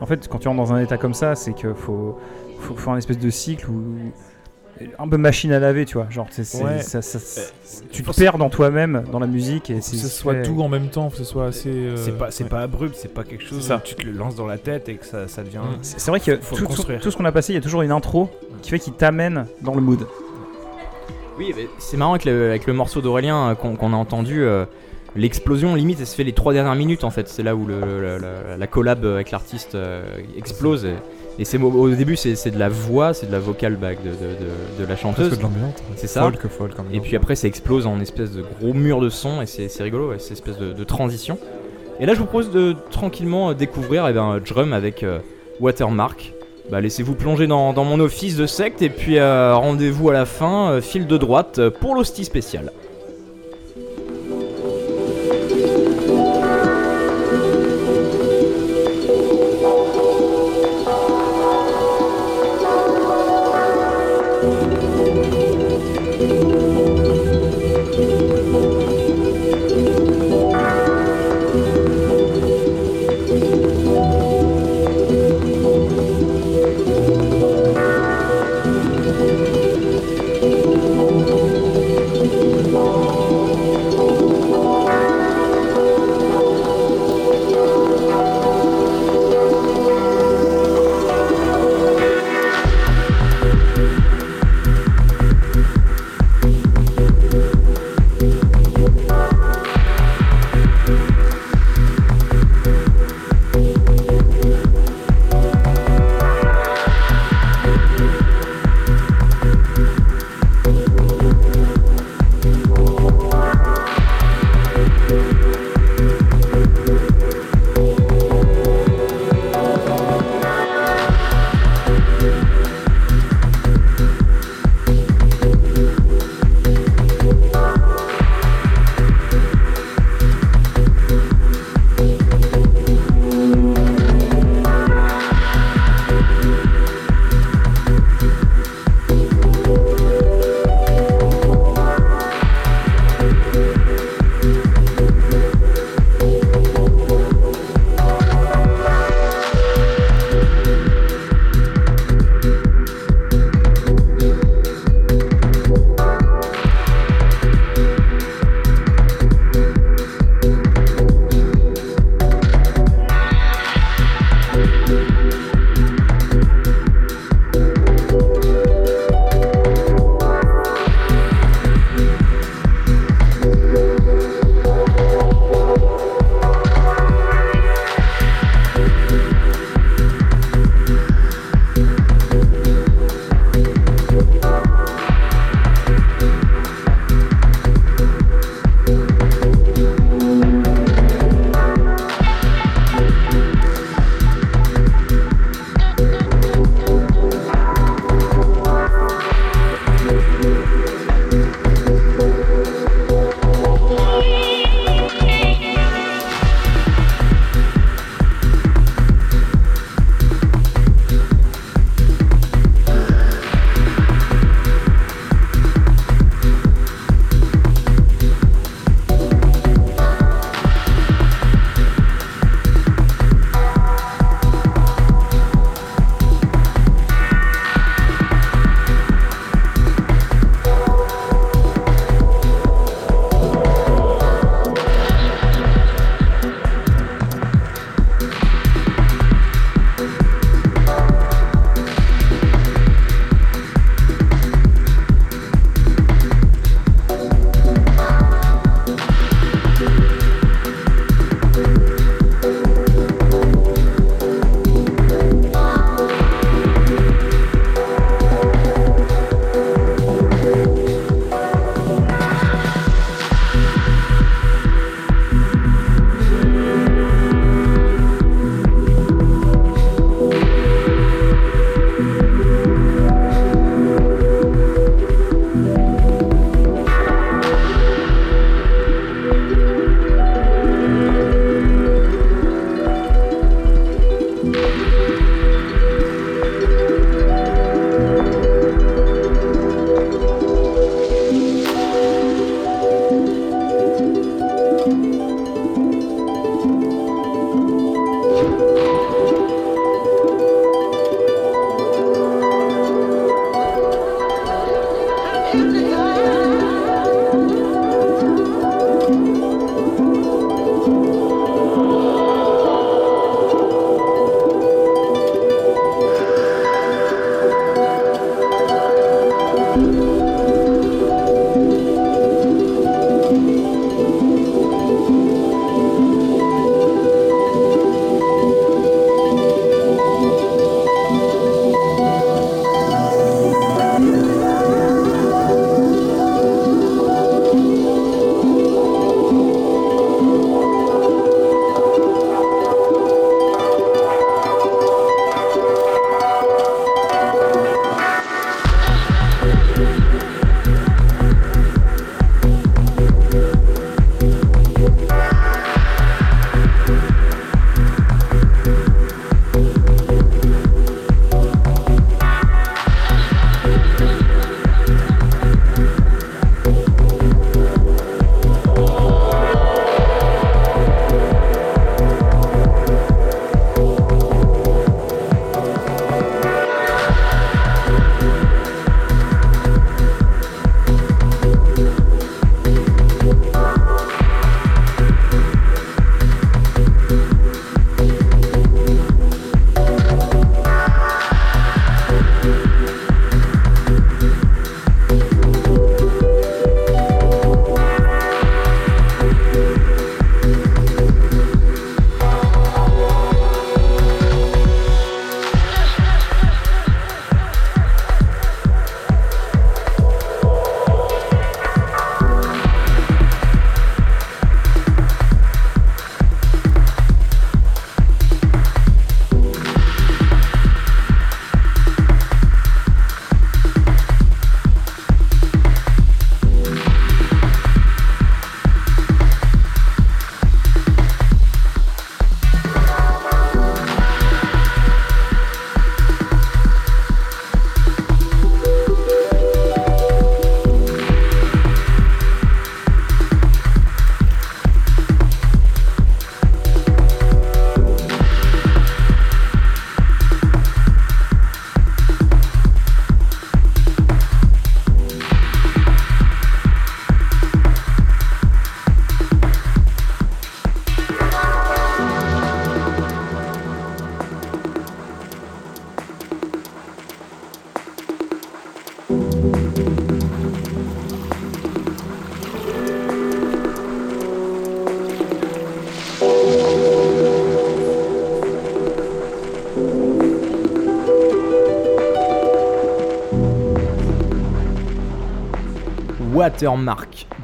en 0.00 0.06
fait, 0.06 0.28
quand 0.28 0.38
tu 0.38 0.46
rentres 0.48 0.60
dans 0.60 0.72
un 0.72 0.80
état 0.80 0.96
comme 0.96 1.14
ça, 1.14 1.34
c'est 1.34 1.54
qu'il 1.54 1.74
faut, 1.74 2.18
faut, 2.60 2.76
faut 2.76 2.90
un 2.90 2.96
espèce 2.98 3.18
de 3.18 3.30
cycle 3.30 3.68
où. 3.70 4.12
Un 4.98 5.08
peu 5.08 5.16
machine 5.16 5.52
à 5.52 5.58
laver, 5.60 5.84
tu 5.84 5.94
vois. 5.94 6.06
Genre, 6.10 6.26
c'est- 6.30 6.42
c'est- 6.44 6.62
Ouais. 6.64 6.82
ça- 6.82 7.00
ça- 7.00 7.18
c'est- 7.20 7.52
tu 7.90 8.02
te 8.02 8.10
perds 8.12 8.38
dans 8.38 8.50
toi-même, 8.50 9.04
dans 9.12 9.18
la 9.20 9.26
musique. 9.26 9.70
Et 9.70 9.74
Que 9.76 9.80
c'est 9.80 9.96
ce 9.96 10.08
soit 10.08 10.42
tout 10.42 10.60
en 10.62 10.68
même 10.68 10.88
temps, 10.88 11.10
que 11.10 11.16
ce 11.16 11.24
soit 11.24 11.46
assez. 11.46 11.68
euh, 11.70 11.96
C'est 11.96 12.18
pas, 12.18 12.30
c'est 12.30 12.44
ouais. 12.44 12.50
pas 12.50 12.60
abrupt, 12.62 12.96
c'est 12.96 13.12
pas 13.12 13.22
quelque 13.24 13.44
chose 13.44 13.70
où 13.70 13.78
tu 13.84 13.94
te 13.94 14.02
le 14.04 14.12
lances 14.12 14.34
dans 14.34 14.46
la 14.46 14.58
tête 14.58 14.88
et 14.88 14.96
que 14.96 15.06
ça, 15.06 15.28
ça 15.28 15.42
devient. 15.44 15.58
Mm. 15.58 15.78
C'est 15.82 16.00
c'est 16.00 16.10
vrai 16.10 16.18
que 16.20 16.36
Faut 16.38 16.56
tout, 16.56 16.62
tout- 16.62 16.68
construire. 16.68 17.00
tout 17.00 17.10
ce 17.10 17.16
qu'on 17.16 17.24
a 17.24 17.32
passé, 17.32 17.52
il 17.52 17.56
y 17.56 17.58
a 17.58 17.62
toujours 17.62 17.82
une 17.82 17.92
intro 17.92 18.28
qui 18.62 18.70
fait 18.70 18.78
qu'il 18.80 18.94
t'amène 18.94 19.46
dans 19.62 19.74
le 19.74 19.80
mood. 19.80 20.06
Oui, 21.38 21.52
mais 21.56 21.66
c'est 21.78 21.96
marrant 21.96 22.12
avec 22.12 22.24
le, 22.24 22.48
avec 22.50 22.66
le 22.66 22.72
morceau 22.72 23.00
d'Aurélien 23.00 23.50
euh, 23.50 23.54
qu'on 23.54 23.76
qu'on 23.76 23.92
a 23.92 23.96
entendu. 23.96 24.42
euh, 24.42 24.64
L'explosion, 25.16 25.76
limite, 25.76 25.98
elle 26.00 26.08
se 26.08 26.16
fait 26.16 26.24
les 26.24 26.32
trois 26.32 26.52
dernières 26.52 26.74
minutes 26.74 27.04
en 27.04 27.10
fait. 27.10 27.28
C'est 27.28 27.44
là 27.44 27.54
où 27.54 27.66
le- 27.66 27.78
la, 28.02 28.18
la- 28.18 28.56
la 28.56 28.66
collab 28.66 29.04
avec 29.04 29.30
l'artiste 29.30 29.76
euh, 29.76 30.02
explose. 30.36 30.84
Et, 30.86 30.94
et 31.38 31.44
c'est 31.44 31.58
au 31.58 31.88
début, 31.90 32.16
c'est 32.16 32.36
c'est 32.36 32.50
de 32.50 32.58
la 32.58 32.68
voix, 32.68 33.12
c'est 33.14 33.26
de 33.26 33.32
la 33.32 33.38
vocale 33.40 33.76
back 33.76 34.02
de, 34.02 34.10
de, 34.10 34.14
de- 34.14 34.84
de 34.84 34.88
la 34.88 34.96
chanteuse. 34.96 35.28
Presque 35.28 35.38
de 35.38 35.42
l'ambiance. 35.44 35.74
C'est 35.96 36.06
ça. 36.06 36.22
Folk, 36.22 36.46
folk 36.48 36.74
comme 36.74 36.86
Et 36.92 37.00
puis 37.00 37.16
après, 37.16 37.34
ça 37.34 37.48
explose 37.48 37.86
en 37.86 38.00
espèce 38.00 38.32
de 38.32 38.42
gros 38.42 38.72
mur 38.72 39.00
de 39.00 39.08
son 39.08 39.42
et 39.42 39.46
c'est 39.46 39.68
c'est 39.68 39.82
rigolo, 39.82 40.10
ouais, 40.10 40.18
c'est 40.18 40.32
espèce 40.32 40.58
de, 40.58 40.84
transition. 40.84 41.38
Et 42.00 42.06
là, 42.06 42.14
je 42.14 42.18
vous 42.18 42.24
propose 42.26 42.50
de 42.50 42.74
tranquillement 42.90 43.50
euh, 43.50 43.54
découvrir 43.54 44.06
eh 44.08 44.12
ben, 44.12 44.40
Drum 44.44 44.72
avec 44.72 45.02
euh, 45.02 45.18
Watermark. 45.60 46.32
Bah, 46.70 46.80
laissez-vous 46.80 47.14
plonger 47.14 47.46
dans, 47.46 47.72
dans 47.72 47.84
mon 47.84 48.00
office 48.00 48.36
de 48.36 48.46
secte 48.46 48.80
et 48.80 48.88
puis 48.88 49.18
euh, 49.18 49.54
rendez-vous 49.54 50.08
à 50.10 50.12
la 50.12 50.24
fin, 50.24 50.70
euh, 50.70 50.80
fil 50.80 51.06
de 51.06 51.16
droite 51.18 51.58
euh, 51.58 51.70
pour 51.70 51.94
l'hostie 51.94 52.24
spécial. 52.24 52.72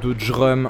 De 0.03 0.13
drum 0.13 0.69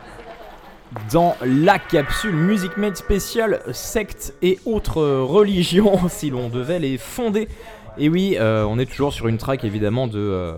dans 1.12 1.36
la 1.46 1.80
capsule 1.80 2.36
Music 2.36 2.76
Made 2.78 2.96
spéciale 2.98 3.62
secte 3.72 4.34
et 4.42 4.60
autres 4.66 5.02
religions 5.04 6.00
si 6.10 6.30
l'on 6.30 6.50
devait 6.50 6.80
les 6.80 6.98
fonder. 6.98 7.48
Et 7.98 8.08
oui, 8.10 8.38
euh, 8.40 8.66
on 8.70 8.80
est 8.80 8.86
toujours 8.86 9.12
sur 9.14 9.28
une 9.28 9.38
track 9.38 9.64
évidemment 9.66 10.08
de, 10.08 10.18
euh, 10.20 10.54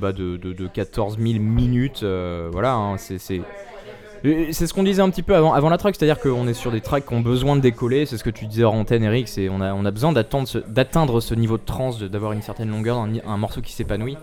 bah, 0.00 0.12
de, 0.12 0.36
de- 0.38 0.52
de 0.54 0.66
14 0.66 1.18
000 1.18 1.38
minutes. 1.40 2.00
euh, 2.02 2.48
voilà, 2.52 2.72
hein, 2.74 2.96
c'est. 2.98 3.18
c'est- 3.18 3.42
ce 4.22 4.74
qu'on 4.74 4.82
disait 4.82 5.00
un 5.02 5.08
petit 5.10 5.22
peu 5.22 5.34
avant, 5.34 5.52
avant 5.54 5.70
la 5.70 5.78
track, 5.78 5.94
c'est-à-dire 5.96 6.18
qu'on 6.20 6.46
est 6.46 6.52
sur 6.54 6.70
des 6.70 6.80
tracks 6.82 7.06
qui 7.06 7.14
ont 7.14 7.20
besoin 7.20 7.56
de 7.56 7.60
décoller, 7.62 8.04
c'est 8.06 8.18
ce 8.18 8.24
que 8.24 8.28
tu 8.30 8.46
disais 8.46 8.64
en 8.64 8.74
antenne 8.80 9.02
Eric, 9.02 9.28
c'est 9.28 9.48
on 9.48 9.60
a, 9.62 9.72
on 9.72 9.84
a 9.86 9.90
besoin 9.90 10.12
d'atteindre 10.12 11.20
ce 11.20 11.34
niveau 11.34 11.56
de 11.56 11.64
trance, 11.64 12.00
d'avoir 12.02 12.32
une 12.32 12.42
certaine 12.42 12.68
longueur, 12.70 12.98
un 12.98 13.36
morceau 13.38 13.60
qui 13.62 13.72
s'épanouit. 13.72 14.16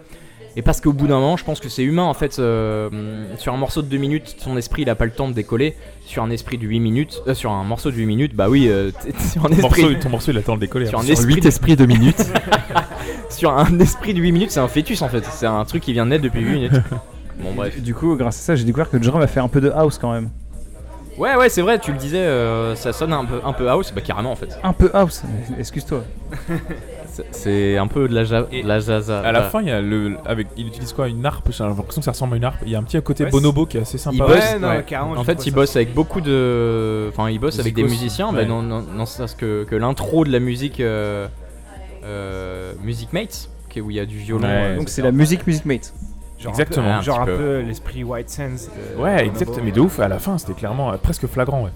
Et 0.56 0.62
parce 0.64 0.82
qu'au 0.82 0.92
bout 0.94 1.06
d'un 1.08 1.20
moment, 1.20 1.38
je 1.38 1.44
pense 1.44 1.60
que 1.60 1.70
c'est 1.70 1.84
humain 1.84 2.04
en 2.04 2.14
fait. 2.16 2.40
euh, 2.40 2.90
sur 3.38 3.54
un 3.54 3.58
morceau 3.58 3.82
de 3.84 3.88
2 3.88 3.98
minutes, 3.98 4.36
son 4.40 4.58
esprit 4.58 4.82
il 4.84 4.90
a 4.90 4.96
pas 4.96 5.06
le 5.06 5.12
temps 5.12 5.28
de 5.28 5.34
décoller. 5.34 5.76
Sur 6.06 6.24
un 6.24 6.32
esprit 6.32 6.58
de 6.58 6.66
8 6.66 6.80
minutes, 6.80 7.22
euh, 7.28 7.34
sur 7.36 7.52
un 7.52 7.64
morceau 7.64 7.92
de 7.92 7.96
8 7.96 8.06
minutes, 8.08 8.36
bah 8.36 8.50
oui, 8.50 8.68
euh, 8.68 8.92
sur 9.32 9.46
un 9.46 9.50
Ton 9.50 9.56
esprit. 9.56 9.82
morceau, 9.84 10.00
ton 10.02 10.10
morceau, 10.10 10.32
il 10.32 10.38
attend 10.38 10.56
de 10.56 10.62
décoller. 10.62 10.88
Sur 10.88 10.98
hein. 11.00 11.02
un 11.02 11.06
Sur 11.06 11.14
esprit 11.14 11.36
8 11.36 11.42
de- 11.42 11.48
esprits 11.48 11.76
de 11.76 11.86
minutes. 11.86 12.24
sur 13.30 13.52
un 13.56 13.78
esprit 13.80 14.14
de 14.16 14.20
8 14.20 14.32
minutes, 14.32 14.52
c'est 14.52 14.60
un 14.60 14.68
fœtus 14.68 15.02
en 15.04 15.10
fait. 15.10 15.24
C'est 15.26 15.46
un 15.46 15.64
truc 15.66 15.84
qui 15.84 15.94
vient 15.94 16.06
de 16.06 16.12
naître 16.12 16.24
depuis 16.24 16.42
8 16.42 16.52
minutes. 16.54 16.72
Bon, 17.40 17.54
bref. 17.54 17.80
Du 17.84 17.94
coup, 17.94 18.16
grâce 18.16 18.40
à 18.40 18.42
ça, 18.42 18.56
j'ai 18.56 18.64
découvert 18.64 18.90
que 18.90 18.98
Drum 18.98 19.22
a 19.22 19.28
fait 19.28 19.40
un 19.40 19.48
peu 19.48 19.62
de 19.62 19.70
house 19.70 20.00
quand 20.00 20.12
même. 20.12 20.32
Ouais, 21.20 21.36
ouais, 21.36 21.50
c'est 21.50 21.62
vrai, 21.62 21.78
tu 21.78 21.92
le 21.92 21.98
disais, 22.00 22.18
euh, 22.18 22.74
ça 22.76 22.94
sonne 22.94 23.14
un 23.14 23.26
peu, 23.26 23.40
un 23.46 23.54
peu 23.54 23.70
house, 23.70 23.92
bah 23.94 24.02
carrément 24.02 24.32
en 24.32 24.36
fait. 24.36 24.58
Un 24.64 24.74
peu 24.74 24.90
house, 24.92 25.22
excuse-toi. 25.60 26.04
C'est- 27.32 27.78
un 27.78 27.88
peu 27.88 28.08
de 28.08 28.14
la, 28.16 28.24
ja- 28.24 28.48
Et 28.52 28.64
de 28.64 28.68
la 28.68 28.80
jaza. 28.80 29.20
À 29.20 29.32
la 29.32 29.42
Bah, 29.42 29.50
fin, 29.50 29.62
il 29.62 29.68
y 29.68 29.72
a 29.72 29.82
le, 29.82 30.18
avec, 30.26 30.48
il 30.58 30.68
utilise 30.68 30.94
quoi 30.94 31.08
Une 31.08 31.26
harpe 31.26 31.50
J'ai 31.52 31.64
l'impression 31.64 32.02
que 32.02 32.06
ça 32.06 32.12
ressemble 32.12 32.34
à 32.34 32.38
une 32.38 32.44
harpe. 32.46 32.58
Il 32.66 32.72
y 32.72 32.76
a 32.76 32.80
un 32.80 32.84
petit 32.84 33.02
côté 33.02 33.24
Ouais, 33.26 33.30
bonobo 33.30 33.66
qui 33.66 33.78
est 33.78 33.82
assez 33.82 33.98
sympa. 33.98 34.16
Il 34.18 34.22
aussi. 34.24 34.34
bosse, 34.34 34.52
Ouais, 34.54 34.60
non, 34.60 34.68
ouais. 34.70 34.84
carrément, 34.86 35.12
En 35.20 35.24
fait, 35.24 35.46
il 35.46 35.54
bosse 35.54 35.76
avec 35.76 35.94
beaucoup 35.94 36.22
de. 36.22 37.08
Enfin, 37.10 37.30
il 37.30 37.40
bosse 37.40 37.60
avec 37.60 37.74
des 37.74 37.84
musiciens, 37.84 38.30
ouais. 38.30 38.36
bah, 38.42 38.46
non, 38.46 38.62
non, 38.62 38.82
non 38.82 39.06
c'est 39.06 39.36
que, 39.38 39.64
que 39.64 39.76
l'intro 39.76 40.24
de 40.26 40.32
la 40.32 40.40
musique. 40.40 40.80
Euh, 40.80 41.28
euh, 42.04 42.74
Music 42.84 43.12
Mates, 43.14 43.50
est 43.76 43.82
où 43.82 43.92
il 43.92 43.98
y 43.98 44.00
a 44.00 44.06
du 44.06 44.18
violon. 44.18 44.44
Ouais, 44.48 44.50
euh, 44.50 44.76
Donc 44.78 44.90
c'est 44.90 45.02
la 45.02 45.12
musique 45.12 45.46
Music 45.46 45.66
Mate. 45.66 45.94
Genre 46.40 46.52
Exactement. 46.52 46.96
Un 46.96 46.98
peu, 47.00 47.04
genre 47.04 47.20
un 47.22 47.26
peu. 47.26 47.38
peu 47.38 47.60
l'esprit 47.62 48.04
White 48.04 48.30
Sands. 48.30 48.70
Ouais. 48.98 49.30
Bonobo. 49.30 49.60
Mais 49.64 49.72
de 49.72 49.80
ouf, 49.82 50.00
à 50.00 50.08
la 50.08 50.20
fin, 50.20 50.38
c'était 50.38 50.54
clairement 50.54 50.92
euh, 50.92 50.98
presque 50.98 51.28
flagrant. 51.28 51.64
Ouais. 51.64 51.72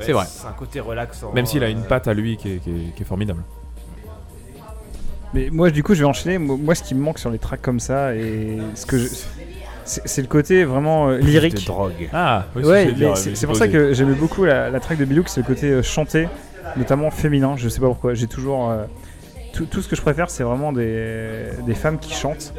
C'est 0.00 0.12
vrai. 0.12 0.24
C'est 0.28 0.46
un 0.46 0.52
côté 0.52 0.80
relaxant. 0.80 1.32
Même 1.32 1.46
s'il 1.46 1.62
a 1.64 1.68
une 1.68 1.82
patte 1.82 2.08
à 2.08 2.14
lui 2.14 2.36
qui 2.36 2.52
est, 2.52 2.56
qui 2.58 2.70
est- 2.70 2.94
qui 2.96 3.02
est 3.02 3.06
formidable. 3.06 3.42
Mais 5.34 5.48
moi, 5.52 5.70
du 5.70 5.82
coup, 5.82 5.94
je 5.94 6.00
vais 6.00 6.06
enchaîner. 6.08 6.38
Moi, 6.38 6.56
moi, 6.60 6.74
ce 6.74 6.82
qui 6.82 6.94
me 6.94 7.00
manque 7.00 7.18
sur 7.18 7.30
les 7.30 7.38
tracks 7.38 7.62
comme 7.62 7.80
ça, 7.80 8.14
et 8.14 8.58
ce 8.74 8.84
que 8.86 8.98
je... 8.98 9.06
c'est 9.84 10.02
c'est 10.04 10.22
le 10.22 10.28
côté 10.28 10.64
vraiment 10.64 11.08
euh, 11.10 11.18
de 11.18 11.24
lyrique. 11.24 11.64
drogue. 11.66 12.08
Ah, 12.12 12.46
oui, 12.56 12.64
Ouais, 12.64 12.94
c'est- 13.14 13.46
pour 13.46 13.56
ça 13.56 13.68
que 13.68 13.92
j'aimais 13.92 14.14
beaucoup 14.14 14.44
la, 14.44 14.70
la 14.70 14.80
track 14.80 14.98
de 14.98 15.04
Bilouk, 15.04 15.28
c'est 15.28 15.40
le 15.40 15.46
côté 15.46 15.66
euh, 15.70 15.82
chanté, 15.82 16.28
notamment 16.76 17.10
féminin. 17.10 17.54
Je 17.56 17.68
sais 17.68 17.80
pas 17.80 17.86
pourquoi. 17.88 18.14
J'ai 18.14 18.26
toujours 18.26 18.70
euh, 18.70 18.84
tout, 19.52 19.66
tout 19.66 19.82
ce 19.82 19.88
que 19.88 19.96
je 19.96 20.02
préfère, 20.02 20.30
c'est 20.30 20.42
vraiment 20.42 20.72
des, 20.72 21.44
des 21.66 21.74
femmes 21.74 21.98
qui 21.98 22.12
chantent. 22.14 22.52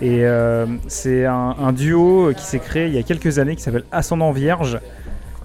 Et 0.00 0.24
euh, 0.24 0.66
c'est 0.88 1.24
un, 1.24 1.54
un 1.60 1.72
duo 1.72 2.32
qui 2.36 2.44
s'est 2.44 2.58
créé 2.58 2.86
il 2.88 2.94
y 2.94 2.98
a 2.98 3.02
quelques 3.04 3.38
années 3.38 3.54
qui 3.56 3.62
s'appelle 3.62 3.84
Ascendant 3.92 4.32
Vierge. 4.32 4.78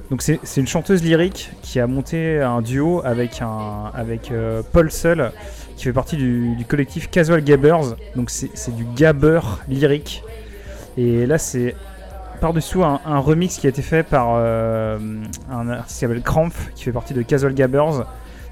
Donc 0.10 0.24
c'est 0.24 0.40
c'est 0.42 0.60
une 0.60 0.68
chanteuse 0.68 1.04
lyrique 1.04 1.52
qui 1.62 1.80
a 1.80 1.86
monté 1.86 2.42
un 2.42 2.64
duo 2.64 3.02
avec 3.06 3.44
un 3.44 3.92
avec 3.94 4.32
euh, 4.32 4.64
Paul 4.74 4.92
Seul 4.92 5.32
qui 5.80 5.86
fait 5.86 5.94
partie 5.94 6.18
du, 6.18 6.56
du 6.58 6.66
collectif 6.66 7.10
Casual 7.10 7.42
Gabbers. 7.42 7.96
Donc 8.18 8.30
c'est 8.30 8.76
du 8.76 8.86
gabber 8.98 9.40
lyrique. 9.70 10.24
Et 10.98 11.26
là, 11.26 11.38
c'est 11.38 11.74
par-dessous 12.42 12.84
un, 12.84 13.00
un 13.06 13.20
remix 13.20 13.58
qui 13.58 13.66
a 13.66 13.70
été 13.70 13.82
fait 13.82 14.04
par 14.04 14.32
euh, 14.36 14.98
un 15.50 15.70
artiste 15.70 15.96
qui 15.96 16.00
s'appelle 16.02 16.22
Krampf, 16.22 16.72
qui 16.76 16.84
fait 16.84 16.92
partie 16.92 17.14
de 17.14 17.22
Casual 17.22 17.54
Gabbers. 17.54 18.06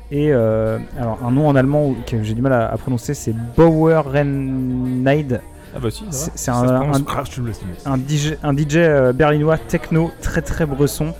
Et 0.10 0.32
euh, 0.32 0.80
alors, 0.98 1.20
un 1.22 1.32
nom 1.32 1.50
en 1.50 1.56
allemand 1.58 1.96
que 2.06 2.24
j'ai 2.24 2.34
du 2.34 2.42
mal 2.42 2.54
à, 2.54 2.72
à 2.72 2.78
prononcer, 2.78 3.14
c'est 3.14 3.36
Bauernheid. 3.58 5.42
Ah 5.76 5.80
bah 5.82 5.92
si, 5.92 6.06
C'est 6.10 6.50
un, 6.50 7.98
DJ, 7.98 8.38
un 8.42 8.56
DJ 8.56 8.78
euh, 8.78 9.12
berlinois 9.12 9.58
techno 9.58 10.12
très 10.22 10.42
très 10.42 10.66
bresson. 10.66 11.14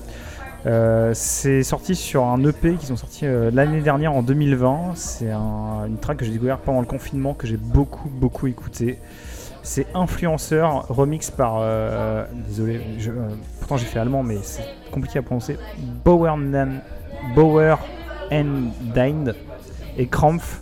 Euh, 0.68 1.12
c'est 1.14 1.64
sorti 1.64 1.96
sur 1.96 2.26
un 2.26 2.44
EP 2.44 2.74
qu'ils 2.74 2.92
ont 2.92 2.98
sorti 2.98 3.26
euh, 3.26 3.50
l'année 3.54 3.80
dernière 3.80 4.14
en 4.14 4.22
2020. 4.22 4.92
C'est 4.96 5.32
un- 5.32 5.86
une 5.88 5.98
track 5.98 6.18
que 6.18 6.26
j'ai 6.26 6.32
découvert 6.32 6.58
pendant 6.58 6.82
le 6.82 6.86
confinement 6.86 7.34
que 7.34 7.48
j'ai 7.48 7.56
beaucoup 7.58 8.10
beaucoup 8.10 8.48
écouté. 8.48 9.00
C'est 9.64 9.86
Influenceur, 9.94 10.86
remix 10.90 11.32
par. 11.32 11.58
euh, 11.62 12.26
désolé, 12.48 12.82
pourtant 13.60 13.78
j'ai 13.78 13.86
fait 13.86 14.00
allemand, 14.00 14.24
mais 14.24 14.38
c'est 14.42 14.64
compliqué 14.92 15.20
à 15.20 15.22
prononcer. 15.22 15.58
Bauernan, 16.04 16.82
Bauer 17.36 17.78
and 18.32 18.72
Dined 18.94 19.36
et 19.98 20.08
Krampf. 20.08 20.62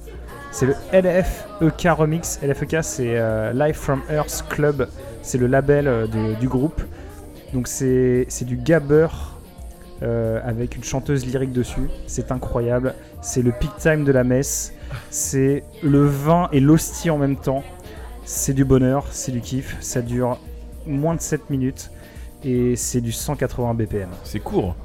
C'est 0.52 0.66
le 0.68 0.76
LFEK 0.94 1.88
remix. 1.98 2.40
LFEK, 2.42 2.78
c'est 2.84 3.20
Live 3.54 3.76
from 3.76 4.02
Earth 4.10 4.46
Club. 4.50 4.88
C'est 5.22 5.38
le 5.38 5.48
label 5.48 6.08
du 6.40 6.48
groupe. 6.48 6.82
Donc 7.54 7.68
c'est 7.68 8.26
du 8.44 8.56
gabber 8.56 9.08
euh, 10.04 10.40
avec 10.44 10.76
une 10.76 10.84
chanteuse 10.84 11.26
lyrique 11.26 11.52
dessus. 11.52 11.90
C'est 12.08 12.32
incroyable. 12.32 12.96
C'est 13.22 13.42
le 13.42 13.52
peak 13.52 13.72
time 13.78 14.04
de 14.04 14.12
la 14.12 14.24
messe. 14.24 14.74
C'est 15.10 15.64
le 15.84 16.06
vin 16.06 16.50
et 16.52 16.60
l'hostie 16.60 17.10
en 17.10 17.18
même 17.18 17.38
temps. 17.38 17.64
C'est 18.26 18.54
du 18.54 18.66
bonheur, 18.66 19.06
c'est 19.12 19.32
du 19.32 19.42
kiff. 19.42 19.78
Ça 19.80 20.02
dure 20.02 20.40
moins 20.86 21.16
de 21.16 21.22
7 21.22 21.50
minutes 21.50 21.92
et 22.44 22.76
c'est 22.76 23.02
du 23.02 23.12
180 23.12 23.74
BPM. 23.74 24.10
C'est 24.24 24.40
court. 24.40 24.76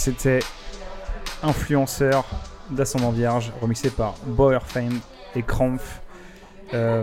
C'était 0.00 0.40
Influenceur 1.42 2.24
d'Ascendant 2.70 3.10
Vierge, 3.10 3.52
remixé 3.60 3.90
par 3.90 4.14
Boerfein 4.26 4.88
et 5.36 5.42
Krampf. 5.42 6.00
Euh, 6.72 7.02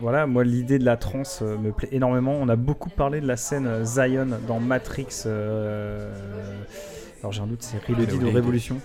voilà, 0.00 0.26
moi 0.26 0.42
l'idée 0.44 0.78
de 0.78 0.84
la 0.84 0.96
trance 0.96 1.40
euh, 1.42 1.56
me 1.58 1.70
plaît 1.72 1.88
énormément. 1.92 2.32
On 2.32 2.48
a 2.48 2.56
beaucoup 2.56 2.90
parlé 2.90 3.20
de 3.20 3.26
la 3.26 3.36
scène 3.36 3.66
euh, 3.66 3.84
Zion 3.84 4.26
dans 4.48 4.58
Matrix. 4.60 5.06
euh, 5.26 6.12
alors 7.20 7.32
j'ai 7.32 7.40
un 7.42 7.46
doute, 7.46 7.62
c'est 7.62 7.78
Reloaded 7.86 8.22
ou. 8.22 8.30
Révolution. 8.32 8.78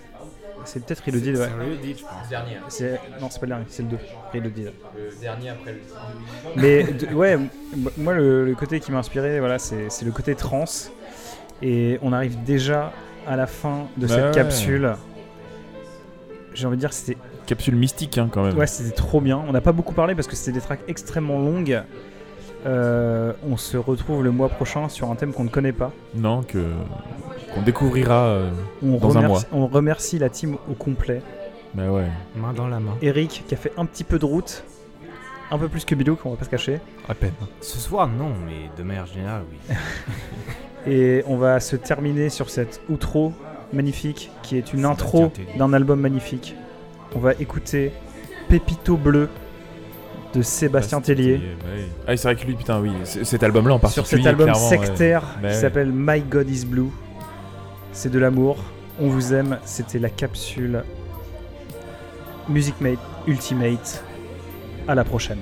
C'est 0.64 0.84
peut-être 0.86 1.02
Reloaded, 1.04 1.36
ouais. 1.36 1.46
C'est 1.48 1.64
Reloaded, 1.64 1.98
je 1.98 2.02
pense. 2.04 2.28
Dernier. 2.30 2.56
C'est- 2.68 3.00
Non, 3.20 3.28
c'est 3.30 3.40
pas 3.40 3.46
le 3.46 3.52
dernier, 3.52 3.64
c'est 3.68 3.82
le 3.82 3.88
2. 3.88 3.98
Reloaded. 4.32 4.72
Le 4.96 5.20
dernier 5.20 5.48
après 5.50 5.72
le. 5.72 5.80
Mais 6.56 6.84
de- 6.84 7.06
ouais, 7.14 7.36
moi 7.98 8.14
le, 8.14 8.44
le 8.46 8.54
côté 8.54 8.78
qui 8.80 8.92
m'a 8.92 8.98
inspiré, 8.98 9.40
voilà, 9.40 9.58
c'est 9.58 9.90
c'est 9.90 10.04
le 10.04 10.12
côté 10.12 10.34
trans. 10.36 10.64
Et 11.62 11.98
on 12.02 12.12
arrive 12.12 12.42
déjà 12.44 12.92
à 13.26 13.36
la 13.36 13.46
fin 13.46 13.86
de 13.96 14.06
Bah 14.06 14.14
cette 14.14 14.24
ouais. 14.26 14.30
capsule. 14.32 14.92
J'ai 16.54 16.66
envie 16.66 16.76
de 16.76 16.80
dire 16.80 16.90
que 16.90 16.94
c'était 16.94 17.16
Capsule 17.46 17.74
mystique 17.76 18.18
hein, 18.18 18.28
quand 18.30 18.42
même. 18.44 18.56
ouais, 18.56 18.66
c'était 18.66 18.94
trop 18.94 19.20
bien. 19.20 19.42
On 19.48 19.52
n'a 19.52 19.60
pas 19.60 19.72
beaucoup 19.72 19.94
parlé 19.94 20.14
parce 20.14 20.28
que 20.28 20.36
c'était 20.36 20.52
des 20.52 20.60
tracks 20.60 20.80
extrêmement 20.86 21.38
longues. 21.38 21.82
Euh, 22.66 23.32
on 23.48 23.56
se 23.56 23.76
retrouve 23.76 24.22
le 24.22 24.30
mois 24.30 24.48
prochain 24.48 24.88
sur 24.88 25.10
un 25.10 25.16
thème 25.16 25.32
qu'on 25.32 25.42
ne 25.44 25.48
connaît 25.48 25.72
pas. 25.72 25.90
Non, 26.14 26.42
que 26.42 26.64
qu'on 27.54 27.62
découvrira. 27.62 28.26
euh, 28.26 28.50
On, 28.82 28.98
Dans 28.98 29.16
un 29.18 29.22
remercie, 29.22 29.46
on 29.52 29.66
remercie 29.66 30.18
la 30.20 30.28
team 30.28 30.56
au 30.70 30.74
complet. 30.74 31.20
Bah 31.74 31.90
ouais. 31.90 32.06
Main 32.36 32.52
dans 32.52 32.68
la 32.68 32.78
main. 32.78 32.96
Eric 33.02 33.44
qui 33.48 33.54
a 33.54 33.56
fait 33.56 33.72
un 33.76 33.84
petit 33.86 34.04
peu 34.04 34.18
de 34.20 34.24
route, 34.26 34.62
un 35.50 35.58
peu 35.58 35.68
plus 35.68 35.84
que 35.84 35.94
Bilou, 35.96 36.14
qu'on 36.16 36.30
va 36.30 36.36
pas 36.36 36.44
se 36.44 36.50
cacher. 36.50 36.78
À 37.08 37.14
peine. 37.14 37.32
Ce 37.60 37.78
soir, 37.78 38.06
non, 38.06 38.30
mais 38.46 38.70
de 38.78 38.82
manière 38.86 39.06
générale, 39.06 39.42
oui. 39.50 39.74
Et 40.86 41.22
on 41.26 41.36
va 41.36 41.60
se 41.60 41.76
terminer 41.76 42.28
sur 42.28 42.50
cette 42.50 42.80
outro 42.88 43.32
magnifique 43.72 44.30
qui 44.42 44.56
est 44.58 44.72
une 44.72 44.84
intro 44.84 45.32
d'un 45.56 45.72
album 45.72 46.00
magnifique. 46.00 46.56
On 47.14 47.18
va 47.20 47.32
écouter 47.34 47.92
Pépito 48.48 48.96
Bleu 48.96 49.28
de 50.34 50.42
Sébastien 50.42 50.98
Bah, 50.98 51.04
Tellier 51.06 51.34
ouais. 51.34 51.84
Ah, 52.06 52.16
c'est 52.16 52.28
vrai 52.28 52.36
que 52.36 52.46
lui, 52.46 52.54
putain, 52.54 52.80
oui. 52.80 52.90
Cet 53.04 53.42
album-là 53.42 53.74
en 53.74 53.78
sur 53.78 54.02
particulier. 54.02 54.22
cet 54.22 54.30
album 54.30 54.48
ouais. 54.48 54.54
sectaire 54.54 55.22
Bah 55.22 55.48
qui 55.48 55.54
ouais. 55.54 55.60
s'appelle 55.60 55.92
My 55.94 56.20
God 56.20 56.48
is 56.50 56.64
Blue. 56.66 56.88
C'est 57.92 58.10
de 58.10 58.18
l'amour. 58.18 58.56
On 59.00 59.08
vous 59.08 59.34
aime. 59.34 59.58
C'était 59.64 59.98
la 59.98 60.08
capsule 60.10 60.82
Music 62.48 62.74
Mate 62.80 62.98
Ultimate. 63.26 64.02
À 64.88 64.94
la 64.94 65.04
prochaine. 65.04 65.38